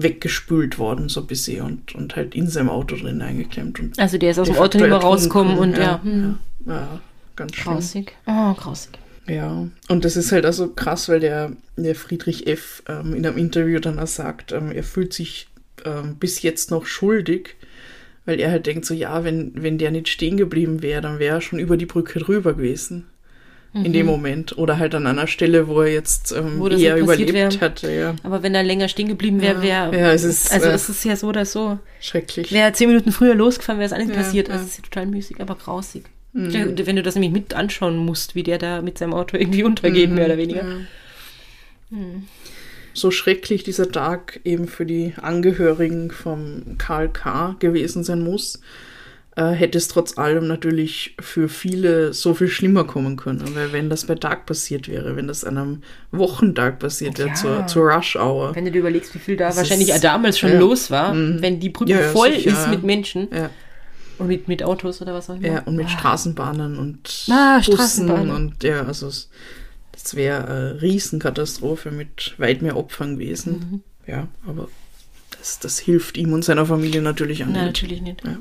weggespült 0.02 0.78
worden, 0.78 1.08
so 1.08 1.20
ein 1.20 1.26
bisschen, 1.26 1.62
und, 1.64 1.94
und 1.94 2.16
halt 2.16 2.34
in 2.34 2.48
seinem 2.48 2.68
Auto 2.68 2.96
drin 2.96 3.22
eingeklemmt. 3.22 3.80
Und 3.80 3.98
Also 3.98 4.18
der 4.18 4.30
ist 4.30 4.38
aus 4.38 4.46
dem 4.46 4.54
de 4.54 4.62
Auto 4.62 4.78
ertrunken. 4.78 5.06
rausgekommen 5.06 5.58
und 5.58 5.76
ja. 5.76 6.02
hm. 6.02 6.38
ja, 6.66 6.72
ja, 6.72 7.00
ganz 7.34 7.54
schlimm. 7.56 7.74
Grausig. 7.74 8.12
Oh, 8.26 8.54
grausig. 8.54 8.98
Ja, 9.28 9.66
und 9.88 10.04
das 10.04 10.16
ist 10.16 10.30
halt 10.30 10.44
also 10.44 10.68
krass, 10.68 11.08
weil 11.08 11.20
der, 11.20 11.52
der 11.76 11.94
Friedrich 11.94 12.46
F. 12.46 12.82
Ähm, 12.88 13.14
in 13.14 13.26
einem 13.26 13.38
Interview 13.38 13.80
dann 13.80 13.98
auch 13.98 14.06
sagt, 14.06 14.52
ähm, 14.52 14.70
er 14.70 14.84
fühlt 14.84 15.12
sich 15.12 15.48
ähm, 15.84 16.16
bis 16.16 16.42
jetzt 16.42 16.70
noch 16.70 16.86
schuldig, 16.86 17.56
weil 18.24 18.38
er 18.38 18.50
halt 18.50 18.66
denkt 18.66 18.84
so, 18.84 18.94
ja, 18.94 19.24
wenn, 19.24 19.52
wenn 19.54 19.78
der 19.78 19.90
nicht 19.90 20.08
stehen 20.08 20.36
geblieben 20.36 20.82
wäre, 20.82 21.00
dann 21.00 21.18
wäre 21.18 21.36
er 21.36 21.40
schon 21.40 21.58
über 21.58 21.76
die 21.76 21.86
Brücke 21.86 22.20
drüber 22.20 22.54
gewesen. 22.54 23.06
In 23.84 23.92
dem 23.92 24.06
Moment. 24.06 24.56
Oder 24.58 24.78
halt 24.78 24.94
an 24.94 25.06
einer 25.06 25.26
Stelle, 25.26 25.68
wo 25.68 25.82
er 25.82 25.92
jetzt 25.92 26.32
ähm, 26.32 26.56
Mhm. 26.56 26.60
Wo 26.60 26.68
eher 26.68 26.96
überlebt 26.96 27.32
wär. 27.32 27.50
hätte. 27.50 27.92
Ja, 27.92 28.14
Aber 28.22 28.42
wenn 28.42 28.54
er 28.54 28.62
länger 28.62 28.88
stehen 28.88 29.08
geblieben 29.08 29.40
wäre, 29.42 29.56
Ja. 29.66 29.92
wäre. 29.92 29.98
Ja, 30.00 30.12
es 30.12 30.24
ist, 30.24 30.52
Also 30.52 30.68
äh, 30.68 30.72
es 30.72 30.88
ist 30.88 31.04
ja 31.04 31.14
so 31.16 31.26
oder 31.28 31.44
so. 31.44 31.78
schrecklich. 32.00 32.52
Wäre 32.52 32.64
er 32.68 32.72
zehn 32.72 32.88
Minuten 32.88 33.12
früher 33.12 33.34
losgefahren, 33.34 33.78
wäre 33.78 33.86
es 33.86 33.92
alles 33.92 34.08
Ja, 34.08 34.14
passiert. 34.14 34.48
ja. 34.48 34.54
Also 34.54 34.64
es 34.64 34.70
ist 34.72 34.78
ja 34.78 34.84
total 34.84 35.06
müßig, 35.06 35.40
aber 35.40 35.54
grausig. 35.56 36.04
Mhm. 36.32 36.50
Ja, 36.50 36.86
Wenn 36.86 36.96
du 36.96 37.02
das 37.02 37.14
nämlich 37.14 37.32
mit 37.32 37.54
anschauen 37.54 37.96
musst, 37.96 38.34
wie 38.34 38.42
der 38.42 38.58
da 38.58 38.82
mit 38.82 38.98
seinem 38.98 39.14
Auto 39.14 39.36
irgendwie 39.36 39.64
untergeht, 39.64 40.10
mehr 40.10 40.26
oder 40.26 40.36
weniger. 40.38 40.64
Ja. 41.90 41.96
So 42.94 43.10
schrecklich 43.10 43.62
dieser 43.62 43.90
Tag 43.92 44.40
eben 44.44 44.68
für 44.68 44.86
die 44.86 45.12
Angehörigen 45.20 46.10
vom 46.10 46.78
Karl 46.78 47.08
K. 47.10 47.54
gewesen 47.58 48.04
sein 48.04 48.22
muss, 48.22 48.60
äh, 49.36 49.50
hätte 49.52 49.76
es 49.78 49.88
trotz 49.88 50.16
allem 50.18 50.46
natürlich 50.46 51.14
für 51.20 51.48
viele 51.48 52.12
so 52.14 52.32
viel 52.34 52.48
schlimmer 52.48 52.84
kommen 52.84 53.16
können. 53.16 53.54
Weil 53.54 53.72
wenn 53.72 53.90
das 53.90 54.06
bei 54.06 54.14
Tag 54.14 54.46
passiert 54.46 54.88
wäre, 54.88 55.14
wenn 55.14 55.28
das 55.28 55.44
an 55.44 55.58
einem 55.58 55.82
Wochentag 56.10 56.78
passiert 56.78 57.18
wäre, 57.18 57.28
Ja. 57.28 57.34
zur, 57.34 57.66
zur 57.66 57.90
Rush-Hour. 57.92 58.54
Wenn 58.54 58.64
du 58.64 58.70
dir 58.70 58.78
überlegst, 58.80 59.14
wie 59.14 59.18
viel 59.18 59.36
da 59.36 59.48
Das 59.48 59.56
wahrscheinlich 59.58 59.90
ist- 59.90 60.02
damals 60.02 60.38
schon 60.38 60.52
ja. 60.52 60.58
los 60.58 60.90
war, 60.90 61.12
Mhm. 61.14 61.42
wenn 61.42 61.60
die 61.60 61.68
Brücke 61.68 61.92
Ja, 61.92 62.00
voll 62.08 62.32
sicher, 62.32 62.50
ist 62.52 62.68
mit 62.70 62.82
Menschen 62.82 63.28
und 64.18 64.26
mit, 64.28 64.48
mit 64.48 64.62
Autos 64.62 65.02
oder 65.02 65.12
was 65.12 65.28
auch 65.28 65.36
immer. 65.36 65.46
ja, 65.46 65.62
und 65.64 65.76
mit 65.76 65.90
Straßenbahnen 65.90 66.78
und 66.78 67.26
Ah, 67.30 67.56
Bussen 67.58 67.74
Straßenbahnen. 67.74 68.30
und 68.30 68.64
ja, 68.64 68.84
also 68.84 69.08
es, 69.08 69.28
das 69.92 70.14
wäre 70.16 70.46
eine 70.46 70.80
Riesenkatastrophe 70.82 71.90
mit 71.90 72.34
weit 72.38 72.62
mehr 72.62 72.76
Opfern 72.78 73.18
gewesen. 73.18 73.82
Mhm. 74.06 74.10
Ja, 74.10 74.28
aber 74.46 74.68
das, 75.38 75.58
das 75.58 75.78
hilft 75.78 76.16
ihm 76.16 76.32
und 76.32 76.42
seiner 76.44 76.64
Familie 76.64 77.02
natürlich 77.02 77.42
an. 77.44 77.52
Nein, 77.52 77.66
natürlich 77.66 78.00
nicht. 78.00 78.24
Ja, 78.24 78.38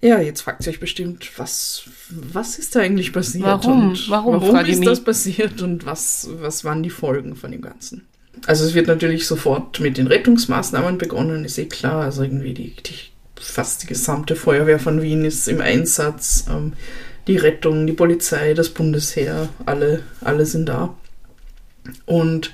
jetzt 0.00 0.42
fragt 0.42 0.66
ihr 0.66 0.72
euch 0.72 0.80
bestimmt, 0.80 1.30
was, 1.38 1.84
was 2.10 2.58
ist 2.58 2.76
da 2.76 2.80
eigentlich 2.80 3.12
passiert? 3.12 3.44
Warum? 3.44 3.90
Und 3.90 4.10
Warum, 4.10 4.34
warum 4.40 4.56
ist 4.66 4.78
mich. 4.80 4.88
das 4.88 5.02
passiert 5.02 5.62
und 5.62 5.86
was, 5.86 6.28
was 6.40 6.64
waren 6.64 6.82
die 6.82 6.90
Folgen 6.90 7.34
von 7.36 7.50
dem 7.50 7.62
Ganzen? 7.62 8.06
Also 8.46 8.64
es 8.64 8.74
wird 8.74 8.86
natürlich 8.86 9.26
sofort 9.26 9.80
mit 9.80 9.96
den 9.96 10.06
Rettungsmaßnahmen 10.06 10.98
begonnen, 10.98 11.44
ist 11.44 11.58
eh 11.58 11.66
klar. 11.66 12.02
Also 12.02 12.22
irgendwie 12.22 12.52
die, 12.54 12.74
die 12.76 12.94
fast 13.36 13.82
die 13.82 13.86
gesamte 13.86 14.36
Feuerwehr 14.36 14.78
von 14.78 15.02
Wien 15.02 15.24
ist 15.24 15.48
im 15.48 15.60
Einsatz. 15.60 16.44
Ähm, 16.48 16.74
die 17.26 17.36
Rettung, 17.36 17.86
die 17.86 17.92
Polizei, 17.92 18.54
das 18.54 18.68
Bundesheer, 18.68 19.48
alle, 19.64 20.02
alle 20.20 20.46
sind 20.46 20.68
da. 20.68 20.94
Und 22.04 22.52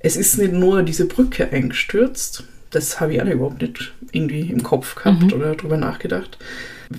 es 0.00 0.16
ist 0.16 0.38
nicht 0.38 0.52
nur 0.52 0.82
diese 0.82 1.06
Brücke 1.06 1.50
eingestürzt, 1.52 2.44
das 2.72 3.00
habe 3.00 3.14
ich 3.14 3.22
auch 3.22 3.26
überhaupt 3.26 3.62
nicht 3.62 3.92
irgendwie 4.12 4.50
im 4.50 4.62
Kopf 4.62 4.96
gehabt 4.96 5.22
Mhm. 5.22 5.32
oder 5.32 5.54
drüber 5.54 5.76
nachgedacht, 5.76 6.38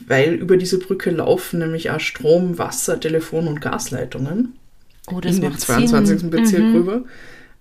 weil 0.08 0.34
über 0.34 0.58
diese 0.58 0.80
Brücke 0.80 1.12
laufen 1.12 1.60
nämlich 1.60 1.90
auch 1.92 2.00
Strom, 2.00 2.58
Wasser, 2.58 3.00
Telefon 3.00 3.48
und 3.48 3.62
Gasleitungen 3.62 4.54
Oh, 5.12 5.20
das 5.20 5.36
in 5.36 5.42
den 5.42 5.52
macht 5.52 5.62
22. 5.62 6.20
Sinn. 6.22 6.30
Bezirk 6.30 6.64
Mhm. 6.64 6.76
rüber. 6.76 7.02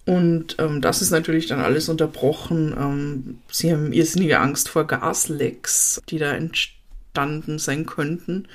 Und 0.05 0.57
ähm, 0.59 0.81
das 0.81 1.03
ist 1.03 1.11
natürlich 1.11 1.47
dann 1.47 1.61
alles 1.61 1.89
unterbrochen. 1.89 2.75
Ähm, 2.79 3.39
sie 3.51 3.73
haben 3.73 3.93
irrsinnige 3.93 4.39
Angst 4.41 4.69
vor 4.69 4.87
Gaslecks, 4.87 6.01
die 6.09 6.19
da 6.19 6.33
entstanden 6.35 7.59
sein 7.59 7.87
könnten. 7.87 8.47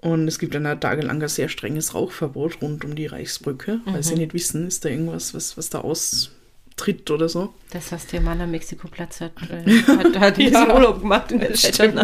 Und 0.00 0.28
es 0.28 0.38
gibt 0.38 0.54
dann 0.54 0.80
tagelang 0.80 1.22
ein 1.22 1.28
sehr 1.28 1.48
strenges 1.48 1.94
Rauchverbot 1.94 2.60
rund 2.62 2.84
um 2.84 2.94
die 2.94 3.06
Reichsbrücke, 3.06 3.80
mhm. 3.84 3.92
weil 3.94 4.02
sie 4.02 4.14
nicht 4.14 4.34
wissen, 4.34 4.66
ist 4.66 4.84
da 4.84 4.88
irgendwas, 4.88 5.34
was, 5.34 5.56
was 5.56 5.70
da 5.70 5.78
austritt 6.76 7.10
oder 7.10 7.28
so. 7.28 7.54
Das 7.70 7.92
heißt, 7.92 8.12
der 8.12 8.20
Mann 8.20 8.40
am 8.40 8.50
Mexiko-Platz 8.50 9.20
hat, 9.20 9.32
äh, 9.50 9.82
hat, 9.86 10.18
hat 10.18 10.38
ja, 10.38 10.74
Urlaub 10.74 11.00
gemacht 11.00 11.32
in 11.32 11.40
der 11.40 11.54
Zeit. 11.54 11.94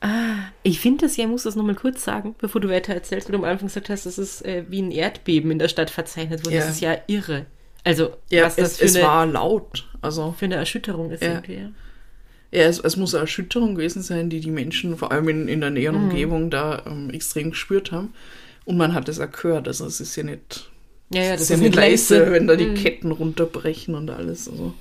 ah, 0.00 0.36
ich 0.62 0.80
finde 0.80 1.06
das, 1.06 1.16
ja, 1.16 1.24
ich 1.24 1.30
muss 1.30 1.42
das 1.42 1.56
nochmal 1.56 1.74
kurz 1.74 2.02
sagen, 2.02 2.34
bevor 2.38 2.60
du 2.60 2.68
weiter 2.68 2.94
erzählst, 2.94 3.28
weil 3.28 3.38
du 3.38 3.44
am 3.44 3.50
Anfang 3.50 3.68
gesagt 3.68 3.90
hast, 3.90 4.06
dass 4.06 4.18
es 4.18 4.42
äh, 4.42 4.64
wie 4.68 4.80
ein 4.80 4.90
Erdbeben 4.90 5.50
in 5.50 5.58
der 5.58 5.68
Stadt 5.68 5.90
verzeichnet 5.90 6.44
wurde. 6.44 6.56
Ja. 6.56 6.62
Das 6.62 6.70
ist 6.70 6.80
ja 6.80 6.96
irre. 7.06 7.46
Also, 7.84 8.16
ja, 8.30 8.44
was 8.44 8.56
das 8.56 8.72
es, 8.72 8.78
für 8.78 8.84
es 8.86 8.96
eine, 8.96 9.04
war 9.04 9.26
laut. 9.26 9.88
Also, 10.00 10.34
für 10.36 10.46
eine 10.46 10.56
Erschütterung 10.56 11.10
ist 11.10 11.22
ja. 11.22 11.34
irgendwie, 11.34 11.54
ja. 11.54 11.70
Ja, 12.52 12.62
es, 12.62 12.78
es, 12.78 12.96
muss 12.96 13.14
eine 13.14 13.22
Erschütterung 13.22 13.74
gewesen 13.74 14.02
sein, 14.02 14.30
die 14.30 14.40
die 14.40 14.50
Menschen 14.50 14.96
vor 14.96 15.12
allem 15.12 15.28
in, 15.28 15.48
in 15.48 15.60
der 15.60 15.70
näheren 15.70 15.98
mhm. 15.98 16.04
Umgebung 16.04 16.50
da 16.50 16.82
ähm, 16.86 17.10
extrem 17.10 17.50
gespürt 17.50 17.92
haben. 17.92 18.14
Und 18.64 18.76
man 18.76 18.94
hat 18.94 19.08
es 19.08 19.20
auch 19.20 19.30
gehört. 19.30 19.68
Also 19.68 19.84
es 19.84 20.00
ist 20.00 20.16
ja 20.16 20.22
nicht, 20.22 20.70
ja, 21.10 21.22
ja, 21.22 21.32
das 21.32 21.42
ist 21.42 21.50
ja 21.50 21.56
nicht 21.56 21.74
leise, 21.74 22.32
wenn 22.32 22.46
da 22.46 22.56
die 22.56 22.66
mhm. 22.66 22.74
Ketten 22.74 23.12
runterbrechen 23.12 23.94
und 23.94 24.10
alles. 24.10 24.48
Also, 24.48 24.74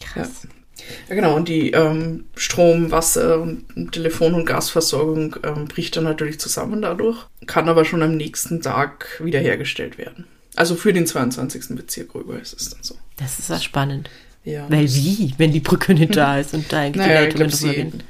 Krass. 0.00 0.46
Ja. 0.78 0.84
ja. 1.08 1.14
genau. 1.14 1.36
Und 1.36 1.48
die 1.48 1.72
ähm, 1.72 2.24
Strom, 2.36 2.90
Wasser 2.90 3.42
und 3.42 3.92
Telefon- 3.92 4.34
und 4.34 4.46
Gasversorgung 4.46 5.36
ähm, 5.42 5.66
bricht 5.66 5.96
dann 5.96 6.04
natürlich 6.04 6.40
zusammen 6.40 6.82
dadurch, 6.82 7.18
kann 7.46 7.68
aber 7.68 7.84
schon 7.84 8.02
am 8.02 8.16
nächsten 8.16 8.62
Tag 8.62 9.20
wiederhergestellt 9.22 9.98
werden. 9.98 10.26
Also 10.56 10.74
für 10.74 10.92
den 10.92 11.06
22. 11.06 11.76
Bezirk 11.76 12.14
rüber 12.14 12.40
ist 12.40 12.58
es 12.58 12.70
dann 12.70 12.82
so. 12.82 12.94
Das 13.16 13.38
ist 13.38 13.50
ja 13.50 13.58
spannend. 13.58 14.08
Ja. 14.44 14.66
Weil 14.68 14.88
wie, 14.88 15.34
wenn 15.38 15.52
die 15.52 15.60
Brücke 15.60 15.94
nicht 15.94 16.16
da 16.16 16.38
ist 16.40 16.54
und 16.54 16.72
da 16.72 16.80
eigentlich 16.80 17.06
naja, 17.06 17.20
die 17.20 17.26
Leitungen 17.26 17.50
drüber 17.50 17.72
gehen? 17.72 18.02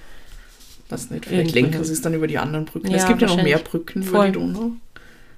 Was 0.89 1.11
nicht, 1.11 1.25
vielleicht 1.27 1.55
lenken 1.55 1.83
sie 1.83 1.93
es 1.93 2.03
dann 2.03 2.13
über 2.13 2.27
die 2.27 2.39
anderen 2.39 2.67
Brücken. 2.67 2.91
Ja, 2.91 2.99
es 2.99 3.07
gibt 3.07 3.23
ja 3.23 3.29
noch 3.29 3.43
mehr 3.43 3.59
Brücken 3.59 4.03
Voll. 4.03 4.15
über 4.15 4.27
die 4.27 4.33
Donau. 4.33 4.73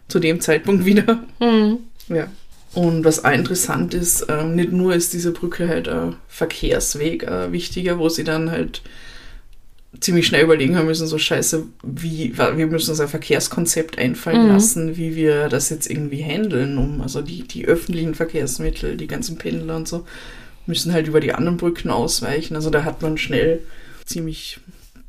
Zu 0.09 0.21
dem 0.21 0.41
Zeitpunkt 0.41 0.85
wieder. 0.85 1.25
Mhm. 1.41 1.79
Ja. 2.09 2.29
Und 2.75 3.05
was 3.05 3.25
auch 3.25 3.33
interessant 3.33 3.95
ist, 3.95 4.23
äh, 4.23 4.45
nicht 4.45 4.71
nur 4.71 4.95
ist 4.95 5.15
diese 5.15 5.33
Brücke 5.33 5.67
halt 5.67 5.89
ein 5.89 6.17
Verkehrsweg 6.29 7.23
äh, 7.23 7.51
wichtiger, 7.51 7.99
wo 7.99 8.09
sie 8.09 8.23
dann 8.23 8.51
halt 8.51 8.83
ziemlich 10.01 10.27
schnell 10.27 10.45
überlegen 10.45 10.77
haben 10.77 10.87
müssen, 10.87 11.07
so 11.07 11.19
scheiße, 11.19 11.65
wie, 11.83 12.37
wir 12.37 12.67
müssen 12.67 12.91
uns 12.91 13.01
ein 13.01 13.09
Verkehrskonzept 13.09 13.99
einfallen 13.99 14.45
mhm. 14.45 14.53
lassen, 14.53 14.97
wie 14.97 15.17
wir 15.17 15.49
das 15.49 15.71
jetzt 15.71 15.91
irgendwie 15.91 16.23
handeln, 16.23 16.77
um 16.79 17.01
also 17.01 17.23
die, 17.23 17.43
die 17.43 17.67
öffentlichen 17.67 18.15
Verkehrsmittel, 18.15 18.97
die 18.97 19.07
ganzen 19.07 19.39
Pendler 19.39 19.77
und 19.77 19.89
so, 19.89 20.07
müssen 20.67 20.93
halt 20.93 21.07
über 21.07 21.21
die 21.21 21.33
anderen 21.33 21.57
Brücken 21.57 21.91
ausweichen. 21.91 22.57
Also 22.57 22.71
da 22.71 22.85
hat 22.85 23.03
man 23.03 23.17
schnell 23.19 23.61
ziemlich 24.05 24.61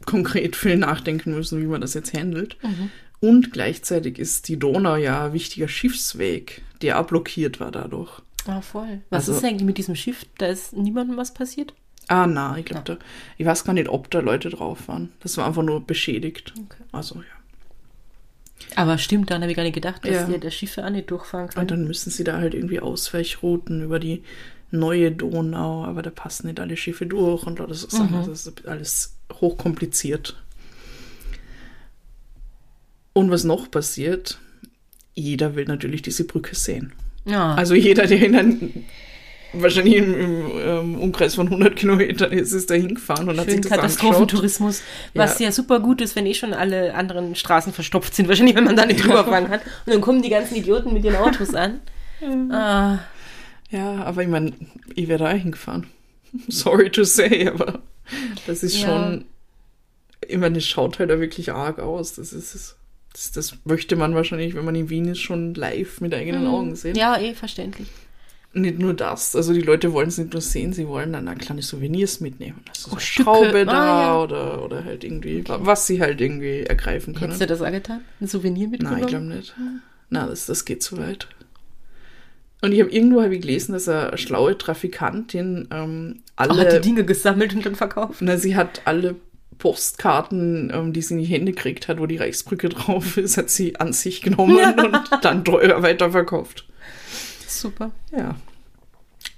konkret 0.06 0.56
viel 0.56 0.78
nachdenken 0.78 1.34
müssen, 1.34 1.62
wie 1.62 1.68
man 1.68 1.82
das 1.82 1.94
jetzt 1.94 2.14
handelt. 2.14 2.56
Mhm. 2.64 2.92
Und 3.20 3.52
gleichzeitig 3.52 4.20
ist 4.20 4.48
die 4.48 4.58
Donau 4.60 4.96
ja 4.96 5.26
ein 5.26 5.34
wichtiger 5.34 5.68
Schiffsweg, 5.68 6.62
der 6.82 7.04
blockiert 7.04 7.60
war 7.60 7.72
dadurch. 7.72 8.12
Ah, 8.46 8.62
voll. 8.62 9.02
Was 9.10 9.28
Also- 9.28 9.40
ist 9.40 9.44
eigentlich 9.44 9.64
mit 9.66 9.78
diesem 9.78 9.96
Schiff? 9.96 10.26
Da 10.38 10.46
ist 10.48 10.74
niemandem 10.74 11.18
was 11.18 11.34
passiert? 11.34 11.74
Ah, 12.10 12.26
na, 12.28 12.58
ich 12.58 12.64
glaube, 12.66 12.84
da, 12.86 12.98
ich 13.38 13.46
weiß 13.46 13.66
gar 13.66 13.74
nicht, 13.74 13.90
ob 13.90 14.10
da 14.12 14.20
Leute 14.20 14.50
drauf 14.50 14.88
waren. 14.88 15.12
Das 15.20 15.36
war 15.36 15.46
einfach 15.46 15.64
nur 15.64 15.86
beschädigt. 15.86 16.54
Okay. 16.58 16.84
Also, 16.94 17.16
ja. 17.16 17.22
Aber 18.76 18.98
stimmt, 18.98 19.30
daran 19.30 19.42
habe 19.42 19.52
ich 19.52 19.58
gar 19.58 19.64
nicht 19.64 19.74
gedacht, 19.76 20.04
dass 20.06 20.12
Ja. 20.12 20.24
die 20.26 20.40
der 20.40 20.52
Schiffe 20.52 20.86
auch 20.86 20.90
nicht 20.90 21.12
durchfahren 21.12 21.48
Und 21.48 21.54
können. 21.56 21.68
dann 21.68 21.84
müssen 21.86 22.10
sie 22.12 22.24
da 22.24 22.38
halt 22.38 22.54
irgendwie 22.54 22.80
Ausweichrouten 22.80 23.84
über 23.84 24.00
die 24.00 24.24
neue 24.72 25.12
Donau, 25.12 25.84
aber 25.86 26.02
da 26.02 26.10
passen 26.10 26.48
nicht 26.48 26.60
alle 26.60 26.78
Schiffe 26.78 27.06
durch 27.06 27.44
und 27.46 27.58
Sachen. 27.76 28.12
Mhm. 28.22 28.26
Das 28.28 28.46
ist 28.48 28.68
alles 28.68 29.16
hochkompliziert. 29.34 30.38
Und 33.18 33.32
was 33.32 33.44
noch 33.44 33.72
passiert, 33.72 34.38
jeder 35.16 35.56
will 35.56 35.66
natürlich 35.66 36.02
diese 36.04 36.24
Brücke 36.26 36.56
sehen. 36.56 36.94
Ja. 37.26 37.56
Also 37.56 37.74
jeder, 37.74 38.06
der 38.06 38.20
in 38.24 38.36
einen, 38.36 38.86
wahrscheinlich 39.54 39.96
im, 39.96 40.14
im 40.14 40.52
ähm, 40.60 40.96
Umkreis 41.00 41.34
von 41.36 41.48
100 41.48 41.76
Kilometern 41.76 42.32
ist, 42.32 42.52
ist 42.52 42.70
da 42.70 42.76
hingefahren 42.76 43.28
und 43.28 43.40
hat 43.40 43.46
sich 43.46 43.56
Schön 43.56 43.62
das. 43.64 43.72
Katastrophentourismus, 43.72 44.82
was 45.16 45.40
Ja. 45.40 45.46
ja. 45.48 45.52
super 45.52 45.80
gut 45.80 46.00
ist, 46.02 46.16
wenn 46.16 46.26
eh 46.28 46.36
schon 46.36 46.54
alle 46.54 46.94
anderen 46.94 47.34
Straßen 47.36 47.74
verstopft 47.74 48.14
sind. 48.14 48.28
Wahrscheinlich, 48.30 48.56
wenn 48.56 48.66
man 48.66 48.76
da 48.76 48.86
nicht 48.86 49.04
drüber 49.04 49.26
fahren 49.26 49.48
kann. 49.50 49.62
Und 49.86 49.94
dann 49.94 50.02
kommen 50.02 50.22
die 50.22 50.30
ganzen 50.30 50.56
Idioten 50.56 50.94
mit 50.94 51.04
ihren 51.04 51.16
Autos 51.18 51.54
an. 51.56 51.82
Ah, 52.52 53.00
Ja, 53.70 54.04
aber 54.04 54.24
ich 54.24 54.28
meine, 54.28 54.54
ich 54.96 55.08
wäre 55.08 55.20
da 55.24 55.32
hingefahren. 55.32 55.86
Sorry 56.48 56.90
to 56.92 57.04
say, 57.04 57.48
aber 57.48 57.80
das 58.48 58.64
ist 58.64 58.78
Ja. 58.82 58.88
schon, 58.88 59.26
ich 60.28 60.38
meine, 60.38 60.58
es 60.58 60.66
schaut 60.66 60.98
halt 60.98 61.10
da 61.12 61.20
wirklich 61.20 61.52
arg 61.52 61.78
aus. 61.80 62.16
Das 62.16 62.34
ist, 62.34 62.76
das, 63.18 63.32
das 63.32 63.58
möchte 63.66 63.96
man 63.96 64.14
wahrscheinlich, 64.14 64.54
wenn 64.54 64.64
man 64.66 64.76
in 64.76 64.90
Wien 64.90 65.06
ist, 65.08 65.20
schon 65.20 65.56
live 65.56 66.02
mit 66.02 66.14
eigenen 66.14 66.46
Augen 66.46 66.76
sehen. 66.76 66.92
Mhm. 66.94 67.00
ja, 67.00 67.18
eh, 67.20 67.34
verständlich. 67.34 67.88
Nicht 68.54 68.80
nur 68.80 68.94
das, 68.94 69.36
also 69.36 69.54
die 69.54 69.62
Leute 69.62 69.92
wollen 69.94 70.08
es 70.08 70.18
nicht 70.18 70.34
nur 70.34 70.42
sehen, 70.42 70.72
sie 70.74 70.88
wollen 70.88 71.14
dann 71.14 71.28
ein 71.28 71.38
kleine 71.38 71.62
Souvenirs 71.62 72.22
mitnehmen. 72.22 72.62
Also 72.70 72.90
so 72.90 72.96
Oh, 72.96 73.00
Stücke. 73.00 73.24
Schraube 73.24 73.66
da 73.66 73.72
Ah, 73.72 74.02
ja. 74.02 74.22
oder, 74.24 74.64
oder 74.64 74.84
halt 74.86 75.04
irgendwie, 75.04 75.44
was 75.48 75.86
sie 75.88 76.00
halt 76.02 76.22
irgendwie 76.22 76.62
ergreifen 76.62 77.14
können. 77.14 77.32
Hättest 77.34 77.42
du 77.42 77.48
das 77.48 77.62
auch 77.62 77.72
getan? 77.72 78.02
Ein 78.22 78.28
Souvenir 78.28 78.68
mitgenommen? 78.68 78.98
Nein, 79.00 79.06
ich 79.06 79.10
glaube 79.10 79.26
nicht. 79.26 79.54
Na, 80.10 80.26
das, 80.28 80.46
das 80.46 80.66
geht 80.66 80.82
zu 80.82 80.98
weit. 80.98 81.28
Und 82.62 82.72
ich 82.72 82.80
habe 82.80 82.90
irgendwo 82.90 83.22
hab 83.22 83.32
ich 83.32 83.42
gelesen, 83.42 83.74
dass 83.74 83.88
eine 83.88 84.18
schlaue 84.18 84.58
Trafikantin 84.58 85.68
ähm, 85.72 86.24
Auch 86.38 86.50
alle, 86.50 86.62
hat 86.62 86.74
die 86.74 86.82
Dinge 86.82 87.04
gesammelt 87.06 87.54
und 87.54 87.64
dann 87.66 87.76
verkauft. 87.76 88.22
na, 88.22 88.38
sie 88.38 88.56
hat 88.56 88.82
alle 88.86 89.16
Postkarten, 89.58 90.72
ähm, 90.74 90.94
die 90.94 91.02
sie 91.02 91.16
in 91.16 91.20
die 91.20 91.26
Hände 91.26 91.52
gekriegt 91.54 91.88
hat, 91.88 92.00
wo 92.00 92.06
die 92.06 92.18
Reichsbrücke 92.18 92.70
drauf 92.70 93.18
ist, 93.18 93.38
hat 93.38 93.50
sie 93.50 93.76
an 93.80 93.94
sich 93.94 94.22
genommen 94.22 94.80
und 94.80 95.24
dann 95.24 95.44
teuer 95.44 95.82
weiterverkauft. 95.82 96.68
Super. 97.48 97.92
Ja, 98.12 98.36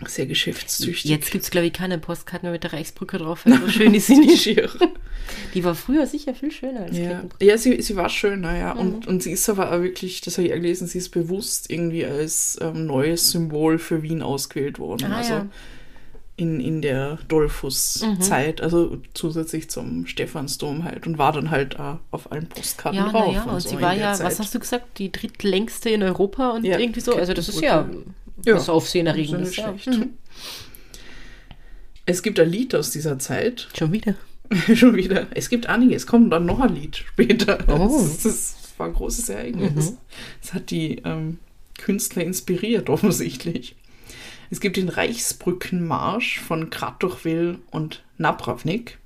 sehr 0.08 0.28
geschäftstüchtig. 0.28 1.12
Jetzt 1.12 1.32
gibt 1.32 1.44
es, 1.44 1.52
glaube 1.52 1.68
ich, 1.68 1.74
keine 1.74 1.98
Postkarten 1.98 2.48
mehr 2.48 2.54
mit 2.54 2.64
der 2.64 2.72
Reichsbrücke 2.72 3.18
drauf. 3.18 3.46
weil 3.46 3.60
So 3.60 3.68
schön 3.68 3.94
ist 3.94 4.08
sie 4.08 4.18
nicht. 4.18 4.42
Schier. 4.44 4.70
Die 5.54 5.64
war 5.64 5.76
früher 5.76 6.08
sicher 6.08 6.34
viel 6.34 6.52
schöner 6.52 6.84
als 6.84 6.98
Ja, 6.98 7.24
ja 7.42 7.58
sie, 7.58 7.82
sie 7.82 7.96
war 7.98 8.08
schön, 8.08 8.42
naja. 8.42 8.76
Mhm. 8.76 8.80
Und, 8.80 9.08
und 9.08 9.24
sie 9.24 9.32
ist 9.32 9.50
aber 9.50 9.74
auch 9.74 9.82
wirklich, 9.82 10.22
das 10.22 10.38
habe 10.38 10.48
ich 10.48 10.54
gelesen, 10.54 10.88
sie 10.88 11.00
ist 11.00 11.10
bewusst 11.10 11.70
irgendwie 11.70 12.06
als 12.06 12.58
ähm, 12.62 12.86
neues 12.86 13.32
Symbol 13.32 13.78
für 13.78 14.02
Wien 14.02 14.22
ausgewählt 14.22 14.80
worden. 14.80 15.12
Ah, 15.12 15.18
also 15.18 15.34
ja. 15.34 15.48
In, 16.40 16.60
in 16.60 16.82
der 16.82 17.18
Dollfuß-Zeit, 17.28 18.62
also 18.62 18.98
zusätzlich 19.14 19.70
zum 19.70 20.08
Stephansdom 20.08 20.84
halt 20.86 21.06
und 21.06 21.18
war 21.18 21.32
dann 21.34 21.52
halt 21.52 21.80
auch 21.80 22.00
auf 22.12 22.32
allen 22.32 22.48
Postkarten 22.48 22.98
Ja, 23.00 23.10
drauf. 23.10 23.28
naja, 23.28 23.44
und 23.44 23.50
und 23.56 23.60
so 23.62 23.70
sie 23.70 23.82
war 23.82 23.94
ja, 23.96 24.14
Zeit. 24.14 24.26
was 24.28 24.40
hast 24.40 24.56
du 24.56 24.60
gesagt, 24.60 24.98
die 24.98 25.12
drittlängste 25.12 25.90
in 25.90 26.02
Europa 26.04 26.52
und 26.52 26.64
Ja, 26.66 26.80
irgendwie 26.80 27.02
so. 27.02 27.16
Also 27.16 27.34
das 27.34 27.50
ist 27.50 27.62
ja. 27.62 27.88
Ja, 28.46 28.56
was 28.56 28.70
Aufsehenerregendes. 28.70 29.50
ist 29.50 29.58
Ja. 29.58 29.74
ja. 29.86 29.92
Mhm. 29.98 30.10
Es 32.06 32.24
gibt 32.24 32.40
ein 32.40 32.50
Lied 32.50 32.74
aus 32.74 32.92
dieser 32.92 33.20
Zeit, 33.20 33.68
Schon 33.78 33.92
wieder. 33.92 34.16
schon 34.76 34.96
wieder. 34.96 35.28
Es 35.32 35.50
gibt 35.50 35.68
einige, 35.68 35.94
es 35.96 36.08
kommt 36.08 36.32
dann 36.34 36.46
noch 36.46 36.60
ein 36.60 36.74
Lied 36.74 36.96
später. 36.98 37.60
Oh. 37.68 37.90
Das, 38.00 38.24
das 38.24 38.56
war 38.78 38.88
ein 38.88 38.94
großes 38.94 39.28
Ereignis. 39.30 39.92
Mhm. 39.92 39.98
Das 40.42 40.54
hat 40.54 40.72
die 40.72 41.02
ähm, 41.04 41.40
Künstler 41.78 42.24
inspiriert, 42.24 42.90
offensichtlich. 42.90 43.76
Es 44.50 44.60
gibt 44.60 44.78
den 44.78 44.90
Reichsbrückenmarsch 44.90 46.40
von 46.40 46.70
Kratochwil 46.70 47.60
und 47.72 48.04
Napravnik. 48.18 48.98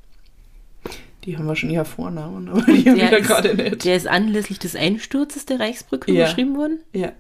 Die 1.26 1.38
haben 1.38 1.48
wahrscheinlich 1.48 1.78
ja 1.78 1.86
Vornamen, 1.86 2.50
aber 2.50 2.62
die 2.62 2.90
haben 2.90 2.98
Der 2.98 3.12
wir 3.12 3.18
ist- 3.20 3.28
gerade 3.28 3.56
nicht. 3.56 3.86
Der 3.86 3.96
ist 3.96 4.08
anlässlich 4.08 4.60
des 4.60 4.76
Einsturzes 4.76 5.46
der 5.46 5.60
Reichsbrücke 5.60 6.12
Ja. 6.12 6.26
geschrieben 6.26 6.58
worden. 6.58 6.80
Ja. 6.94 7.14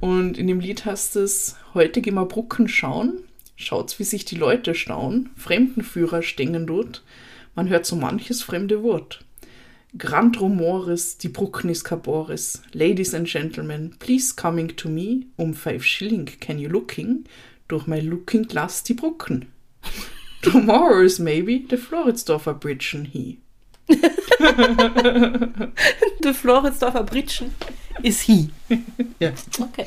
Und 0.00 0.38
in 0.38 0.46
dem 0.46 0.60
Lied 0.60 0.84
heißt 0.84 1.16
es, 1.16 1.56
heute 1.74 2.00
gehen 2.02 2.14
wir 2.14 2.26
Brücken 2.26 2.68
schauen, 2.68 3.18
schaut's, 3.56 3.98
wie 3.98 4.04
sich 4.04 4.24
die 4.24 4.36
Leute 4.36 4.74
stauen, 4.74 5.30
Fremdenführer 5.36 6.22
stehen 6.22 6.66
dort, 6.66 7.02
man 7.54 7.68
hört 7.68 7.86
so 7.86 7.96
manches 7.96 8.42
fremde 8.42 8.82
Wort. 8.82 9.24
Grand 9.98 10.40
Rumoris, 10.40 11.18
die 11.18 11.28
Brücken 11.28 11.68
ist 11.68 11.84
Caboris, 11.84 12.62
Ladies 12.72 13.14
and 13.14 13.28
Gentlemen, 13.28 13.94
please 13.98 14.34
coming 14.34 14.68
to 14.76 14.88
me, 14.88 15.26
um 15.36 15.52
five 15.52 15.84
shilling 15.84 16.24
can 16.40 16.58
you 16.58 16.68
looking, 16.68 17.24
durch 17.72 17.86
my 17.86 18.00
looking 18.00 18.46
glass 18.46 18.82
die 18.84 18.94
Brücken. 18.94 19.46
Tomorrow 20.42 21.00
is 21.02 21.18
maybe 21.18 21.62
the 21.70 21.76
Floridsdorfer 21.76 22.54
Bridgen 22.54 23.04
he. 23.06 23.38
Der 26.22 26.34
Floridsdorfer 26.34 27.02
Britschen 27.04 27.52
ist 28.02 28.22
he. 28.22 28.50
Ja. 29.18 29.32
Okay. 29.58 29.86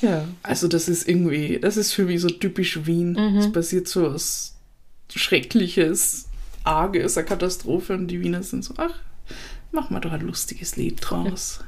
Ja, 0.00 0.26
also 0.42 0.66
das 0.68 0.88
ist 0.88 1.08
irgendwie, 1.08 1.58
das 1.60 1.76
ist 1.76 1.92
für 1.92 2.04
mich 2.04 2.20
so 2.20 2.30
typisch 2.30 2.86
Wien. 2.86 3.12
Mhm. 3.12 3.36
Es 3.38 3.52
passiert 3.52 3.86
so 3.86 4.12
was 4.12 4.56
Schreckliches, 5.14 6.28
Arges, 6.64 7.18
eine 7.18 7.26
Katastrophe 7.26 7.94
und 7.94 8.08
die 8.08 8.20
Wiener 8.20 8.42
sind 8.42 8.64
so, 8.64 8.74
ach, 8.78 8.94
mach 9.72 9.90
mal 9.90 10.00
doch 10.00 10.12
ein 10.12 10.22
lustiges 10.22 10.76
Lied 10.76 10.98
draus. 11.00 11.60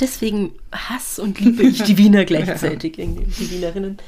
deswegen 0.00 0.52
Hass 0.72 1.18
und 1.18 1.38
liebe 1.38 1.62
ich 1.62 1.82
die 1.82 1.98
Wiener 1.98 2.24
gleichzeitig, 2.26 2.98
irgendwie, 2.98 3.26
die 3.44 3.50
Wienerinnen. 3.50 3.98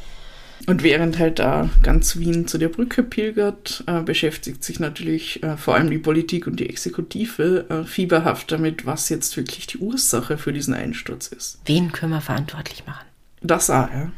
Und 0.67 0.83
während 0.83 1.19
halt 1.19 1.39
da 1.39 1.69
ganz 1.83 2.17
Wien 2.19 2.47
zu 2.47 2.59
der 2.59 2.69
Brücke 2.69 3.03
pilgert, 3.03 3.85
äh, 3.87 4.01
beschäftigt 4.01 4.65
sich 4.65 4.81
natürlich 4.81 5.43
äh, 5.43 5.57
vor 5.57 5.75
allem 5.75 5.91
die 5.91 5.99
Politik 5.99 6.47
und 6.47 6.59
die 6.59 6.69
Exekutive 6.69 7.67
äh, 7.69 7.85
fieberhaft 7.85 8.51
damit, 8.51 8.87
was 8.87 9.09
jetzt 9.09 9.37
wirklich 9.37 9.67
die 9.67 9.79
Ursache 9.79 10.39
für 10.39 10.53
diesen 10.53 10.75
Einsturz 10.75 11.29
ist. 11.29 11.61
Wen 11.67 11.93
können 11.93 12.13
wir 12.13 12.21
verantwortlich 12.21 12.87
machen? 12.87 13.05
Das 13.43 13.69
auch, 13.69 13.89
ja. 13.91 14.13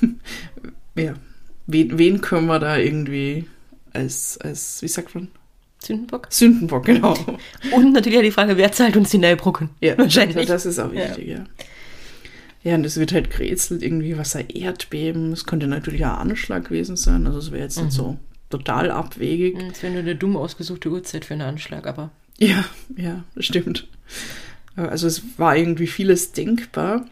ja. 0.94 1.14
Wen, 1.66 1.98
wen 1.98 2.20
können 2.20 2.46
wir 2.46 2.58
da 2.58 2.76
irgendwie 2.76 3.46
als, 3.92 4.38
als, 4.38 4.82
wie 4.82 4.88
sagt 4.88 5.14
man? 5.14 5.28
Sündenbock? 5.82 6.26
Sündenbock, 6.30 6.84
genau. 6.84 7.16
Und 7.72 7.92
natürlich 7.92 8.18
auch 8.18 8.22
die 8.22 8.30
Frage, 8.30 8.56
wer 8.56 8.70
zahlt 8.72 8.96
uns 8.96 9.10
die 9.10 9.18
Neubrücken? 9.18 9.70
Ja, 9.80 9.96
wahrscheinlich. 9.96 10.46
Das 10.46 10.66
ist 10.66 10.78
auch 10.78 10.92
wichtig, 10.92 11.26
ja. 11.26 11.38
ja. 11.38 11.44
Ja, 12.62 12.74
und 12.74 12.84
es 12.84 12.98
wird 12.98 13.12
halt 13.12 13.30
gerätselt, 13.30 13.82
irgendwie 13.82 14.18
was 14.18 14.36
ein 14.36 14.50
Erdbeben. 14.50 15.32
Es 15.32 15.46
könnte 15.46 15.66
natürlich 15.66 16.04
ein 16.04 16.10
Anschlag 16.12 16.66
gewesen 16.66 16.96
sein. 16.96 17.26
Also 17.26 17.38
es 17.38 17.50
wäre 17.52 17.62
jetzt 17.62 17.78
mhm. 17.78 17.86
nicht 17.86 17.94
so 17.94 18.18
total 18.50 18.90
abwegig. 18.90 19.56
Es 19.72 19.82
wäre 19.82 19.92
nur 19.92 20.02
eine 20.02 20.16
dumm 20.16 20.36
ausgesuchte 20.36 20.90
Uhrzeit 20.90 21.24
für 21.24 21.34
einen 21.34 21.42
Anschlag, 21.42 21.86
aber. 21.86 22.10
Ja, 22.42 22.64
ja, 22.96 23.22
das 23.34 23.44
stimmt. 23.44 23.86
Also 24.74 25.06
es 25.06 25.38
war 25.38 25.56
irgendwie 25.56 25.86
vieles 25.86 26.32
denkbar. 26.32 27.04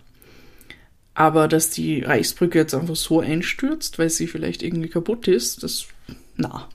Aber 1.13 1.49
dass 1.49 1.69
die 1.69 2.01
Reichsbrücke 2.01 2.59
jetzt 2.59 2.75
einfach 2.75 2.97
so 2.97 3.21
einstürzt, 3.21 3.99
weil 3.99 4.09
sie 4.09 4.27
vielleicht 4.27 4.63
irgendwie 4.63 4.89
kaputt 4.89 5.29
ist, 5.29 5.63
das, 5.65 5.87
na, 6.37 6.69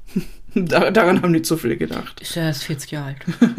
daran 0.54 1.22
haben 1.22 1.32
nicht 1.32 1.46
so 1.46 1.58
viele 1.58 1.78
gedacht. 1.78 2.22
Ist 2.22 2.36
ja 2.36 2.44
erst 2.44 2.66
40 2.66 2.92
Jahre 2.92 3.08
alt. 3.08 3.18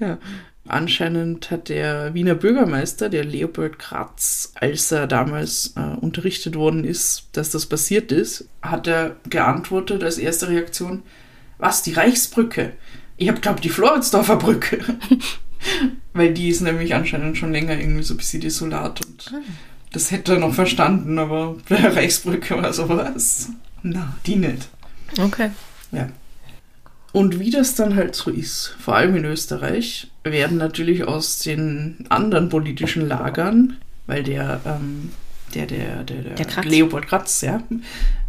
ja. 0.00 0.18
Anscheinend 0.66 1.50
hat 1.50 1.68
der 1.68 2.14
Wiener 2.14 2.34
Bürgermeister, 2.34 3.10
der 3.10 3.24
Leopold 3.24 3.78
Kratz, 3.78 4.52
als 4.54 4.90
er 4.90 5.06
damals 5.06 5.74
äh, 5.76 5.80
unterrichtet 6.00 6.56
worden 6.56 6.84
ist, 6.84 7.28
dass 7.32 7.50
das 7.50 7.66
passiert 7.66 8.12
ist, 8.12 8.48
hat 8.62 8.86
er 8.86 9.16
geantwortet 9.28 10.02
als 10.02 10.16
erste 10.16 10.48
Reaktion, 10.48 11.02
was, 11.58 11.82
die 11.82 11.92
Reichsbrücke? 11.92 12.72
Ich 13.18 13.28
hab 13.28 13.42
glaubt, 13.42 13.62
die 13.62 13.68
Floridsdorfer 13.68 14.36
Brücke. 14.36 14.78
Weil 16.14 16.32
die 16.32 16.48
ist 16.48 16.62
nämlich 16.62 16.94
anscheinend 16.94 17.36
schon 17.36 17.52
länger 17.52 17.78
irgendwie 17.78 18.02
so 18.02 18.14
ein 18.14 18.18
bisschen 18.18 18.40
desolat 18.40 19.04
und 19.04 19.32
ah. 19.34 19.40
das 19.92 20.10
hätte 20.10 20.34
er 20.34 20.38
noch 20.38 20.54
verstanden, 20.54 21.18
aber 21.18 21.56
bei 21.68 21.76
der 21.80 21.94
Reichsbrücke 21.94 22.62
war 22.62 22.72
sowas. 22.72 23.50
Na, 23.82 24.14
die 24.24 24.36
nicht. 24.36 24.68
Okay. 25.18 25.50
Ja. 25.92 26.08
Und 27.14 27.38
wie 27.38 27.50
das 27.50 27.76
dann 27.76 27.94
halt 27.94 28.16
so 28.16 28.28
ist, 28.28 28.74
vor 28.80 28.96
allem 28.96 29.14
in 29.14 29.24
Österreich, 29.24 30.08
werden 30.24 30.58
natürlich 30.58 31.04
aus 31.04 31.38
den 31.38 32.06
anderen 32.08 32.48
politischen 32.48 33.06
Lagern, 33.06 33.76
weil 34.08 34.24
der, 34.24 34.60
ähm, 34.66 35.12
der, 35.54 35.66
der, 35.66 36.02
der, 36.02 36.22
der, 36.22 36.34
der 36.34 36.44
Kratz. 36.44 36.66
Leopold 36.66 37.06
Kratz, 37.06 37.40
ja, 37.42 37.62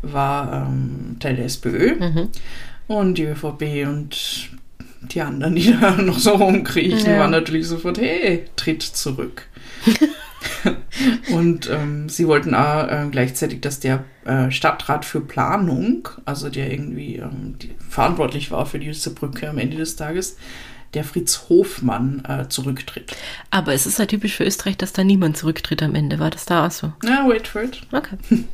war 0.04 0.68
ähm, 0.70 1.18
Teil 1.20 1.36
der 1.36 1.46
SPÖ 1.46 1.96
mhm. 1.96 2.30
und 2.86 3.18
die 3.18 3.24
ÖVP 3.24 3.88
und 3.88 4.52
die 5.02 5.22
anderen, 5.22 5.56
die 5.56 5.76
da 5.82 5.92
noch 5.98 6.20
so 6.20 6.34
rumkriechen, 6.36 7.12
ja. 7.12 7.22
waren 7.22 7.32
natürlich 7.32 7.68
sofort, 7.68 7.98
hey, 7.98 8.46
tritt 8.56 8.84
zurück. 8.84 9.48
und 11.32 11.70
ähm, 11.70 12.10
sie 12.10 12.28
wollten 12.28 12.56
auch 12.56 12.88
äh, 12.88 13.08
gleichzeitig, 13.12 13.62
dass 13.62 13.80
der 13.80 14.04
äh, 14.26 14.52
Stadtrat 14.52 15.06
für 15.06 15.22
Planung, 15.22 16.10
also 16.26 16.50
der 16.50 16.72
irgendwie 16.72 17.18
ähm, 17.18 17.56
die, 17.62 17.74
verantwortlich 17.90 18.52
war 18.52 18.66
für 18.66 18.80
diese 18.80 19.14
Brücke 19.14 19.50
am 19.50 19.58
Ende 19.58 19.78
des 19.78 19.96
Tages, 19.96 20.38
der 20.94 21.04
Fritz 21.04 21.46
Hofmann 21.50 22.24
äh, 22.28 22.48
zurücktritt. 22.48 23.16
Aber 23.52 23.74
es 23.74 23.86
ist 23.86 24.00
ja 24.00 24.06
typisch 24.06 24.36
für 24.36 24.46
Österreich, 24.46 24.78
dass 24.78 24.94
da 24.94 25.04
niemand 25.04 25.38
zurücktritt 25.38 25.84
am 25.84 25.94
Ende. 25.94 26.20
War 26.20 26.30
das 26.30 26.46
da 26.46 26.66
auch 26.66 26.72
so? 26.72 26.94
Ja, 27.04 27.28
wait 27.28 27.48
for 27.48 27.64
it. 27.64 27.82
Okay. 27.92 28.18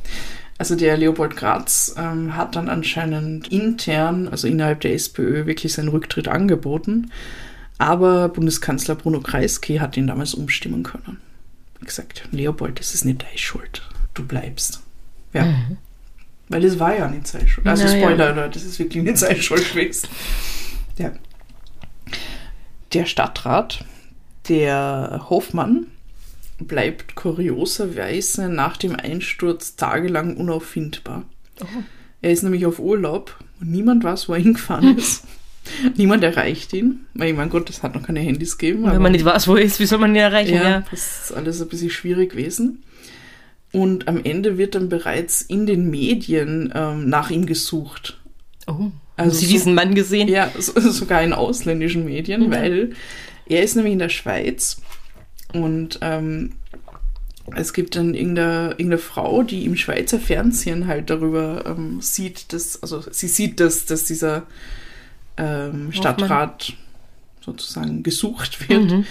Also 0.58 0.76
der 0.76 0.96
Leopold 0.96 1.34
Graz 1.34 1.92
ähm, 1.98 2.36
hat 2.36 2.54
dann 2.54 2.68
anscheinend 2.68 3.48
intern, 3.48 4.28
also 4.28 4.46
innerhalb 4.46 4.80
der 4.82 4.94
SPÖ, 4.94 5.46
wirklich 5.46 5.72
seinen 5.72 5.88
Rücktritt 5.88 6.28
angeboten. 6.28 7.10
Aber 7.78 8.28
Bundeskanzler 8.28 8.94
Bruno 8.94 9.18
Kreisky 9.18 9.78
hat 9.78 9.96
ihn 9.96 10.06
damals 10.06 10.34
umstimmen 10.34 10.84
können 10.84 11.16
gesagt, 11.86 12.28
Leopold, 12.30 12.78
das 12.78 12.94
ist 12.94 13.04
nicht 13.04 13.22
deine 13.22 13.38
Schuld. 13.38 13.82
Du 14.14 14.24
bleibst. 14.26 14.80
Ja. 15.32 15.44
Mhm. 15.46 15.78
Weil 16.48 16.64
es 16.64 16.78
war 16.78 16.96
ja 16.96 17.08
nicht 17.08 17.26
seine 17.26 17.48
Schuld. 17.48 17.66
Also 17.66 17.84
Na, 17.84 17.90
Spoiler, 17.96 18.36
ja. 18.36 18.48
das 18.48 18.62
ist 18.62 18.78
wirklich 18.78 19.02
nicht 19.02 19.18
seine 19.18 19.40
Schuld 19.40 19.72
gewesen. 19.72 20.08
Ja. 20.98 21.12
Der 22.92 23.06
Stadtrat, 23.06 23.84
der 24.48 25.26
Hofmann, 25.30 25.86
bleibt 26.58 27.14
kurioserweise 27.14 28.48
nach 28.48 28.76
dem 28.76 28.94
Einsturz 28.96 29.76
tagelang 29.76 30.36
unauffindbar. 30.36 31.24
Oh. 31.60 31.66
Er 32.20 32.30
ist 32.32 32.42
nämlich 32.42 32.66
auf 32.66 32.78
Urlaub 32.78 33.36
und 33.60 33.70
niemand 33.70 34.04
weiß, 34.04 34.28
wo 34.28 34.34
er 34.34 34.40
hingefahren 34.40 34.98
ist. 34.98 35.24
Niemand 35.96 36.24
erreicht 36.24 36.72
ihn, 36.72 37.06
weil 37.14 37.30
ich 37.30 37.36
mein 37.36 37.50
Gott, 37.50 37.70
es 37.70 37.82
hat 37.82 37.94
noch 37.94 38.02
keine 38.02 38.20
Handys 38.20 38.58
gegeben. 38.58 38.84
Wenn 38.84 39.02
man 39.02 39.12
nicht 39.12 39.24
weiß, 39.24 39.46
wo 39.48 39.56
er 39.56 39.62
ist, 39.62 39.80
wie 39.80 39.86
soll 39.86 39.98
man 39.98 40.10
ihn 40.10 40.16
erreichen? 40.16 40.54
Ja, 40.54 40.68
ja, 40.68 40.84
das 40.90 41.24
ist 41.24 41.32
alles 41.32 41.62
ein 41.62 41.68
bisschen 41.68 41.90
schwierig 41.90 42.30
gewesen. 42.32 42.82
Und 43.72 44.06
am 44.08 44.22
Ende 44.22 44.58
wird 44.58 44.74
dann 44.74 44.88
bereits 44.88 45.40
in 45.40 45.66
den 45.66 45.88
Medien 45.88 46.72
ähm, 46.74 47.08
nach 47.08 47.30
ihm 47.30 47.46
gesucht. 47.46 48.20
Oh, 48.66 48.72
also 48.72 48.92
haben 49.16 49.30
Sie 49.30 49.46
so, 49.46 49.52
diesen 49.52 49.74
Mann 49.74 49.94
gesehen? 49.94 50.28
Ja, 50.28 50.50
so, 50.58 50.78
sogar 50.90 51.22
in 51.22 51.32
ausländischen 51.32 52.04
Medien, 52.04 52.48
mhm. 52.48 52.52
weil 52.52 52.90
er 53.46 53.62
ist 53.62 53.76
nämlich 53.76 53.94
in 53.94 53.98
der 53.98 54.08
Schweiz 54.08 54.80
und 55.52 55.98
ähm, 56.02 56.52
es 57.54 57.72
gibt 57.72 57.96
dann 57.96 58.14
irgendeine, 58.14 58.70
irgendeine 58.70 58.98
Frau, 58.98 59.42
die 59.42 59.64
im 59.64 59.76
Schweizer 59.76 60.18
Fernsehen 60.18 60.86
halt 60.86 61.10
darüber 61.10 61.64
ähm, 61.66 62.00
sieht, 62.00 62.52
dass, 62.52 62.82
also 62.82 63.02
sie 63.10 63.28
sieht, 63.28 63.60
dass, 63.60 63.84
dass 63.84 64.04
dieser 64.04 64.46
ähm, 65.36 65.92
Stadtrat 65.92 66.74
sozusagen 67.40 68.02
gesucht 68.02 68.68
wird 68.68 68.90
mhm. 68.90 69.06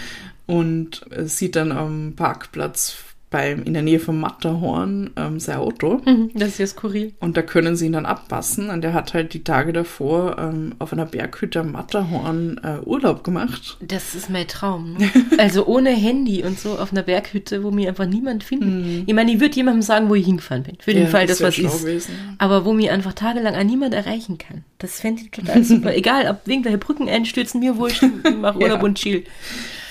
und 0.45 1.05
sieht 1.25 1.55
dann 1.55 1.71
am 1.71 2.13
Parkplatz 2.15 2.95
beim, 3.31 3.63
in 3.63 3.73
der 3.73 3.81
Nähe 3.81 3.99
vom 3.99 4.19
Matterhorn 4.19 5.11
ähm, 5.15 5.39
sein 5.39 5.57
Auto. 5.57 6.01
Mhm, 6.05 6.31
das 6.35 6.49
ist 6.49 6.57
ja 6.59 6.67
skurril. 6.67 7.13
Und 7.21 7.37
da 7.37 7.41
können 7.41 7.77
sie 7.77 7.85
ihn 7.85 7.93
dann 7.93 8.05
abpassen. 8.05 8.69
Und 8.69 8.83
er 8.83 8.93
hat 8.93 9.13
halt 9.13 9.33
die 9.33 9.43
Tage 9.43 9.71
davor 9.71 10.37
ähm, 10.37 10.75
auf 10.79 10.91
einer 10.91 11.05
Berghütte 11.05 11.61
am 11.61 11.71
Matterhorn 11.71 12.59
äh, 12.61 12.85
Urlaub 12.85 13.23
gemacht. 13.23 13.77
Das 13.79 14.15
ist 14.15 14.29
mein 14.29 14.47
Traum. 14.49 14.97
Ne? 14.97 15.09
also 15.37 15.65
ohne 15.65 15.91
Handy 15.91 16.43
und 16.43 16.59
so 16.59 16.77
auf 16.77 16.91
einer 16.91 17.03
Berghütte, 17.03 17.63
wo 17.63 17.71
mir 17.71 17.87
einfach 17.87 18.05
niemand 18.05 18.43
findet. 18.43 18.69
Mhm. 18.69 19.03
Ich 19.07 19.13
meine, 19.13 19.31
ich 19.31 19.39
würde 19.39 19.55
jemandem 19.55 19.81
sagen, 19.81 20.09
wo 20.09 20.15
ich 20.15 20.25
hingefahren 20.25 20.63
bin. 20.63 20.75
Für 20.79 20.93
den 20.93 21.03
ja, 21.03 21.09
Fall, 21.09 21.25
dass 21.25 21.41
was 21.41 21.57
ist. 21.57 21.79
Gewesen. 21.79 22.13
Aber 22.37 22.65
wo 22.65 22.73
mir 22.73 22.91
einfach 22.91 23.13
tagelang 23.13 23.55
an 23.55 23.65
niemand 23.65 23.93
erreichen 23.93 24.39
kann. 24.39 24.65
Das 24.77 24.99
fände 24.99 25.21
ich 25.21 25.31
total 25.31 25.63
super. 25.63 25.95
Egal, 25.95 26.29
ob 26.29 26.45
irgendwelche 26.45 26.77
Brücken 26.77 27.07
einstürzen, 27.07 27.61
mir 27.61 27.77
wurscht. 27.77 28.03
Ich 28.03 28.35
mache 28.35 28.59
Urlaub 28.61 28.79
ja. 28.79 28.83
und 28.83 28.97
chill. 28.97 29.23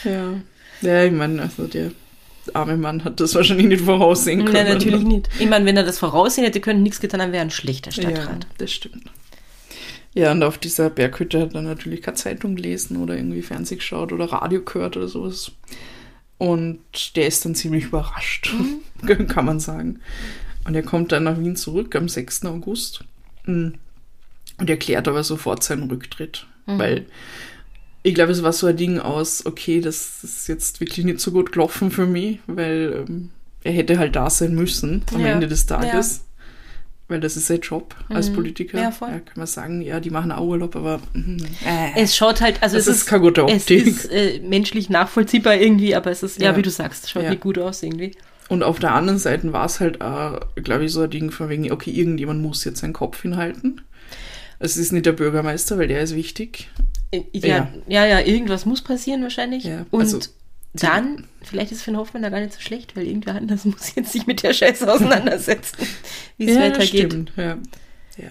Ja. 0.05 0.35
Ja, 0.83 1.05
ich 1.05 1.13
meine, 1.13 1.43
also 1.43 1.67
der 1.67 1.91
arme 2.55 2.77
Mann 2.77 3.05
hat 3.05 3.21
das 3.21 3.35
wahrscheinlich 3.35 3.67
nicht 3.67 3.85
voraussehen 3.85 4.45
können. 4.45 4.65
Nein, 4.65 4.75
natürlich 4.75 5.03
nicht. 5.03 5.29
Ich 5.39 5.49
meine, 5.49 5.65
wenn 5.65 5.77
er 5.77 5.85
das 5.85 5.99
voraussehen 5.99 6.45
hätte 6.45 6.61
können, 6.61 6.83
nichts 6.83 7.01
getan, 7.01 7.21
dann 7.21 7.33
wäre 7.33 7.43
ein 7.43 7.51
schlechter 7.51 7.91
Stadtrat. 7.91 8.45
Ja, 8.45 8.51
das 8.59 8.73
stimmt. 8.73 9.11
Ja, 10.13 10.33
und 10.33 10.43
auf 10.43 10.59
dieser 10.59 10.91
Berghütte 10.91 11.41
hat 11.41 11.55
er 11.55 11.63
natürlich 11.63 12.03
keine 12.03 12.17
Zeitung 12.17 12.57
gelesen 12.57 12.97
oder 12.97 13.17
irgendwie 13.17 13.43
Fernsehen 13.43 13.79
geschaut 13.79 14.13
oder 14.13 14.27
Radio 14.27 14.63
gehört 14.63 14.97
oder 14.97 15.09
sowas. 15.09 15.53
Und 16.39 16.81
der 17.17 17.27
ist 17.27 17.45
dann 17.45 17.55
ziemlich 17.55 17.85
überrascht, 17.85 18.53
mhm. 18.53 19.27
kann 19.29 19.45
man 19.45 19.61
sagen. 19.61 20.01
Und 20.65 20.75
er 20.75 20.83
kommt 20.83 21.13
dann 21.13 21.25
nach 21.25 21.39
Wien 21.39 21.57
zurück 21.57 21.95
am 21.95 22.09
6. 22.09 22.47
August 22.47 23.05
und 23.47 23.79
erklärt 24.59 25.09
aber 25.09 25.23
sofort 25.23 25.63
seinen 25.63 25.89
Rücktritt, 25.91 26.47
mhm. 26.67 26.79
weil 26.79 27.07
ich 28.03 28.15
glaube, 28.15 28.33
es 28.33 28.43
war 28.43 28.53
so 28.53 28.67
ein 28.67 28.77
Ding 28.77 28.99
aus, 28.99 29.45
okay, 29.45 29.81
das 29.81 30.25
ist 30.25 30.49
jetzt 30.49 30.81
wirklich 30.81 31.05
nicht 31.05 31.21
so 31.21 31.33
gut 31.33 31.53
gelaufen 31.53 31.91
für 31.91 32.07
mich, 32.07 32.39
weil 32.47 33.05
ähm, 33.09 33.31
er 33.63 33.73
hätte 33.73 33.99
halt 33.99 34.17
da 34.17 34.31
sein 34.31 34.55
müssen 34.55 35.03
am 35.13 35.21
ja. 35.21 35.29
Ende 35.29 35.49
des 35.49 35.67
Tages. 35.67 36.17
Ja. 36.17 36.25
Weil 37.09 37.21
das 37.21 37.37
ist 37.37 37.49
sein 37.49 37.61
Job 37.61 37.97
als 38.09 38.31
mhm. 38.31 38.35
Politiker. 38.35 38.81
Ja, 38.81 38.93
voll. 38.93 39.09
Ja, 39.09 39.19
kann 39.19 39.35
man 39.35 39.47
sagen, 39.49 39.83
ja, 39.83 39.99
die 39.99 40.11
machen 40.11 40.31
auch 40.31 40.47
Urlaub, 40.47 40.77
aber 40.77 41.01
mhm. 41.13 41.39
äh, 41.67 42.01
es 42.01 42.17
schaut 42.17 42.41
halt, 42.41 42.63
also 42.63 42.77
es 42.77 42.87
ist, 42.87 43.07
keine 43.07 43.23
gute 43.23 43.45
Optik. 43.45 43.87
Es 43.87 44.05
ist 44.05 44.13
äh, 44.13 44.41
menschlich 44.45 44.89
nachvollziehbar 44.91 45.57
irgendwie, 45.57 45.97
aber 45.97 46.13
es 46.13 46.23
ist, 46.23 46.41
ja, 46.41 46.57
wie 46.57 46.63
du 46.63 46.71
sagst, 46.71 47.11
schaut 47.11 47.29
nicht 47.29 47.41
gut 47.41 47.59
aus 47.59 47.83
irgendwie. 47.83 48.13
Und 48.49 48.63
auf 48.63 48.79
der 48.79 48.95
anderen 48.95 49.19
Seite 49.19 49.53
war 49.53 49.67
es 49.67 49.81
halt, 49.81 50.01
auch, 50.01 50.41
glaube 50.55 50.85
ich, 50.85 50.93
so 50.93 51.03
ein 51.03 51.11
Ding 51.11 51.33
von 51.33 51.49
wegen, 51.49 51.71
okay, 51.73 51.91
irgendjemand 51.91 52.43
muss 52.43 52.65
jetzt 52.65 52.81
seinen 52.81 52.93
Kopf 52.93 53.23
hinhalten. 53.23 53.81
Es 54.61 54.77
ist 54.77 54.93
nicht 54.93 55.07
der 55.07 55.13
Bürgermeister, 55.13 55.79
weil 55.79 55.89
der 55.89 56.03
ist 56.03 56.15
wichtig. 56.15 56.69
Ja, 57.33 57.73
ja, 57.89 58.07
ja, 58.07 58.21
irgendwas 58.21 58.67
muss 58.67 58.83
passieren 58.83 59.23
wahrscheinlich. 59.23 59.65
Ja, 59.65 59.85
und 59.91 60.01
also, 60.01 60.21
dann, 60.75 61.27
vielleicht 61.43 61.73
ist 61.73 61.83
Finn 61.83 61.97
Hoffmann 61.97 62.23
da 62.23 62.29
gar 62.29 62.41
nicht 62.41 62.53
so 62.53 62.61
schlecht, 62.61 62.97
weil 62.97 63.07
irgendwer 63.07 63.35
anders 63.35 63.65
muss 63.65 63.95
jetzt 63.95 64.13
sich 64.13 64.27
mit 64.27 64.43
der 64.43 64.53
Scheiße 64.53 64.91
auseinandersetzen, 64.91 65.87
wie 66.37 66.49
es 66.49 66.55
ja, 66.55 66.63
weitergeht. 66.63 67.13
Stimmt, 67.13 67.33
ja. 67.37 67.59
ja. 68.17 68.31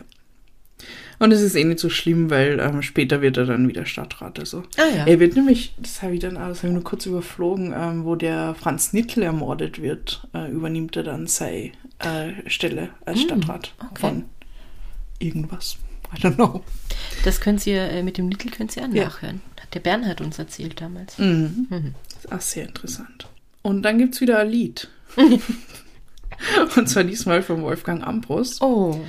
Und 1.19 1.33
es 1.33 1.41
ist 1.41 1.55
eh 1.55 1.65
nicht 1.65 1.79
so 1.79 1.89
schlimm, 1.89 2.29
weil 2.29 2.61
ähm, 2.61 2.81
später 2.81 3.21
wird 3.21 3.35
er 3.35 3.45
dann 3.45 3.67
wieder 3.67 3.85
Stadtrat. 3.85 4.39
Also. 4.39 4.63
Ah 4.77 4.87
ja. 4.95 5.05
Er 5.05 5.19
wird 5.19 5.35
nämlich, 5.35 5.73
das 5.77 6.01
habe 6.01 6.13
ich 6.13 6.21
dann, 6.21 6.35
das 6.35 6.59
habe 6.59 6.67
ich 6.67 6.73
nur 6.73 6.83
kurz 6.83 7.05
überflogen, 7.05 7.73
ähm, 7.77 8.05
wo 8.05 8.15
der 8.15 8.55
Franz 8.55 8.93
Nittel 8.93 9.23
ermordet 9.23 9.81
wird, 9.81 10.25
äh, 10.33 10.49
übernimmt 10.49 10.95
er 10.95 11.03
dann 11.03 11.27
seine 11.27 11.71
äh, 11.99 12.49
Stelle 12.49 12.89
als 13.03 13.21
Stadtrat 13.21 13.73
Hm, 13.79 13.87
okay. 13.89 13.99
von 13.99 14.23
irgendwas. 15.19 15.77
I 16.13 16.17
don't 16.21 16.35
know. 16.35 16.63
Das 17.23 17.39
könnt 17.41 17.65
ihr, 17.67 17.81
äh, 17.89 18.03
mit 18.03 18.17
dem 18.17 18.29
Little 18.29 18.51
könnt 18.51 18.75
ihr 18.75 18.83
auch 18.83 18.93
Ja. 18.93 19.05
nachhören. 19.05 19.41
Hat 19.61 19.73
der 19.75 19.79
Bernhard 19.81 20.21
uns 20.21 20.39
erzählt 20.39 20.81
damals. 20.81 21.17
Mhm. 21.17 21.67
Mhm. 21.69 21.95
Das 22.13 22.25
ist 22.25 22.31
auch 22.31 22.41
sehr 22.41 22.67
interessant. 22.67 23.27
Und 23.61 23.83
dann 23.83 23.97
gibt 23.97 24.15
es 24.15 24.21
wieder 24.21 24.39
ein 24.39 24.49
Lied. 24.49 24.89
Und 26.75 26.87
zwar 26.89 27.03
diesmal 27.03 27.41
von 27.43 27.61
Wolfgang 27.61 28.05
Ambros. 28.05 28.61
Oh, 28.61 28.99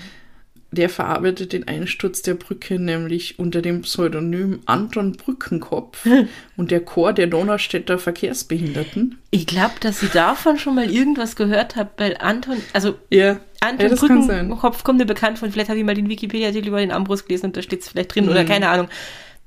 Der 0.72 0.88
verarbeitet 0.88 1.52
den 1.52 1.66
Einsturz 1.66 2.22
der 2.22 2.34
Brücke 2.34 2.78
nämlich 2.78 3.40
unter 3.40 3.60
dem 3.60 3.82
Pseudonym 3.82 4.60
Anton 4.66 5.12
Brückenkopf 5.12 6.06
und 6.56 6.70
der 6.70 6.80
Chor 6.84 7.12
der 7.12 7.26
Donaustädter 7.26 7.98
Verkehrsbehinderten. 7.98 9.18
ich 9.30 9.46
glaube, 9.46 9.74
dass 9.80 10.02
ich 10.02 10.10
davon 10.10 10.58
schon 10.58 10.76
mal 10.76 10.88
irgendwas 10.90 11.34
gehört 11.36 11.74
habe, 11.76 11.90
weil 11.96 12.16
Anton, 12.18 12.56
also 12.72 12.94
Ja, 13.10 13.40
Anton 13.60 13.88
ja. 13.90 13.94
Brückenkopf 13.96 14.84
kommt 14.84 14.98
mir 15.00 15.06
bekannt 15.06 15.38
von, 15.40 15.50
vielleicht 15.50 15.68
habe 15.70 15.78
ich 15.80 15.84
mal 15.84 15.94
den 15.96 16.08
Wikipedia-Artikel 16.08 16.68
über 16.68 16.80
den 16.80 16.92
Ambros 16.92 17.24
gelesen 17.24 17.46
und 17.46 17.56
da 17.56 17.62
steht 17.62 17.82
es 17.82 17.88
vielleicht 17.88 18.14
drin 18.14 18.28
oder 18.28 18.44
Mhm. 18.44 18.48
keine 18.48 18.68
Ahnung. 18.68 18.88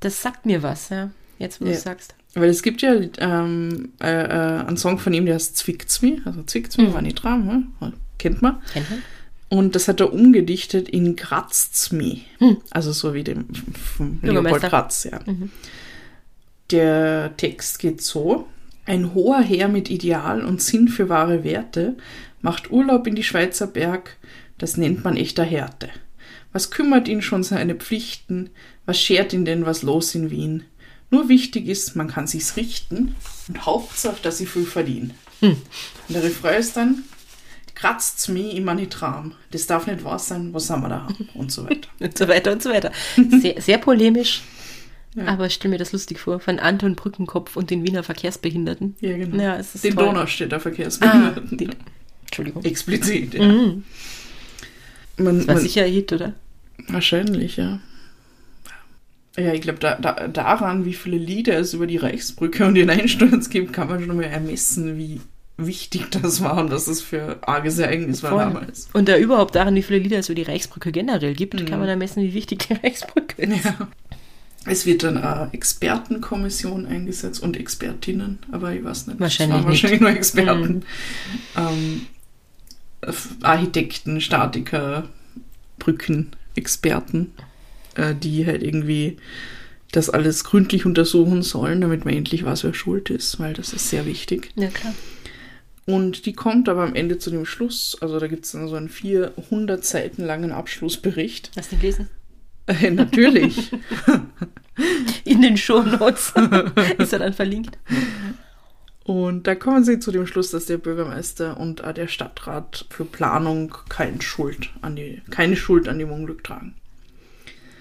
Das 0.01 0.21
sagt 0.21 0.45
mir 0.45 0.61
was, 0.61 0.89
ja. 0.89 1.09
Jetzt, 1.39 1.61
wo 1.61 1.65
du 1.65 1.71
Ja. 1.71 1.77
es 1.77 1.83
sagst. 1.83 2.15
Weil 2.35 2.49
es 2.49 2.63
gibt 2.63 2.81
ja 2.81 2.95
ähm, 3.19 3.93
äh, 4.01 4.07
äh, 4.23 4.65
einen 4.65 4.77
Song 4.77 4.99
von 4.99 5.13
ihm, 5.13 5.25
der 5.25 5.35
heißt 5.35 5.55
Zwickt's 5.55 6.01
mi, 6.01 6.21
also 6.25 6.43
Zwickt's 6.43 6.77
mi, 6.77 6.85
Mhm. 6.85 6.93
war 6.93 7.01
nicht 7.01 7.23
dran, 7.23 7.45
ne? 7.79 7.93
kennt 8.17 8.41
man. 8.41 8.57
Kennt 8.73 8.89
man? 8.89 9.01
Und 9.53 9.75
das 9.75 9.87
hat 9.87 9.99
er 9.99 10.11
umgedichtet 10.11 10.89
in 10.89 11.15
Kratzt's 11.15 11.91
mi. 11.91 12.23
Hm. 12.39 12.57
Also 12.71 12.91
so 12.91 13.13
wie 13.13 13.23
dem 13.23 13.45
Bürgermeister. 13.99 14.31
Leopold 14.31 14.63
Kratz, 14.63 15.03
ja. 15.03 15.19
Mhm. 15.27 15.51
Der 16.71 17.37
Text 17.37 17.77
geht 17.77 18.01
so. 18.01 18.47
Ein 18.87 19.13
hoher 19.13 19.41
Herr 19.41 19.67
mit 19.67 19.91
Ideal 19.91 20.43
und 20.43 20.59
Sinn 20.59 20.87
für 20.87 21.07
wahre 21.07 21.43
Werte 21.43 21.95
macht 22.41 22.71
Urlaub 22.71 23.05
in 23.05 23.13
die 23.13 23.21
Schweizer 23.21 23.67
Berg, 23.67 24.17
das 24.57 24.75
nennt 24.75 25.03
man 25.03 25.17
echter 25.17 25.43
Härte. 25.43 25.89
Was 26.51 26.71
kümmert 26.71 27.07
ihn 27.07 27.21
schon 27.21 27.43
seine 27.43 27.75
Pflichten? 27.75 28.49
Was 28.87 28.99
schert 28.99 29.33
ihn 29.33 29.45
denn 29.45 29.67
was 29.67 29.83
los 29.83 30.15
in 30.15 30.31
Wien? 30.31 30.63
Nur 31.11 31.29
wichtig 31.29 31.67
ist, 31.67 31.95
man 31.95 32.07
kann 32.07 32.25
sich's 32.25 32.57
richten 32.57 33.13
und 33.47 33.67
Hauptsache, 33.67 34.17
dass 34.23 34.39
sie 34.39 34.47
viel 34.47 34.65
verdienen. 34.65 35.13
Hm. 35.41 35.57
Und 36.07 36.15
der 36.15 36.23
Refrain 36.23 36.59
ist 36.59 36.75
dann, 36.75 37.03
kratzt's 37.83 38.29
mich 38.29 38.55
immer 38.55 38.73
nicht 38.75 38.91
Traum. 38.93 39.33
Das 39.51 39.67
darf 39.67 39.87
nicht 39.87 40.03
wahr 40.05 40.17
sein, 40.19 40.53
was 40.53 40.69
haben 40.69 40.83
wir 40.83 40.89
da? 40.89 41.07
Und 41.33 41.51
so 41.51 41.65
weiter. 41.65 41.89
Und 41.99 42.17
so 42.17 42.27
weiter 42.29 42.51
und 42.53 42.63
so 42.63 42.69
weiter. 42.69 42.91
Sehr, 43.41 43.61
sehr 43.61 43.77
polemisch, 43.77 44.41
Ja. 45.15 45.25
aber 45.25 45.47
ich 45.47 45.53
stelle 45.55 45.73
mir 45.73 45.77
das 45.79 45.91
lustig 45.91 46.19
vor. 46.19 46.39
Von 46.39 46.59
Anton 46.59 46.95
Brückenkopf 46.95 47.57
und 47.57 47.69
den 47.71 47.85
Wiener 47.85 48.03
Verkehrsbehinderten. 48.03 48.95
Ja, 49.01 49.17
genau. 49.17 49.41
Ja, 49.43 49.57
es 49.57 49.75
ist 49.75 49.83
Den 49.83 49.95
toll. 49.95 50.05
Donaustädter 50.05 50.55
Ah, 50.57 50.59
Verkehrsbehinderten. 50.59 51.57
die, 51.57 51.69
Entschuldigung. 52.25 52.63
Explizit, 52.63 53.33
ja. 53.33 53.43
Mhm. 53.43 53.83
Man, 55.17 55.37
Das 55.39 55.47
war 55.47 55.53
man, 55.55 55.63
sicher 55.63 55.83
ein 55.83 55.91
Hit, 55.91 56.13
oder? 56.13 56.33
Wahrscheinlich, 56.87 57.57
ja. 57.57 57.79
Ja, 59.37 59.51
ich 59.53 59.61
glaube, 59.61 59.79
da, 59.79 59.95
da, 59.95 60.27
daran, 60.27 60.85
wie 60.85 60.93
viele 60.93 61.17
Lieder 61.17 61.57
es 61.57 61.73
über 61.73 61.87
die 61.87 61.97
Reichsbrücke 61.97 62.65
und 62.65 62.75
den 62.75 62.89
Einsturz 62.89 63.49
gibt, 63.49 63.73
kann 63.73 63.87
man 63.89 64.03
schon 64.05 64.15
mal 64.15 64.23
ermessen, 64.23 64.97
wie 64.97 65.19
wichtig 65.57 66.07
das 66.21 66.41
war 66.41 66.57
und 66.57 66.71
dass 66.71 66.87
es 66.87 67.01
für 67.01 67.37
arges 67.47 67.77
Ereignis 67.79 68.23
war 68.23 68.31
Voll. 68.31 68.39
damals. 68.39 68.89
Und 68.93 69.07
da 69.07 69.17
überhaupt 69.17 69.55
daran, 69.55 69.75
wie 69.75 69.83
viele 69.83 69.99
Lieder 69.99 70.17
es 70.19 70.29
über 70.29 70.35
die 70.35 70.43
Reichsbrücke 70.43 70.91
generell 70.91 71.33
gibt, 71.35 71.53
Mhm. 71.59 71.65
kann 71.65 71.79
man 71.79 71.89
ermessen, 71.89 72.23
wie 72.23 72.33
wichtig 72.33 72.67
die 72.67 72.73
Reichsbrücke 72.73 73.41
ist. 73.43 73.65
Ja. 73.65 73.87
Es 74.65 74.85
wird 74.85 75.03
dann 75.03 75.17
eine 75.17 75.49
Expertenkommission 75.53 76.85
eingesetzt 76.85 77.43
und 77.43 77.57
Expertinnen, 77.57 78.39
aber 78.51 78.73
ich 78.73 78.83
weiß 78.83 79.07
nicht. 79.07 79.19
Wahrscheinlich 79.19 79.57
nicht. 79.57 79.67
wahrscheinlich 79.67 79.99
nur 80.01 80.09
Experten. 80.11 80.83
Ähm, 81.57 82.07
Architekten, 83.41 84.21
Statiker, 84.21 85.09
Brückenexperten, 85.79 87.31
äh, 87.95 88.15
die 88.15 88.45
halt 88.45 88.63
irgendwie 88.63 89.17
das 89.91 90.09
alles 90.09 90.43
gründlich 90.43 90.85
untersuchen 90.85 91.43
sollen, 91.43 91.81
damit 91.81 92.05
man 92.05 92.13
endlich 92.15 92.43
weiß, 92.45 92.63
wer 92.63 92.73
schuld 92.73 93.09
ist, 93.09 93.39
weil 93.39 93.53
das 93.53 93.73
ist 93.73 93.89
sehr 93.89 94.05
wichtig. 94.05 94.51
Ja, 94.55 94.69
klar. 94.69 94.93
Und 95.85 96.25
die 96.25 96.33
kommt 96.33 96.69
aber 96.69 96.83
am 96.83 96.95
Ende 96.95 97.17
zu 97.17 97.29
dem 97.29 97.45
Schluss, 97.45 97.97
also 97.99 98.19
da 98.19 98.27
gibt 98.27 98.45
es 98.45 98.51
dann 98.51 98.67
so 98.67 98.75
einen 98.75 98.89
400 98.89 99.83
Seiten 99.83 100.23
langen 100.23 100.51
Abschlussbericht. 100.51 101.51
Hast 101.57 101.71
du 101.71 101.75
ihn 101.75 101.81
gelesen? 101.81 102.09
Äh, 102.67 102.91
natürlich. 102.91 103.71
In 105.25 105.41
den 105.41 105.57
Shownotes 105.57 106.33
ist 106.97 107.13
er 107.13 107.19
dann 107.19 107.33
verlinkt. 107.33 107.77
Und 109.03 109.47
da 109.47 109.55
kommen 109.55 109.83
sie 109.83 109.99
zu 109.99 110.11
dem 110.11 110.25
Schluss, 110.25 110.51
dass 110.51 110.65
der 110.65 110.77
Bürgermeister 110.77 111.59
und 111.59 111.83
auch 111.83 111.93
der 111.93 112.07
Stadtrat 112.07 112.85
für 112.89 113.03
Planung 113.03 113.75
keine 113.89 114.21
Schuld 114.21 114.69
an, 114.81 114.95
die, 114.95 115.21
keine 115.29 115.57
Schuld 115.57 115.89
an 115.89 115.99
dem 115.99 116.11
Unglück 116.11 116.43
tragen. 116.43 116.75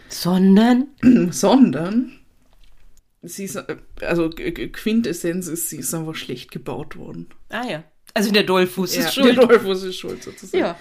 Sondern, 0.09 0.89
Sondern, 1.31 2.19
sie 3.23 3.45
ist, 3.45 3.55
äh, 3.55 3.77
also 4.01 4.29
Quintessenz 4.31 5.47
ist, 5.47 5.71
sie 5.71 5.79
ist 5.79 5.95
einfach 5.95 6.17
schlecht 6.17 6.51
gebaut 6.51 6.97
worden. 6.97 7.29
ah 7.51 7.65
ja, 7.65 7.85
also 8.15 8.31
der 8.31 8.43
Dollfuß 8.43 8.97
Ja, 8.97 9.03
ist 9.03 9.15
schuld. 9.15 9.37
Der 9.37 9.47
Dolphus 9.47 9.83
ist 9.85 9.97
schuld 9.97 10.23
sozusagen. 10.23 10.63
Ja. 10.63 10.77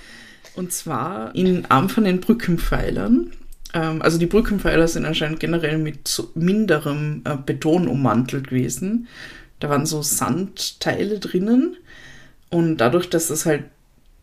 Und 0.56 0.72
zwar 0.74 1.34
in 1.36 1.66
einem 1.66 1.90
von 1.90 2.04
den 2.04 2.20
Brückenpfeilern. 2.20 3.32
Ähm, 3.74 4.02
also 4.02 4.18
die 4.18 4.26
Brückenpfeiler 4.26 4.88
sind 4.88 5.06
anscheinend 5.06 5.40
generell 5.40 5.78
mit 5.78 6.08
so 6.08 6.30
minderem 6.36 7.22
äh, 7.26 7.38
Beton 7.38 7.88
ummantelt 7.88 8.50
gewesen. 8.50 9.08
Da 9.60 9.70
waren 9.70 9.86
so 9.86 10.02
Sandteile 10.02 11.20
drinnen. 11.20 11.78
Und 12.50 12.78
dadurch, 12.78 13.10
dass 13.10 13.28
das 13.28 13.46
halt 13.46 13.64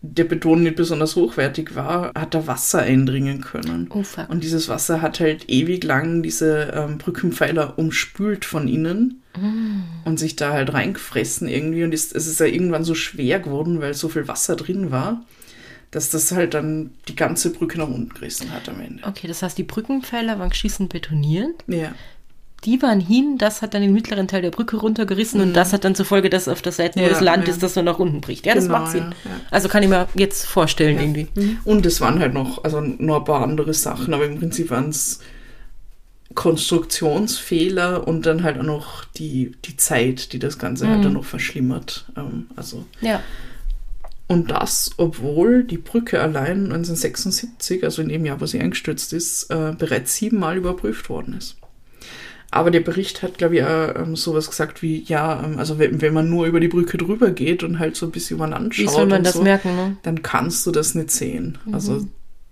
der 0.02 0.24
Beton 0.24 0.62
nicht 0.62 0.76
besonders 0.76 1.16
hochwertig 1.16 1.74
war, 1.74 2.12
hat 2.14 2.34
da 2.34 2.46
Wasser 2.46 2.80
eindringen 2.80 3.40
können. 3.40 3.88
Oh 3.90 4.02
fuck. 4.02 4.28
Und 4.28 4.44
dieses 4.44 4.68
Wasser 4.68 5.02
hat 5.02 5.18
halt 5.18 5.48
ewig 5.48 5.82
lang 5.82 6.22
diese 6.22 6.72
ähm, 6.74 6.98
Brückenpfeiler 6.98 7.78
umspült 7.78 8.44
von 8.44 8.68
innen 8.68 9.22
und 10.04 10.18
sich 10.18 10.36
da 10.36 10.52
halt 10.52 10.72
reingefressen 10.72 11.48
irgendwie. 11.48 11.84
Und 11.84 11.92
ist, 11.92 12.14
es 12.14 12.26
ist 12.26 12.40
ja 12.40 12.46
irgendwann 12.46 12.84
so 12.84 12.94
schwer 12.94 13.40
geworden, 13.40 13.80
weil 13.80 13.94
so 13.94 14.08
viel 14.08 14.28
Wasser 14.28 14.56
drin 14.56 14.90
war, 14.90 15.22
dass 15.90 16.10
das 16.10 16.32
halt 16.32 16.54
dann 16.54 16.90
die 17.08 17.16
ganze 17.16 17.50
Brücke 17.52 17.78
nach 17.78 17.88
unten 17.88 18.10
gerissen 18.14 18.52
hat 18.52 18.68
am 18.68 18.80
Ende. 18.80 19.02
Okay, 19.06 19.26
das 19.26 19.42
heißt, 19.42 19.56
die 19.56 19.62
Brückenpfeiler 19.62 20.38
waren 20.38 20.50
geschießen 20.50 20.88
betonierend. 20.88 21.54
Ja, 21.66 21.92
Die 22.64 22.82
waren 22.82 22.98
hin, 23.00 23.36
das 23.38 23.62
hat 23.62 23.72
dann 23.72 23.82
den 23.82 23.92
mittleren 23.92 24.26
Teil 24.26 24.42
der 24.42 24.50
Brücke 24.50 24.76
runtergerissen 24.78 25.40
und 25.40 25.54
das 25.54 25.72
hat 25.72 25.84
dann 25.84 25.94
zur 25.94 26.04
Folge, 26.04 26.28
dass 26.28 26.48
auf 26.48 26.60
der 26.60 26.72
Seite, 26.72 26.96
wo 26.96 27.00
Mhm. 27.00 27.06
Ja, 27.06 27.12
das 27.12 27.20
Land 27.22 27.46
ja. 27.46 27.54
ist, 27.54 27.62
das 27.62 27.74
so 27.74 27.82
nach 27.82 27.98
unten 28.00 28.20
bricht. 28.20 28.46
Ja, 28.46 28.54
das 28.56 28.64
Genau, 28.66 28.80
macht 28.80 28.90
Sinn. 28.92 29.02
ja, 29.24 29.30
ja. 29.30 29.40
Also 29.52 29.68
kann 29.68 29.82
ich 29.84 29.88
mir 29.88 30.08
jetzt 30.16 30.44
vorstellen 30.44 30.98
irgendwie. 30.98 31.56
Und 31.64 31.86
es 31.86 32.00
waren 32.00 32.18
halt 32.18 32.34
noch, 32.34 32.64
also 32.64 32.80
noch 32.80 33.18
ein 33.20 33.24
paar 33.24 33.42
andere 33.42 33.72
Sachen, 33.74 34.12
aber 34.12 34.26
im 34.26 34.38
Prinzip 34.40 34.70
waren 34.70 34.88
es 34.90 35.20
Konstruktionsfehler 36.34 38.06
und 38.06 38.26
dann 38.26 38.42
halt 38.42 38.58
auch 38.58 38.64
noch 38.64 39.04
die, 39.04 39.52
die 39.64 39.76
Zeit, 39.76 40.32
die 40.32 40.38
das 40.38 40.58
Ganze 40.58 40.88
halt 40.88 41.04
dann 41.04 41.14
noch 41.14 41.24
verschlimmert. 41.24 42.06
Ähm, 42.16 42.46
also 42.54 42.84
Ja. 43.00 43.22
Und 44.30 44.50
das, 44.50 44.90
obwohl 44.98 45.64
die 45.64 45.78
Brücke 45.78 46.20
allein 46.20 46.64
1976, 46.64 47.82
also 47.82 48.02
in 48.02 48.10
dem 48.10 48.26
Jahr, 48.26 48.42
wo 48.42 48.46
sie 48.46 48.60
eingestürzt 48.60 49.14
ist, 49.14 49.44
äh, 49.50 49.72
bereits 49.76 50.16
siebenmal 50.16 50.58
überprüft 50.58 51.08
worden 51.08 51.34
ist. 51.38 51.56
Aber 52.50 52.70
der 52.70 52.80
Bericht 52.80 53.22
hat, 53.22 53.38
glaube 53.38 53.56
ich, 53.56 53.64
auch 53.64 53.94
ähm, 53.96 54.16
sowas 54.16 54.48
gesagt 54.48 54.82
wie, 54.82 55.02
ja, 55.02 55.42
ähm, 55.42 55.58
also 55.58 55.78
wenn, 55.78 56.00
wenn 56.02 56.14
man 56.14 56.28
nur 56.28 56.46
über 56.46 56.60
die 56.60 56.68
Brücke 56.68 56.98
drüber 56.98 57.30
geht 57.30 57.62
und 57.62 57.78
halt 57.78 57.96
so 57.96 58.06
ein 58.06 58.12
bisschen 58.12 58.36
übereinander 58.36 58.70
Wie 58.70 58.84
schaut 58.84 59.10
so, 59.32 59.42
merken, 59.42 59.76
ne? 59.76 59.96
dann 60.02 60.22
kannst 60.22 60.66
du 60.66 60.70
das 60.70 60.94
nicht 60.94 61.10
sehen. 61.10 61.58
Mhm. 61.64 61.74
Also 61.74 62.06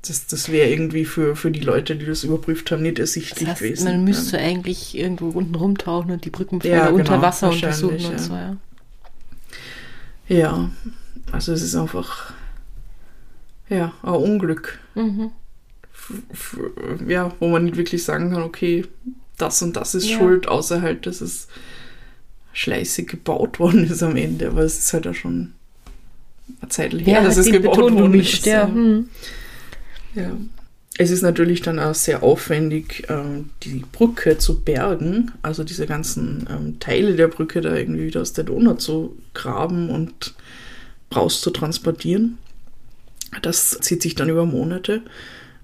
das, 0.08 0.26
das 0.26 0.50
wäre 0.50 0.68
irgendwie 0.68 1.04
für, 1.04 1.36
für 1.36 1.50
die 1.50 1.60
Leute, 1.60 1.96
die 1.96 2.06
das 2.06 2.24
überprüft 2.24 2.70
haben, 2.70 2.82
nicht 2.82 2.98
Das 2.98 3.10
ersichtlich 3.16 3.48
heißt, 3.48 3.60
gewesen. 3.60 3.84
man 3.84 4.04
müsste 4.04 4.36
Ja. 4.36 4.42
eigentlich 4.42 4.96
irgendwo 4.96 5.28
unten 5.30 5.54
rumtauchen 5.54 6.10
und 6.10 6.24
die 6.24 6.30
Brückenpfeiler 6.30 6.74
Ja, 6.76 6.86
genau, 6.86 6.98
unter 6.98 7.22
Wasser 7.22 7.50
untersuchen 7.50 7.94
und 7.96 8.00
ja. 8.12 8.18
so, 8.18 8.32
ja. 8.34 8.56
Ja, 10.28 10.70
also 11.32 11.52
es 11.52 11.62
ist 11.62 11.74
einfach, 11.76 12.32
ja, 13.68 13.92
ein 14.02 14.14
Unglück. 14.14 14.78
Mhm. 14.94 15.30
f- 16.32 16.58
ja, 17.06 17.32
wo 17.38 17.48
man 17.48 17.64
nicht 17.64 17.76
wirklich 17.76 18.02
sagen 18.04 18.32
kann, 18.32 18.42
okay, 18.42 18.84
das 19.38 19.60
und 19.62 19.76
das 19.76 19.94
ist 19.94 20.10
schuld, 20.10 20.48
außer 20.48 20.82
halt, 20.82 21.06
dass 21.06 21.20
es 21.20 21.48
schleißig 22.52 23.06
gebaut 23.08 23.58
worden 23.60 23.84
ist 23.90 24.02
am 24.02 24.16
Ende. 24.16 24.48
Aber 24.48 24.62
es 24.62 24.78
ist 24.78 24.92
halt 24.92 25.06
auch 25.06 25.14
schon 25.14 25.52
eine 26.60 26.68
Zeit 26.70 26.92
her, 26.92 27.00
Ja, 27.00 27.22
dass 27.22 27.36
es 27.36 27.46
gebaut 27.50 27.76
Beton 27.76 27.94
worden 27.96 28.14
ist. 28.20 28.46
Ja. 28.46 28.66
Hm. 28.66 29.08
Ja. 30.16 30.32
Es 30.98 31.10
ist 31.10 31.22
natürlich 31.22 31.60
dann 31.60 31.78
auch 31.78 31.94
sehr 31.94 32.22
aufwendig, 32.22 33.04
ähm, 33.10 33.50
die 33.62 33.84
Brücke 33.92 34.38
zu 34.38 34.62
bergen, 34.62 35.32
also 35.42 35.62
diese 35.62 35.86
ganzen 35.86 36.48
ähm, 36.50 36.80
Teile 36.80 37.16
der 37.16 37.28
Brücke 37.28 37.60
da 37.60 37.74
irgendwie 37.74 38.06
wieder 38.06 38.22
aus 38.22 38.32
der 38.32 38.44
Donau 38.44 38.74
zu 38.74 39.16
graben 39.34 39.90
und 39.90 40.34
raus 41.14 41.42
zu 41.42 41.50
transportieren. 41.50 42.38
Das 43.42 43.78
zieht 43.80 44.02
sich 44.02 44.14
dann 44.14 44.30
über 44.30 44.46
Monate. 44.46 45.02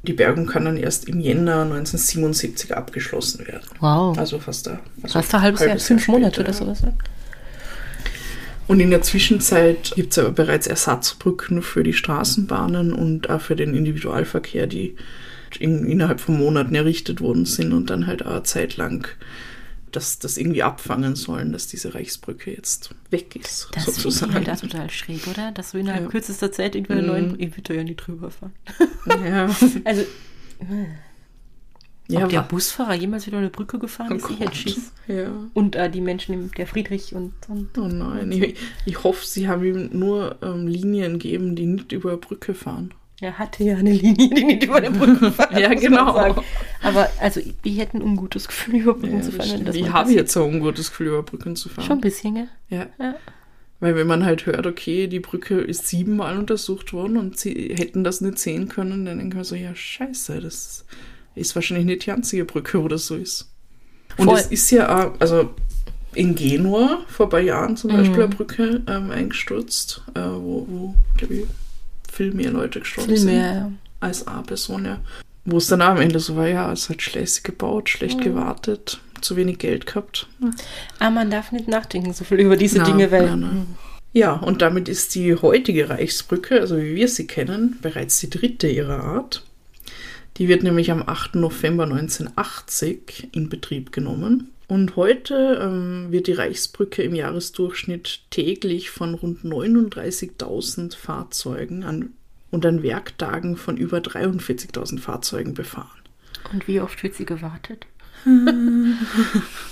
Die 0.03 0.12
Bergung 0.12 0.46
kann 0.46 0.64
dann 0.64 0.76
erst 0.76 1.09
im 1.09 1.20
Jänner 1.20 1.62
1977 1.62 2.76
abgeschlossen 2.76 3.46
werden. 3.46 3.62
Wow. 3.80 4.18
Also 4.18 4.38
fast 4.38 4.68
ein, 4.68 4.80
also 5.03 5.12
Fast 5.14 5.34
ein 5.34 5.42
halbes, 5.42 5.61
Jahr, 5.61 5.78
fünf 5.78 6.09
Monate 6.09 6.40
oder 6.40 6.53
sowas. 6.53 6.82
Ne? 6.82 6.92
Und 8.68 8.80
in 8.80 8.90
der 8.90 9.02
Zwischenzeit 9.02 9.92
gibt 9.94 10.12
es 10.12 10.18
aber 10.18 10.30
bereits 10.30 10.66
Ersatzbrücken 10.66 11.62
für 11.62 11.82
die 11.82 11.92
Straßenbahnen 11.92 12.92
und 12.92 13.28
auch 13.28 13.40
für 13.40 13.56
den 13.56 13.74
Individualverkehr, 13.74 14.66
die 14.66 14.96
in, 15.58 15.86
innerhalb 15.86 16.20
von 16.20 16.38
Monaten 16.38 16.74
errichtet 16.74 17.20
worden 17.20 17.44
sind 17.44 17.72
und 17.72 17.90
dann 17.90 18.06
halt 18.06 18.24
auch 18.24 18.30
eine 18.32 18.42
Zeit 18.44 18.76
lang 18.76 19.08
das, 19.90 20.18
das 20.18 20.38
irgendwie 20.38 20.62
abfangen 20.62 21.14
sollen, 21.16 21.52
dass 21.52 21.66
diese 21.66 21.94
Reichsbrücke 21.94 22.50
jetzt 22.50 22.94
weg 23.10 23.36
ist. 23.36 23.68
Das 23.72 23.84
sozusagen. 23.84 24.32
ist 24.32 24.48
halt 24.48 24.60
total 24.60 24.90
schräg, 24.90 25.26
oder? 25.26 25.52
Dass 25.52 25.72
du 25.72 25.78
innerhalb 25.78 26.04
ja. 26.04 26.08
kürzester 26.08 26.50
Zeit 26.50 26.74
irgendwie 26.74 26.94
einen 26.94 27.06
neuen. 27.06 27.40
Ich 27.40 27.56
würde 27.56 27.76
ja 27.76 27.84
nicht 27.84 27.96
drüber 27.96 28.30
fahren. 28.30 28.52
Ja. 29.06 29.54
also. 29.84 30.04
Ja, 32.09 32.24
Ob 32.24 32.30
der 32.30 32.42
Busfahrer 32.42 32.94
jemals 32.94 33.26
wieder 33.26 33.38
eine 33.38 33.48
Brücke 33.48 33.78
gefahren 33.78 34.12
oh 34.12 34.16
ist, 34.16 34.30
ich 34.30 34.40
hätte 34.40 34.55
Schiss. 34.55 34.92
Ja. 35.07 35.30
Und 35.55 35.76
äh, 35.76 35.88
die 35.88 36.00
Menschen, 36.00 36.50
der 36.57 36.66
Friedrich 36.66 37.14
und. 37.14 37.32
und 37.48 37.78
oh 37.78 37.88
nein, 37.88 38.32
so. 38.32 38.38
ich, 38.38 38.57
ich, 38.86 39.03
hoffe, 39.05 39.24
sie 39.24 39.48
haben 39.48 39.64
ihm 39.64 39.90
nur 39.92 40.36
ähm, 40.42 40.66
Linien 40.66 41.14
gegeben, 41.14 41.55
die 41.55 41.66
nicht 41.66 41.92
über 41.92 42.16
Brücke 42.16 42.55
fahren. 42.55 42.92
Er 43.20 43.38
hatte 43.38 43.62
ja 43.62 43.76
eine 43.76 43.92
Linie, 43.92 44.28
die 44.34 44.44
nicht 44.44 44.64
über 44.64 44.80
der 44.80 44.90
Brücke 44.90 45.30
fährt. 45.32 45.57
ja, 45.57 45.72
genau. 45.74 46.34
Aber 46.82 47.09
also, 47.20 47.40
wir 47.62 47.72
hätten 47.74 47.98
ein 47.98 48.03
ungutes 48.03 48.48
Gefühl, 48.48 48.80
über 48.80 48.94
Brücken 48.94 49.18
ja, 49.18 49.22
zu 49.22 49.32
fahren. 49.32 49.70
Ich 49.72 49.92
habe 49.92 50.12
jetzt 50.12 50.36
auch 50.36 50.46
ein 50.46 50.55
ungutes 50.55 50.90
Gefühl, 50.90 51.07
über 51.09 51.22
Brücken 51.22 51.55
zu 51.55 51.68
fahren. 51.68 51.86
Schon 51.86 51.98
ein 51.98 52.00
bisschen, 52.00 52.34
gell? 52.34 52.48
Ja. 52.68 52.86
ja. 52.98 53.14
Weil 53.78 53.96
wenn 53.96 54.07
man 54.07 54.24
halt 54.24 54.46
hört, 54.46 54.66
okay, 54.66 55.07
die 55.07 55.20
Brücke 55.20 55.61
ist 55.61 55.88
siebenmal 55.88 56.36
untersucht 56.36 56.92
worden 56.92 57.16
und 57.16 57.38
sie 57.38 57.74
hätten 57.76 58.05
das 58.05 58.20
nicht 58.20 58.38
sehen 58.38 58.68
können, 58.68 59.05
dann 59.05 59.18
denken 59.18 59.36
wir 59.36 59.44
so, 59.44 59.55
ja, 59.55 59.74
scheiße, 59.74 60.40
das 60.40 60.84
ist 61.35 61.55
wahrscheinlich 61.55 61.87
nicht 61.87 62.07
die 62.07 62.12
einzige 62.12 62.45
Brücke, 62.45 62.83
wo 62.83 62.89
das 62.89 63.07
so 63.07 63.16
ist. 63.16 63.51
Und 64.16 64.26
Voll. 64.26 64.39
es 64.39 64.47
ist 64.47 64.70
ja 64.70 65.07
auch, 65.07 65.20
also 65.20 65.51
in 66.14 66.35
Genua 66.35 67.05
vor 67.09 67.26
ein 67.26 67.30
paar 67.30 67.41
Jahren 67.41 67.76
zum 67.76 67.91
Beispiel 67.91 68.16
mhm. 68.16 68.22
eine 68.22 68.35
Brücke 68.35 68.83
ähm, 68.87 69.11
eingestürzt, 69.11 70.03
äh, 70.14 70.20
wo, 70.20 70.66
wo 70.68 70.95
glaube 71.16 71.35
ich, 71.35 71.45
viel 72.12 72.33
mehr 72.33 72.51
Leute 72.51 72.80
gestorben 72.80 73.09
viel 73.09 73.18
sind. 73.18 73.33
Mehr, 73.33 73.55
ja. 73.55 73.72
Als 74.01 74.26
eine 74.26 74.43
Person, 74.43 74.85
ja. 74.85 75.01
Wo 75.45 75.57
es 75.57 75.68
dann 75.68 75.80
am 75.80 76.01
Ende 76.01 76.20
so 76.20 76.37
war, 76.37 76.47
ja, 76.47 76.70
es 76.72 76.89
hat 76.89 77.03
schlecht 77.03 77.45
gebaut, 77.45 77.89
schlecht 77.89 78.18
mhm. 78.18 78.24
gewartet, 78.24 79.01
zu 79.20 79.37
wenig 79.37 79.59
Geld 79.59 79.87
gehabt. 79.87 80.28
Ja. 80.41 80.51
Aber 80.99 81.11
man 81.11 81.30
darf 81.30 81.53
nicht 81.53 81.68
nachdenken 81.68 82.12
so 82.12 82.24
viel 82.24 82.41
über 82.41 82.57
diese 82.57 82.78
na, 82.78 82.85
Dinge, 82.85 83.11
weil. 83.11 83.26
Na, 83.26 83.37
na. 83.37 83.66
Ja, 84.14 84.35
und 84.35 84.61
damit 84.61 84.91
ist 84.91 85.14
die 85.14 85.35
heutige 85.35 85.89
Reichsbrücke, 85.89 86.61
also 86.61 86.76
wie 86.76 86.95
wir 86.95 87.09
sie 87.09 87.26
kennen, 87.26 87.78
bereits 87.80 88.20
die 88.20 88.28
dritte 88.28 88.68
ihrer 88.68 89.03
Art. 89.03 89.43
Die 90.39 90.49
wird 90.49 90.62
nämlich 90.62 90.91
am 90.91 91.03
8. 91.07 91.35
November 91.35 91.85
1980 91.85 93.28
in 93.33 93.49
Betrieb 93.49 93.93
genommen. 93.93 94.51
Und 94.68 94.97
heute 94.97 95.61
ähm, 95.62 96.07
wird 96.11 96.26
die 96.26 96.33
Reichsbrücke 96.33 97.03
im 97.03 97.14
Jahresdurchschnitt 97.14 98.20
täglich 98.30 98.91
von 98.91 99.14
rund 99.14 99.45
39.000 99.45 100.97
Fahrzeugen 100.97 101.85
an, 101.85 102.14
und 102.51 102.64
an 102.64 102.83
Werktagen 102.83 103.57
von 103.57 103.76
über 103.76 103.99
43.000 103.99 104.99
Fahrzeugen 104.99 105.53
befahren. 105.55 105.89
Und 106.53 106.66
wie 106.68 106.80
oft 106.80 107.03
wird 107.03 107.14
sie 107.14 107.26
gewartet? 107.26 107.87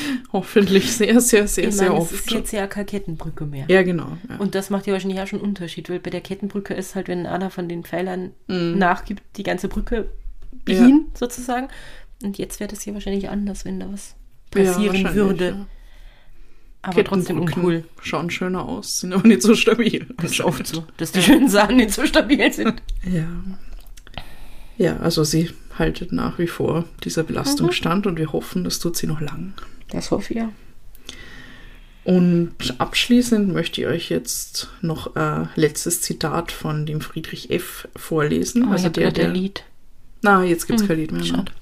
Hoffentlich 0.32 0.92
sehr, 0.92 1.20
sehr, 1.20 1.48
sehr, 1.48 1.68
ich 1.68 1.76
sehr 1.76 1.88
meine, 1.88 2.00
oft. 2.00 2.12
Es 2.12 2.20
ist 2.20 2.30
jetzt 2.30 2.52
ja 2.52 2.66
keine 2.66 2.86
Kettenbrücke 2.86 3.46
mehr. 3.46 3.66
Ja, 3.68 3.82
genau. 3.82 4.16
Ja. 4.28 4.36
Und 4.36 4.54
das 4.54 4.70
macht 4.70 4.86
ja 4.86 4.92
wahrscheinlich 4.92 5.20
auch 5.20 5.26
schon 5.26 5.40
einen 5.40 5.48
Unterschied, 5.48 5.90
weil 5.90 6.00
bei 6.00 6.10
der 6.10 6.20
Kettenbrücke 6.20 6.74
ist 6.74 6.94
halt, 6.94 7.08
wenn 7.08 7.26
einer 7.26 7.50
von 7.50 7.68
den 7.68 7.84
Pfeilern 7.84 8.32
mm. 8.46 8.78
nachgibt, 8.78 9.22
die 9.36 9.42
ganze 9.42 9.68
Brücke 9.68 10.10
hin, 10.66 11.06
ja. 11.08 11.18
sozusagen. 11.18 11.68
Und 12.22 12.38
jetzt 12.38 12.60
wäre 12.60 12.68
das 12.68 12.82
hier 12.82 12.94
wahrscheinlich 12.94 13.28
anders, 13.28 13.64
wenn 13.64 13.80
da 13.80 13.90
was 13.90 14.16
passieren 14.50 15.02
ja, 15.02 15.14
würde. 15.14 15.66
Aber 16.82 17.04
trotzdem 17.04 17.40
uncool. 17.40 17.84
Schauen 18.02 18.30
schöner 18.30 18.66
aus, 18.66 19.00
sind 19.00 19.12
aber 19.12 19.26
nicht 19.26 19.42
so 19.42 19.54
stabil. 19.54 20.06
Das 20.16 20.32
ist 20.32 20.40
oft 20.40 20.66
so, 20.66 20.84
dass 20.96 21.12
die 21.12 21.22
schönen 21.22 21.48
Sachen 21.48 21.76
nicht 21.76 21.92
so 21.92 22.06
stabil 22.06 22.52
sind. 22.52 22.82
Ja. 23.04 23.28
Ja, 24.78 24.96
also 24.98 25.24
sie 25.24 25.50
haltet 25.78 26.12
nach 26.12 26.38
wie 26.38 26.46
vor 26.46 26.84
dieser 27.04 27.22
Belastung 27.22 27.68
mhm. 27.68 27.72
stand 27.72 28.06
und 28.06 28.18
wir 28.18 28.32
hoffen, 28.32 28.64
das 28.64 28.78
tut 28.78 28.96
sie 28.96 29.06
noch 29.06 29.20
lang. 29.20 29.54
Das 29.90 30.10
hoffe 30.10 30.34
ich 30.34 30.40
ja. 30.40 30.52
Und 32.04 32.54
abschließend 32.78 33.52
möchte 33.52 33.82
ich 33.82 33.86
euch 33.86 34.08
jetzt 34.08 34.70
noch 34.80 35.14
ein 35.14 35.50
letztes 35.56 36.00
Zitat 36.00 36.52
von 36.52 36.86
dem 36.86 37.02
Friedrich 37.02 37.50
F. 37.50 37.86
vorlesen. 37.96 38.68
Oh, 38.68 38.72
also 38.72 38.88
der, 38.88 39.10
der 39.10 39.28
Lied. 39.28 39.64
Na, 40.22 40.42
jetzt 40.42 40.66
gibt 40.66 40.78
es 40.78 40.82
hm, 40.82 40.88
kein 40.88 40.98
Lied 40.98 41.12
mehr. 41.12 41.24
Schade. 41.24 41.52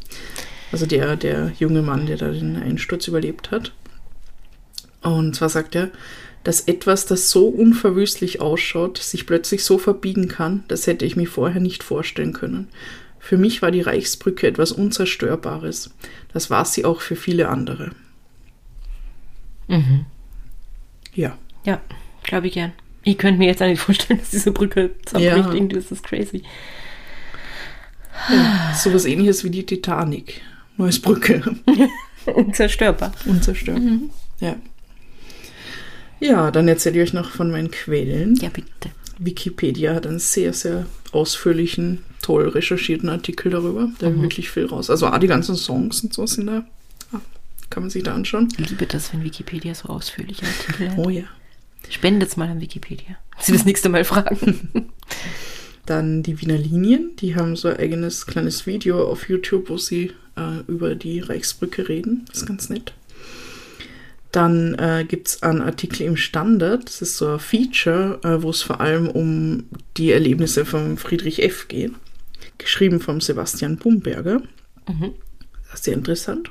Also 0.71 0.87
der, 0.87 1.17
der 1.17 1.53
junge 1.59 1.83
Mann, 1.83 2.07
der 2.07 2.17
da 2.17 2.31
den 2.31 2.57
Einsturz 2.57 3.09
überlebt 3.09 3.51
hat. 3.51 3.73
Und 5.03 5.35
zwar 5.35 5.49
sagt 5.49 5.75
er, 5.75 5.91
dass 6.45 6.61
etwas, 6.61 7.07
das 7.07 7.31
so 7.31 7.49
unverwüstlich 7.49 8.41
ausschaut, 8.41 8.99
sich 8.99 9.27
plötzlich 9.27 9.65
so 9.65 9.79
verbiegen 9.79 10.29
kann, 10.29 10.63
das 10.69 10.87
hätte 10.87 11.05
ich 11.05 11.17
mir 11.17 11.27
vorher 11.27 11.61
nicht 11.61 11.83
vorstellen 11.83 12.33
können. 12.33 12.69
Für 13.27 13.37
mich 13.37 13.61
war 13.61 13.73
die 13.73 13.81
Reichsbrücke 13.81 14.47
etwas 14.47 14.71
Unzerstörbares. 14.71 15.91
Das 16.33 16.49
war 16.49 16.65
sie 16.65 16.85
auch 16.85 17.01
für 17.01 17.17
viele 17.17 17.49
andere. 17.49 17.91
Mhm. 19.67 20.07
Ja. 21.13 21.37
Ja, 21.65 21.81
glaube 22.23 22.47
ich 22.47 22.53
gern. 22.53 22.73
Ich 23.03 23.19
könnte 23.19 23.39
mir 23.39 23.49
jetzt 23.49 23.59
nicht 23.59 23.81
vorstellen, 23.81 24.21
dass 24.21 24.31
diese 24.31 24.53
Brücke 24.53 24.93
zerbricht. 25.05 25.73
Ja. 25.73 25.77
Das 25.77 25.91
ist 25.91 26.05
crazy. 26.05 26.45
Ja, 28.31 28.73
sowas 28.81 29.05
ähnliches 29.07 29.43
wie 29.43 29.51
die 29.51 29.67
Titanic. 29.67 30.43
Neues 30.77 31.03
Brücke. 31.03 31.43
Unzerstörbar. 32.27 33.11
Unzerstörbar. 33.25 33.83
Mhm. 33.83 34.11
Ja. 34.39 34.55
Ja, 36.21 36.53
dann 36.53 36.69
erzähle 36.69 37.03
ich 37.03 37.09
euch 37.09 37.13
noch 37.13 37.31
von 37.33 37.51
meinen 37.51 37.73
Quellen. 37.73 38.37
Ja, 38.37 38.51
bitte. 38.51 38.91
Wikipedia 39.19 39.95
hat 39.95 40.07
einen 40.07 40.19
sehr, 40.19 40.53
sehr 40.53 40.87
ausführlichen, 41.13 42.05
toll 42.23 42.49
recherchierten 42.49 43.09
Artikel 43.09 43.51
darüber. 43.51 43.89
Da 43.99 44.11
mhm. 44.11 44.23
wirklich 44.23 44.51
viel 44.51 44.67
raus. 44.67 44.91
Also 44.91 45.07
auch 45.07 45.19
die 45.19 45.27
ganzen 45.27 45.57
Songs 45.57 46.03
und 46.03 46.13
so 46.13 46.27
sind 46.27 46.47
da. 46.47 46.65
Ah, 47.13 47.21
kann 47.71 47.85
man 47.85 47.91
sich 47.91 48.03
da 48.03 48.15
anschauen. 48.15 48.49
Ich 48.59 48.71
liebe 48.71 48.87
das, 48.87 49.13
wenn 49.13 49.25
Wikipedia 49.25 49.75
so 49.75 49.89
ausführliche 49.89 50.45
Artikel 50.47 50.91
hat. 50.91 50.99
Oh 50.99 51.09
ja. 51.09 51.25
Spendet 51.89 52.37
mal 52.37 52.49
an 52.49 52.61
Wikipedia. 52.61 53.17
Sie 53.39 53.53
das 53.53 53.65
nächste 53.65 53.89
Mal 53.89 54.05
fragen. 54.05 54.91
Dann 55.87 56.25
die 56.25 56.41
Wiener 56.41 56.59
Linien, 56.59 57.13
die 57.21 57.37
haben 57.37 57.55
so 57.55 57.69
ein 57.69 57.77
eigenes 57.77 58.27
kleines 58.27 58.67
Video 58.67 59.09
auf 59.09 59.29
YouTube, 59.29 59.71
wo 59.71 59.79
sie 59.79 60.13
äh, 60.37 60.61
über 60.67 60.97
die 60.97 61.21
Reichsbrücke 61.21 61.89
reden. 61.89 62.25
Das 62.29 62.39
ist 62.39 62.47
ganz 62.47 62.69
nett. 62.69 62.93
Dann 64.37 64.75
äh, 64.75 65.07
gibt 65.09 65.29
es 65.29 65.43
einen 65.43 65.63
Artikel 65.63 66.03
im 66.03 66.19
Standard, 66.19 66.85
das 66.85 67.01
ist 67.01 67.17
so 67.17 67.27
ein 67.27 67.39
Feature, 67.39 68.21
äh, 68.23 68.43
wo 68.43 68.51
es 68.51 68.61
vor 68.61 68.83
allem 68.83 69.09
um 69.09 69.65
die 69.97 70.13
Erlebnisse 70.13 70.67
von 70.67 70.99
Friedrich 70.99 71.43
F. 71.43 71.69
geht. 71.69 71.93
Geschrieben 72.59 73.01
von 73.01 73.23
Sebastian 73.23 73.79
Bumberger. 73.79 74.43
Mhm. 74.87 75.15
Sehr 75.73 75.95
interessant. 75.95 76.51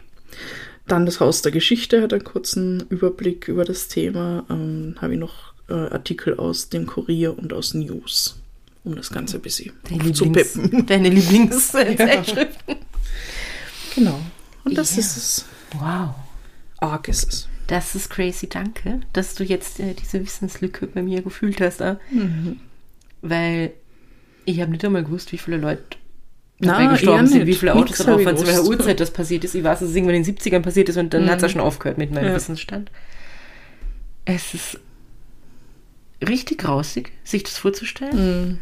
Dann 0.88 1.06
das 1.06 1.20
Haus 1.20 1.44
der 1.44 1.52
Geschichte 1.52 2.02
hat 2.02 2.12
einen 2.12 2.24
kurzen 2.24 2.86
Überblick 2.90 3.48
über 3.48 3.66
das 3.66 3.88
Thema. 3.88 4.48
Ähm, 4.50 4.96
Habe 5.00 5.14
ich 5.14 5.20
noch 5.20 5.54
äh, 5.70 5.74
Artikel 5.74 6.38
aus 6.38 6.70
dem 6.70 6.88
Kurier 6.88 7.38
und 7.38 7.54
aus 7.54 7.76
News, 7.76 8.42
um 8.84 8.96
das 8.96 9.12
Ganze 9.12 9.38
ein 9.38 9.42
bisschen 9.44 9.74
zu 10.12 10.32
peppen. 10.32 10.88
Deine 10.88 11.10
Lieblingszeitschriften. 11.10 12.48
Ja. 12.68 12.76
Genau. 13.94 14.20
Und 14.64 14.76
das 14.76 14.96
ja. 14.96 15.02
ist 15.02 15.18
es. 15.18 15.46
Wow. 15.80 16.16
Arg 16.80 17.08
ist 17.08 17.32
es. 17.32 17.48
Das 17.68 17.96
ist 17.96 18.10
crazy, 18.10 18.48
danke, 18.48 19.02
dass 19.14 19.36
du 19.36 19.44
jetzt 19.44 19.80
äh, 19.80 19.94
diese 19.94 20.22
Wissenslücke 20.22 20.88
bei 20.88 21.02
mir 21.02 21.22
gefühlt 21.22 21.62
hast. 21.62 21.82
Äh? 21.82 21.96
Mhm. 22.12 22.60
Weil 23.22 23.74
ich 24.46 24.62
habe 24.62 24.72
nicht 24.72 24.86
einmal 24.86 25.04
gewusst, 25.04 25.32
wie 25.32 25.38
viele 25.38 25.58
Leute 25.58 25.98
dabei 26.60 26.88
gestorben 26.88 27.28
sind, 27.28 27.48
wie 27.48 27.56
viele 27.56 27.74
Autos 27.74 27.98
drauf 27.98 28.24
waren, 28.24 28.38
zu 28.38 28.48
welcher 28.48 28.64
Uhrzeit 28.64 29.00
das 29.00 29.12
passiert 29.12 29.44
ist. 29.44 29.56
Ich 29.56 29.64
weiß, 29.64 29.80
dass 29.80 29.90
es 29.90 29.96
irgendwann 29.96 30.16
in 30.16 30.24
den 30.24 30.36
70ern 30.36 30.62
passiert 30.62 30.90
ist 30.90 30.98
und 30.98 31.14
dann 31.14 31.26
mhm. 31.26 31.30
hat 31.30 31.38
es 31.38 31.42
ja 31.44 31.50
schon 31.50 31.62
aufgehört 31.62 31.98
mit 31.98 32.12
meinem 32.12 32.28
ja. 32.28 32.36
Wissensstand. 32.36 32.92
Es 34.26 34.54
ist 34.54 34.80
richtig 36.28 36.60
grausig, 36.60 37.12
sich 37.24 37.44
das 37.44 37.58
vorzustellen. 37.58 38.60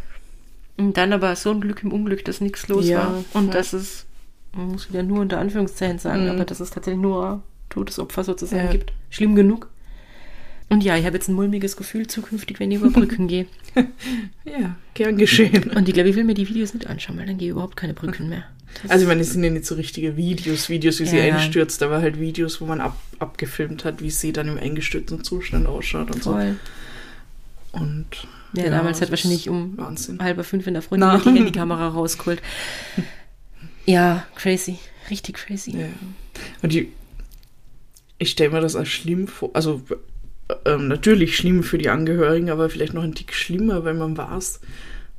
Mhm. 0.78 0.86
Und 0.86 0.98
dann 0.98 1.14
aber 1.14 1.36
so 1.36 1.52
ein 1.52 1.62
Glück 1.62 1.84
im 1.84 1.92
Unglück, 1.92 2.26
dass 2.26 2.42
nichts 2.42 2.68
los 2.68 2.88
ja. 2.88 3.00
war. 3.00 3.24
Und 3.34 3.48
ja. 3.48 3.54
dass 3.54 3.74
es 3.74 4.08
man 4.56 4.68
muss 4.68 4.90
wieder 4.90 5.04
nur 5.04 5.20
unter 5.20 5.40
Anführungszeichen 5.40 6.00
sagen, 6.00 6.26
mhm. 6.26 6.32
aber 6.32 6.46
dass 6.46 6.60
es 6.60 6.70
tatsächlich 6.70 7.02
nur 7.02 7.44
Todesopfer 7.74 8.24
sozusagen 8.24 8.66
ja. 8.66 8.72
gibt. 8.72 8.94
Schlimm 9.10 9.36
genug. 9.36 9.68
Und 10.70 10.84
ja, 10.84 10.96
ich 10.96 11.06
habe 11.06 11.16
jetzt 11.16 11.28
ein 11.28 11.34
mulmiges 11.34 11.76
Gefühl 11.76 12.08
zukünftig, 12.08 12.60
wenn 12.60 12.72
ich 12.72 12.78
über 12.78 12.90
Brücken 12.90 13.28
gehe. 13.28 13.48
Ja, 14.46 14.76
gern 14.94 15.18
geschehen. 15.18 15.72
Und 15.72 15.88
ich 15.88 15.96
glaube, 15.96 16.10
ich 16.10 16.16
will 16.16 16.26
mir 16.26 16.36
die 16.36 16.48
Videos 16.48 16.76
nicht 16.76 16.86
anschauen, 16.86 17.18
weil 17.18 17.26
dann 17.26 17.40
gehe 17.40 17.48
ich 17.48 17.52
überhaupt 17.54 17.76
keine 17.76 17.96
Brücken 17.96 18.30
mehr. 18.30 18.44
Das 18.84 18.92
also 18.92 19.04
ich 19.04 19.08
meine, 19.08 19.22
es 19.22 19.32
sind 19.32 19.44
ja 19.44 19.50
nicht 19.50 19.66
so 19.66 19.74
richtige 19.74 20.16
Videos, 20.16 20.70
Videos, 20.70 21.00
wie 21.00 21.06
ja, 21.06 21.10
sie 21.10 21.22
einstürzt, 21.22 21.82
aber 21.82 22.02
halt 22.02 22.20
Videos, 22.20 22.62
wo 22.62 22.66
man 22.66 22.80
ab, 22.82 22.96
abgefilmt 23.18 23.84
hat, 23.84 24.04
wie 24.04 24.12
sie 24.12 24.32
dann 24.32 24.48
im 24.48 24.60
eingestürzten 24.60 25.24
Zustand 25.24 25.66
ausschaut 25.66 26.12
und 26.14 26.24
Voll. 26.24 26.56
Und 27.72 28.06
Ja, 28.54 28.70
damals 28.70 29.02
hat 29.02 29.10
wahrscheinlich 29.10 29.50
um 29.50 29.76
Wahnsinn. 29.78 30.20
halber 30.20 30.44
fünf 30.44 30.68
in 30.68 30.74
der 30.74 30.84
Freundin 30.84 31.10
Na. 31.10 31.18
die 31.18 31.30
Handykamera 31.30 31.88
rausgeholt. 31.88 32.42
Ja, 33.86 34.26
crazy. 34.36 34.78
Richtig 35.10 35.36
crazy. 35.36 35.72
Ja. 35.72 35.88
Und 36.62 36.72
die, 36.72 36.94
ich 38.24 38.32
stelle 38.32 38.52
mir 38.52 38.62
das 38.62 38.76
als 38.76 38.90
schlimm 38.90 39.28
vor. 39.28 39.52
Also 39.54 39.82
ähm, 40.66 40.88
natürlich 40.88 41.38
schlimm 41.38 41.64
für 41.64 41.78
die 41.78 41.90
Angehörigen, 41.90 42.50
aber 42.50 42.70
vielleicht 42.70 42.94
noch 42.94 43.04
ein 43.04 43.16
Tick 43.16 43.34
schlimmer, 43.34 43.86
wenn 43.86 43.98
man 43.98 44.18
weiß, 44.18 44.60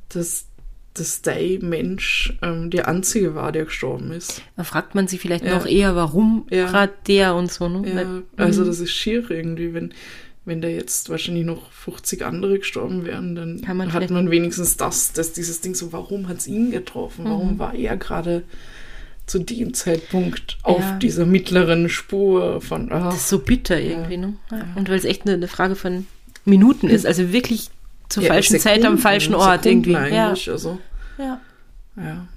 dass, 0.09 0.45
dass 0.93 1.21
der 1.21 1.59
Mensch 1.61 2.37
ähm, 2.41 2.69
der 2.69 2.87
einzige 2.87 3.33
war, 3.35 3.51
der 3.51 3.65
gestorben 3.65 4.11
ist. 4.11 4.41
Da 4.55 4.63
fragt 4.63 4.93
man 4.95 5.07
sich 5.07 5.19
vielleicht 5.19 5.43
Ja. 5.45 5.55
noch 5.57 5.65
eher, 5.65 5.95
warum 5.95 6.45
Ja. 6.51 6.67
gerade 6.69 6.93
der 7.07 7.35
und 7.35 7.51
so. 7.51 7.67
Ne? 7.67 7.89
Ja, 7.89 7.95
Weil- 7.95 8.23
also 8.37 8.61
Mhm. 8.61 8.67
das 8.67 8.79
ist 8.79 8.91
schier 8.91 9.29
irgendwie, 9.31 9.73
wenn, 9.73 9.93
wenn 10.45 10.61
da 10.61 10.67
jetzt 10.67 11.09
wahrscheinlich 11.09 11.43
noch 11.45 11.71
50 11.71 12.23
andere 12.23 12.59
gestorben 12.59 13.03
wären, 13.05 13.35
dann 13.35 13.61
man 13.75 13.93
hat 13.93 14.09
man 14.11 14.29
wenigstens 14.29 14.77
das, 14.77 15.11
dass 15.11 15.33
dieses 15.33 15.59
Ding 15.61 15.73
so, 15.73 15.91
warum 15.91 16.27
hat 16.27 16.37
es 16.37 16.47
ihn 16.47 16.69
getroffen? 16.71 17.25
Warum 17.25 17.53
Mhm. 17.55 17.59
war 17.59 17.73
er 17.73 17.97
gerade 17.97 18.43
zu 19.25 19.39
dem 19.39 19.73
Zeitpunkt 19.73 20.57
auf 20.63 20.79
Ja. 20.81 20.97
dieser 20.97 21.25
mittleren 21.25 21.89
Spur 21.89 22.61
von 22.61 22.91
ah, 22.91 23.05
Das 23.05 23.15
ist 23.15 23.29
so 23.29 23.39
bitter 23.39 23.79
irgendwie, 23.79 24.17
ne? 24.17 24.33
Ja. 24.51 24.65
Und 24.75 24.87
weil 24.89 24.97
es 24.97 25.05
echt 25.05 25.23
eine, 25.23 25.33
eine 25.33 25.47
Frage 25.47 25.75
von 25.75 26.05
Minuten 26.45 26.89
ist, 26.89 27.05
also 27.07 27.31
wirklich 27.33 27.69
zur 28.09 28.23
ja, 28.23 28.29
falschen 28.29 28.59
Zeit 28.59 28.77
am 28.77 28.81
Sekunden, 28.97 29.01
falschen 29.01 29.35
Ort 29.35 29.63
Sekunden 29.63 29.89
irgendwie. 29.89 30.13
Ja. 30.15 30.27
Eigentlich, 30.27 30.49
also, 30.51 30.77
ja. 31.17 31.41
ja. 31.97 32.27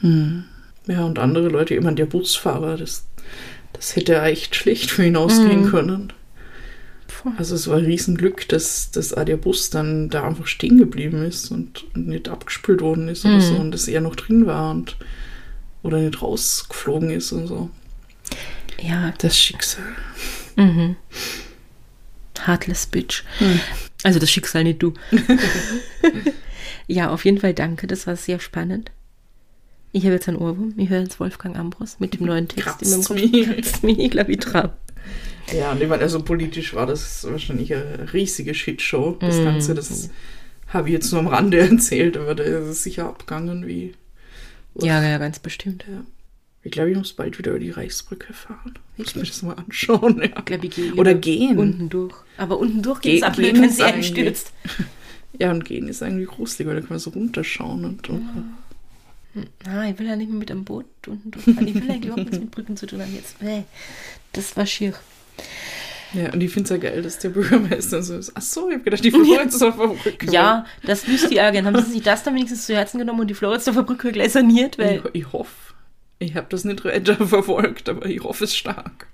Hm. 0.00 0.44
Ja, 0.86 1.04
und 1.04 1.18
andere 1.18 1.48
Leute, 1.48 1.74
ich 1.74 1.82
meine, 1.82 1.96
der 1.96 2.06
Busfahrer, 2.06 2.76
das, 2.76 3.06
das 3.72 3.96
hätte 3.96 4.12
ja 4.12 4.26
echt 4.26 4.54
schlecht 4.54 4.90
für 4.90 5.04
ihn 5.06 5.16
ausgehen 5.16 5.64
Mhm. 5.64 5.70
können. 5.70 6.12
Also 7.36 7.54
es 7.54 7.66
war 7.68 7.78
ein 7.78 7.84
Riesenglück, 7.84 8.48
dass, 8.48 8.90
der 9.24 9.36
Bus 9.36 9.70
dann 9.70 10.08
da 10.10 10.26
einfach 10.26 10.46
stehen 10.46 10.78
geblieben 10.78 11.24
ist 11.24 11.50
und, 11.50 11.84
und 11.94 12.06
nicht 12.08 12.28
abgespült 12.28 12.80
worden 12.80 13.08
ist 13.08 13.24
oder 13.24 13.34
Mhm. 13.36 13.40
so 13.40 13.54
und 13.56 13.70
dass 13.72 13.88
er 13.88 14.00
noch 14.00 14.16
drin 14.16 14.46
war 14.46 14.70
und 14.70 14.96
oder 15.82 15.98
nicht 15.98 16.20
rausgeflogen 16.22 17.10
ist 17.10 17.32
und 17.32 17.46
so. 17.46 17.70
ja. 18.80 19.12
Das 19.18 19.38
Schicksal. 19.38 19.84
Mhm. 20.56 20.96
Heartless 22.44 22.86
Bitch. 22.86 23.24
Hm. 23.38 23.60
Also 24.02 24.18
das 24.18 24.30
Schicksal, 24.30 24.62
nicht 24.64 24.82
du. 24.82 24.92
ja, 26.86 27.10
auf 27.10 27.24
jeden 27.24 27.38
Fall 27.38 27.54
danke, 27.54 27.86
das 27.86 28.06
war 28.06 28.16
sehr 28.16 28.38
spannend. 28.40 28.90
Ich 29.92 30.04
habe 30.04 30.14
jetzt 30.14 30.28
einen 30.28 30.36
Ohrwurm. 30.36 30.74
Ich 30.76 30.90
höre 30.90 31.00
jetzt 31.00 31.18
Wolfgang 31.20 31.56
Ambros 31.56 31.96
mit 31.98 32.14
dem 32.14 32.26
neuen 32.26 32.48
Text 32.48 32.82
in 32.82 32.90
meinem 32.90 33.02
Kopf. 33.04 33.16
mich. 33.16 33.46
Kratzt's 33.46 33.82
mich, 33.82 33.98
ich 33.98 34.10
glaube, 34.10 34.32
ich. 34.32 34.40
Ja, 35.52 35.72
und 35.72 35.80
ich 35.82 35.88
meine, 35.88 36.02
also 36.02 36.22
politisch 36.22 36.74
war 36.74 36.86
das 36.86 37.24
wahrscheinlich 37.30 37.72
eine 37.74 38.12
riesige 38.12 38.54
Shitshow. 38.54 39.16
Das 39.20 39.36
Mhm. 39.36 39.44
Ganze, 39.44 39.74
das 39.74 40.10
habe 40.68 40.88
ich 40.88 40.92
jetzt 40.94 41.10
nur 41.12 41.20
am 41.20 41.28
Rande 41.28 41.58
erzählt, 41.70 42.16
aber 42.16 42.34
da 42.34 42.42
ist 42.42 42.64
es 42.68 42.82
sicher 42.82 43.06
abgegangen 43.06 43.66
wie. 43.66 43.94
Ja, 44.74 45.02
ja, 45.02 45.18
ganz 45.18 45.38
bestimmt. 45.38 45.84
Ja. 45.88 46.02
Ich 46.62 46.72
glaube, 46.72 46.90
ich 46.90 46.96
muss 46.96 47.12
bald 47.12 47.38
wieder 47.38 47.52
über 47.52 47.60
die 47.60 47.70
Reichsbrücke 47.70 48.32
fahren. 48.32 48.74
Ich 48.96 49.04
muss 49.04 49.14
mir 49.14 49.22
das 49.22 49.42
mal 49.42 49.54
anschauen. 49.54 50.18
Ja. 50.18 50.24
Ich 50.38 50.44
glaube, 50.44 50.66
ich 50.66 50.74
gehe 50.74 50.94
Oder 50.94 51.14
gehen. 51.14 51.58
Unten 51.58 51.88
durch. 51.88 52.14
Aber 52.38 52.58
unten 52.58 52.82
durch 52.82 53.00
Ge- 53.00 53.12
geht 53.12 53.22
es 53.22 53.28
ab, 53.28 53.38
wenn 53.38 53.70
sie 53.70 53.82
einstürzt. 53.82 54.52
Ja, 55.38 55.50
und 55.50 55.66
gehen 55.66 55.86
ist 55.86 56.02
eigentlich 56.02 56.28
gruselig, 56.28 56.66
weil 56.66 56.76
da 56.76 56.80
kann 56.80 56.88
man 56.90 56.98
so 56.98 57.10
runterschauen 57.10 57.84
und. 57.84 58.08
und 58.08 58.54
Ah, 59.66 59.84
ich 59.86 59.98
will 59.98 60.06
ja 60.06 60.16
nicht 60.16 60.30
mehr 60.30 60.38
mit 60.38 60.50
am 60.50 60.64
Boot 60.64 60.86
unten 61.06 61.30
durchfahren. 61.30 61.68
Ich 61.68 61.74
will 61.74 61.82
eigentlich 61.90 62.04
überhaupt 62.06 62.22
nichts 62.24 62.38
mit 62.38 62.50
Brücken 62.50 62.74
zu 62.78 62.86
tun 62.86 63.02
haben 63.02 63.14
jetzt. 63.14 63.42
Nee, 63.42 63.64
das 64.32 64.56
war 64.56 64.64
schier. 64.64 64.94
Ja, 66.12 66.32
und 66.32 66.42
ich 66.42 66.50
finde 66.52 66.64
es 66.64 66.70
ja 66.70 66.90
geil, 66.90 67.02
dass 67.02 67.18
der 67.18 67.30
Bürgermeister 67.30 68.02
so 68.02 68.16
ist. 68.16 68.32
Ach 68.34 68.42
so, 68.42 68.68
ich 68.68 68.74
habe 68.74 68.84
gedacht, 68.84 69.04
die 69.04 69.10
Floridsdorfer 69.10 69.88
Brücke. 69.88 70.30
Ja, 70.30 70.64
das 70.82 71.06
wüsste 71.06 71.34
ich 71.34 71.40
auch 71.40 71.52
gern. 71.52 71.66
Haben 71.66 71.82
sie 71.84 71.92
sich 71.92 72.02
das 72.02 72.22
dann 72.22 72.34
wenigstens 72.34 72.66
zu 72.66 72.74
Herzen 72.74 72.98
genommen 72.98 73.20
und 73.20 73.26
die 73.28 73.34
Floridsdorfer 73.34 73.82
Brücke 73.82 74.12
gleich 74.12 74.32
saniert? 74.32 74.78
Weil 74.78 75.02
Ich, 75.12 75.22
ich 75.22 75.32
hoffe. 75.32 75.74
Ich 76.18 76.34
habe 76.34 76.46
das 76.48 76.64
nicht 76.64 76.84
weiter 76.84 77.16
verfolgt, 77.26 77.88
aber 77.88 78.06
ich 78.06 78.22
hoffe 78.22 78.44
es 78.44 78.56
stark. 78.56 79.08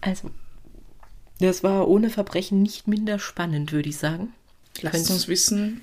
Also, 0.00 0.30
das 1.40 1.62
war 1.62 1.88
ohne 1.88 2.10
Verbrechen 2.10 2.62
nicht 2.62 2.88
minder 2.88 3.18
spannend, 3.18 3.72
würde 3.72 3.88
ich 3.88 3.96
sagen. 3.96 4.34
Lasst 4.82 5.10
uns 5.10 5.28
wissen, 5.28 5.80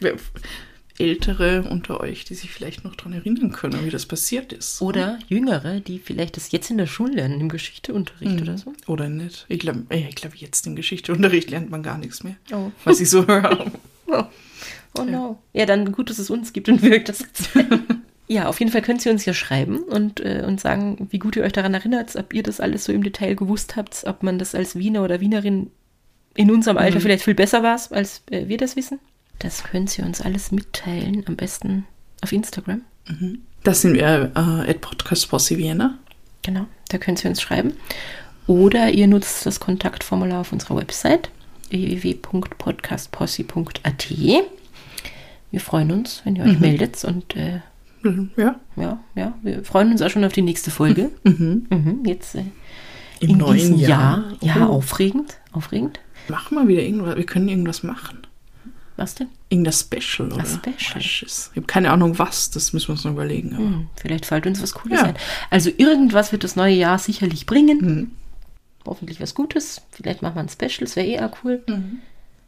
Ältere 0.97 1.63
unter 1.69 1.99
euch, 1.99 2.23
die 2.25 2.35
sich 2.35 2.51
vielleicht 2.51 2.83
noch 2.83 2.95
daran 2.95 3.13
erinnern 3.13 3.51
können, 3.51 3.85
wie 3.85 3.89
das 3.89 4.05
passiert 4.05 4.53
ist. 4.53 4.81
Oder 4.81 5.19
Jüngere, 5.27 5.79
die 5.81 5.99
vielleicht 5.99 6.37
das 6.37 6.51
jetzt 6.51 6.69
in 6.71 6.77
der 6.77 6.87
Schule 6.87 7.13
lernen, 7.15 7.39
im 7.41 7.49
Geschichteunterricht 7.49 8.35
Mhm. 8.35 8.41
oder 8.41 8.57
so. 8.57 8.73
Oder 8.87 9.09
nicht. 9.09 9.45
Ich 9.49 9.59
glaube, 9.59 9.83
ich 9.89 10.15
glaub, 10.15 10.35
jetzt 10.35 10.65
im 10.67 10.75
Geschichteunterricht 10.75 11.49
lernt 11.49 11.69
man 11.69 11.83
gar 11.83 11.97
nichts 11.97 12.23
mehr. 12.23 12.35
Oh. 12.53 12.71
Was 12.83 12.99
ich 12.99 13.09
so 13.09 13.25
höre. 13.27 13.71
Oh, 14.07 14.23
oh 14.99 15.03
no. 15.03 15.39
Ja, 15.53 15.65
dann 15.65 15.91
gut, 15.91 16.09
dass 16.09 16.19
es 16.19 16.29
uns 16.29 16.53
gibt 16.53 16.69
und 16.69 16.81
wirkt 16.81 17.09
das 17.09 17.19
jetzt. 17.19 17.49
ja, 18.27 18.47
auf 18.47 18.59
jeden 18.59 18.71
Fall 18.71 18.81
könnt 18.81 19.05
ihr 19.05 19.11
uns 19.11 19.25
ja 19.25 19.33
schreiben 19.33 19.79
und, 19.79 20.19
äh, 20.21 20.43
und 20.47 20.61
sagen, 20.61 21.07
wie 21.11 21.19
gut 21.19 21.35
ihr 21.35 21.43
euch 21.43 21.53
daran 21.53 21.73
erinnert, 21.73 22.15
ob 22.15 22.33
ihr 22.33 22.43
das 22.43 22.59
alles 22.59 22.85
so 22.85 22.93
im 22.93 23.03
Detail 23.03 23.35
gewusst 23.35 23.75
habt, 23.75 24.03
ob 24.05 24.23
man 24.23 24.39
das 24.39 24.55
als 24.55 24.75
Wiener 24.77 25.03
oder 25.03 25.19
Wienerin 25.19 25.71
in 26.35 26.51
unserem 26.51 26.77
Alter 26.77 26.99
vielleicht 26.99 27.23
viel 27.23 27.33
besser 27.35 27.63
war, 27.63 27.79
als 27.91 28.21
äh, 28.29 28.47
wir 28.47 28.57
das 28.57 28.75
wissen. 28.75 28.99
Das 29.39 29.63
könnt 29.63 29.97
ihr 29.97 30.05
uns 30.05 30.21
alles 30.21 30.51
mitteilen, 30.51 31.23
am 31.27 31.35
besten 31.35 31.85
auf 32.21 32.31
Instagram. 32.31 32.81
Das 33.63 33.81
sind 33.81 33.95
wir 33.95 34.31
äh, 34.35 34.69
at 34.69 34.81
Podcast 34.81 35.29
Posse 35.29 35.57
Vienna. 35.57 35.97
Genau, 36.43 36.65
da 36.89 36.97
könnt 36.97 37.23
ihr 37.23 37.29
uns 37.29 37.41
schreiben. 37.41 37.73
Oder 38.47 38.89
ihr 38.91 39.07
nutzt 39.07 39.45
das 39.45 39.59
Kontaktformular 39.59 40.41
auf 40.41 40.51
unserer 40.53 40.77
Website 40.77 41.29
www.podcastposse.at. 41.69 44.09
Wir 45.51 45.61
freuen 45.61 45.91
uns, 45.91 46.21
wenn 46.25 46.35
ihr 46.35 46.43
euch 46.43 46.59
meldet 46.59 47.03
und 47.05 47.35
äh, 47.35 47.61
Mhm, 48.03 48.29
Ja, 48.37 48.59
ja, 48.75 48.99
ja, 49.15 49.33
wir 49.41 49.63
freuen 49.63 49.89
uns 49.91 50.01
auch 50.03 50.11
schon 50.11 50.23
auf 50.23 50.33
die 50.33 50.43
nächste 50.43 50.69
Folge. 50.69 51.09
mhm. 51.23 51.65
Mhm, 51.71 52.01
jetzt 52.05 52.35
äh, 52.35 52.43
im 53.19 53.29
in 53.31 53.37
neuen 53.39 53.79
Jahr. 53.79 54.25
Jahr. 54.41 54.57
Ja, 54.57 54.67
Oh. 54.69 54.73
aufregend, 54.73 55.37
aufregend. 55.53 55.99
Machen 56.27 56.55
wir 56.57 56.67
wieder 56.67 56.83
irgendwas. 56.83 57.15
Wir 57.15 57.25
können 57.25 57.49
irgendwas 57.49 57.81
machen. 57.81 58.24
Was 58.97 59.15
denn? 59.15 59.27
Irgendein 59.49 59.73
Special, 59.73 60.31
oder? 60.31 60.45
Special. 60.45 60.99
Ich 61.01 61.37
habe 61.55 61.67
keine 61.67 61.91
Ahnung, 61.91 62.17
was. 62.17 62.49
Das 62.51 62.71
müssen 62.71 62.87
wir 62.87 62.93
uns 62.93 63.03
noch 63.03 63.11
überlegen. 63.11 63.57
Hm, 63.57 63.87
vielleicht 63.97 64.25
fällt 64.25 64.47
uns 64.47 64.61
was 64.61 64.73
Cooles 64.73 64.99
Ja. 65.01 65.07
ein. 65.07 65.15
Also 65.49 65.69
irgendwas 65.75 66.31
wird 66.31 66.43
das 66.45 66.55
neue 66.55 66.75
Jahr 66.75 66.97
sicherlich 66.97 67.45
bringen. 67.45 67.77
Mhm. 67.81 68.11
Hoffentlich 68.85 69.19
was 69.19 69.33
Gutes. 69.35 69.81
Vielleicht 69.91 70.21
machen 70.21 70.35
wir 70.35 70.41
ein 70.41 70.49
Special, 70.49 70.81
das 70.85 70.95
wäre 70.95 71.07
eh 71.07 71.19
auch 71.19 71.35
cool. 71.43 71.61
Mhm. 71.67 71.99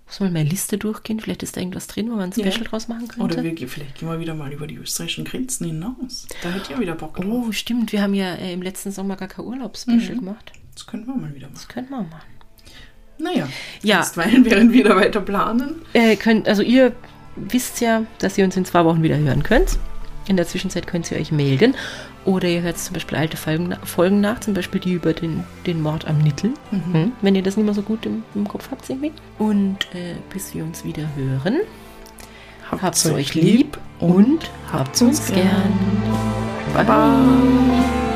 Muss 0.05 0.21
mal 0.21 0.31
meine 0.31 0.47
Liste 0.47 0.77
durchgehen. 0.77 1.19
Vielleicht 1.19 1.43
ist 1.43 1.57
da 1.57 1.59
irgendwas 1.61 1.87
drin, 1.87 2.09
wo 2.09 2.15
man 2.15 2.31
ein 2.31 2.33
Ja. 2.39 2.49
Special 2.49 2.65
draus 2.65 2.87
machen 2.87 3.09
könnte. 3.09 3.23
Oder 3.39 3.43
wir, 3.43 3.67
vielleicht 3.67 3.95
gehen 3.99 4.07
wir 4.07 4.19
wieder 4.21 4.33
mal 4.35 4.53
über 4.53 4.65
die 4.67 4.75
österreichischen 4.75 5.25
Grenzen 5.25 5.65
hinaus. 5.67 6.27
Da 6.43 6.49
hätte 6.49 6.63
ich 6.63 6.69
ja 6.69 6.79
wieder 6.79 6.95
Bock 6.95 7.15
drauf. 7.17 7.25
Oh, 7.27 7.51
stimmt. 7.51 7.91
Wir 7.91 8.01
haben 8.01 8.13
ja 8.13 8.35
äh, 8.35 8.53
im 8.53 8.61
letzten 8.61 8.91
Sommer 8.93 9.17
gar 9.17 9.27
kein 9.27 9.43
Urlaubsspecial 9.43 10.15
Mhm. 10.15 10.19
gemacht. 10.19 10.53
Das 10.75 10.85
können 10.87 11.05
wir 11.07 11.15
mal 11.15 11.33
wieder 11.35 11.47
machen. 11.47 11.55
Das 11.55 11.67
könnten 11.67 11.89
wir 11.89 12.03
machen. 12.03 12.21
Naja, 13.19 13.47
Ja. 13.81 13.99
einstweilen, 13.99 14.45
während 14.45 14.73
wir 14.73 14.83
da 14.83 14.95
weiter 14.95 15.21
planen. 15.21 15.81
Äh, 15.93 16.15
könnt, 16.15 16.47
also 16.47 16.61
ihr 16.61 16.93
wisst 17.35 17.81
ja, 17.81 18.03
dass 18.19 18.37
ihr 18.37 18.45
uns 18.45 18.55
in 18.57 18.65
zwei 18.65 18.83
Wochen 18.85 19.03
wieder 19.03 19.17
hören 19.17 19.43
könnt. 19.43 19.77
In 20.27 20.35
der 20.37 20.45
Zwischenzeit 20.47 20.87
könnt 20.87 21.09
ihr 21.11 21.17
euch 21.17 21.31
melden. 21.31 21.75
Oder 22.25 22.49
ihr 22.49 22.61
hört 22.61 22.77
zum 22.77 22.93
Beispiel 22.93 23.17
alte 23.17 23.37
Folgen, 23.37 23.73
Folgen 23.85 24.19
nach, 24.19 24.41
zum 24.41 24.53
Beispiel 24.53 24.81
die 24.81 24.91
über 24.91 25.13
den, 25.13 25.45
den 25.65 25.81
Mord 25.81 26.05
am 26.05 26.17
Nittel. 26.17 26.51
Mhm. 26.71 27.13
Wenn 27.21 27.35
ihr 27.35 27.43
das 27.43 27.55
nicht 27.55 27.65
mehr 27.65 27.73
so 27.73 27.81
gut 27.81 28.05
im, 28.05 28.23
im 28.35 28.45
Kopf 28.47 28.67
habt 28.69 28.89
irgendwie. 28.89 29.13
Und 29.39 29.77
äh, 29.93 30.15
bis 30.33 30.53
wir 30.53 30.63
uns 30.65 30.83
wieder 30.83 31.07
hören, 31.15 31.59
habt's 32.69 33.05
euch 33.05 33.33
lieb 33.33 33.77
und 33.99 34.51
habt's 34.71 35.01
uns 35.01 35.25
gern. 35.27 35.73
Bye 36.73 36.83
bye. 36.83 38.06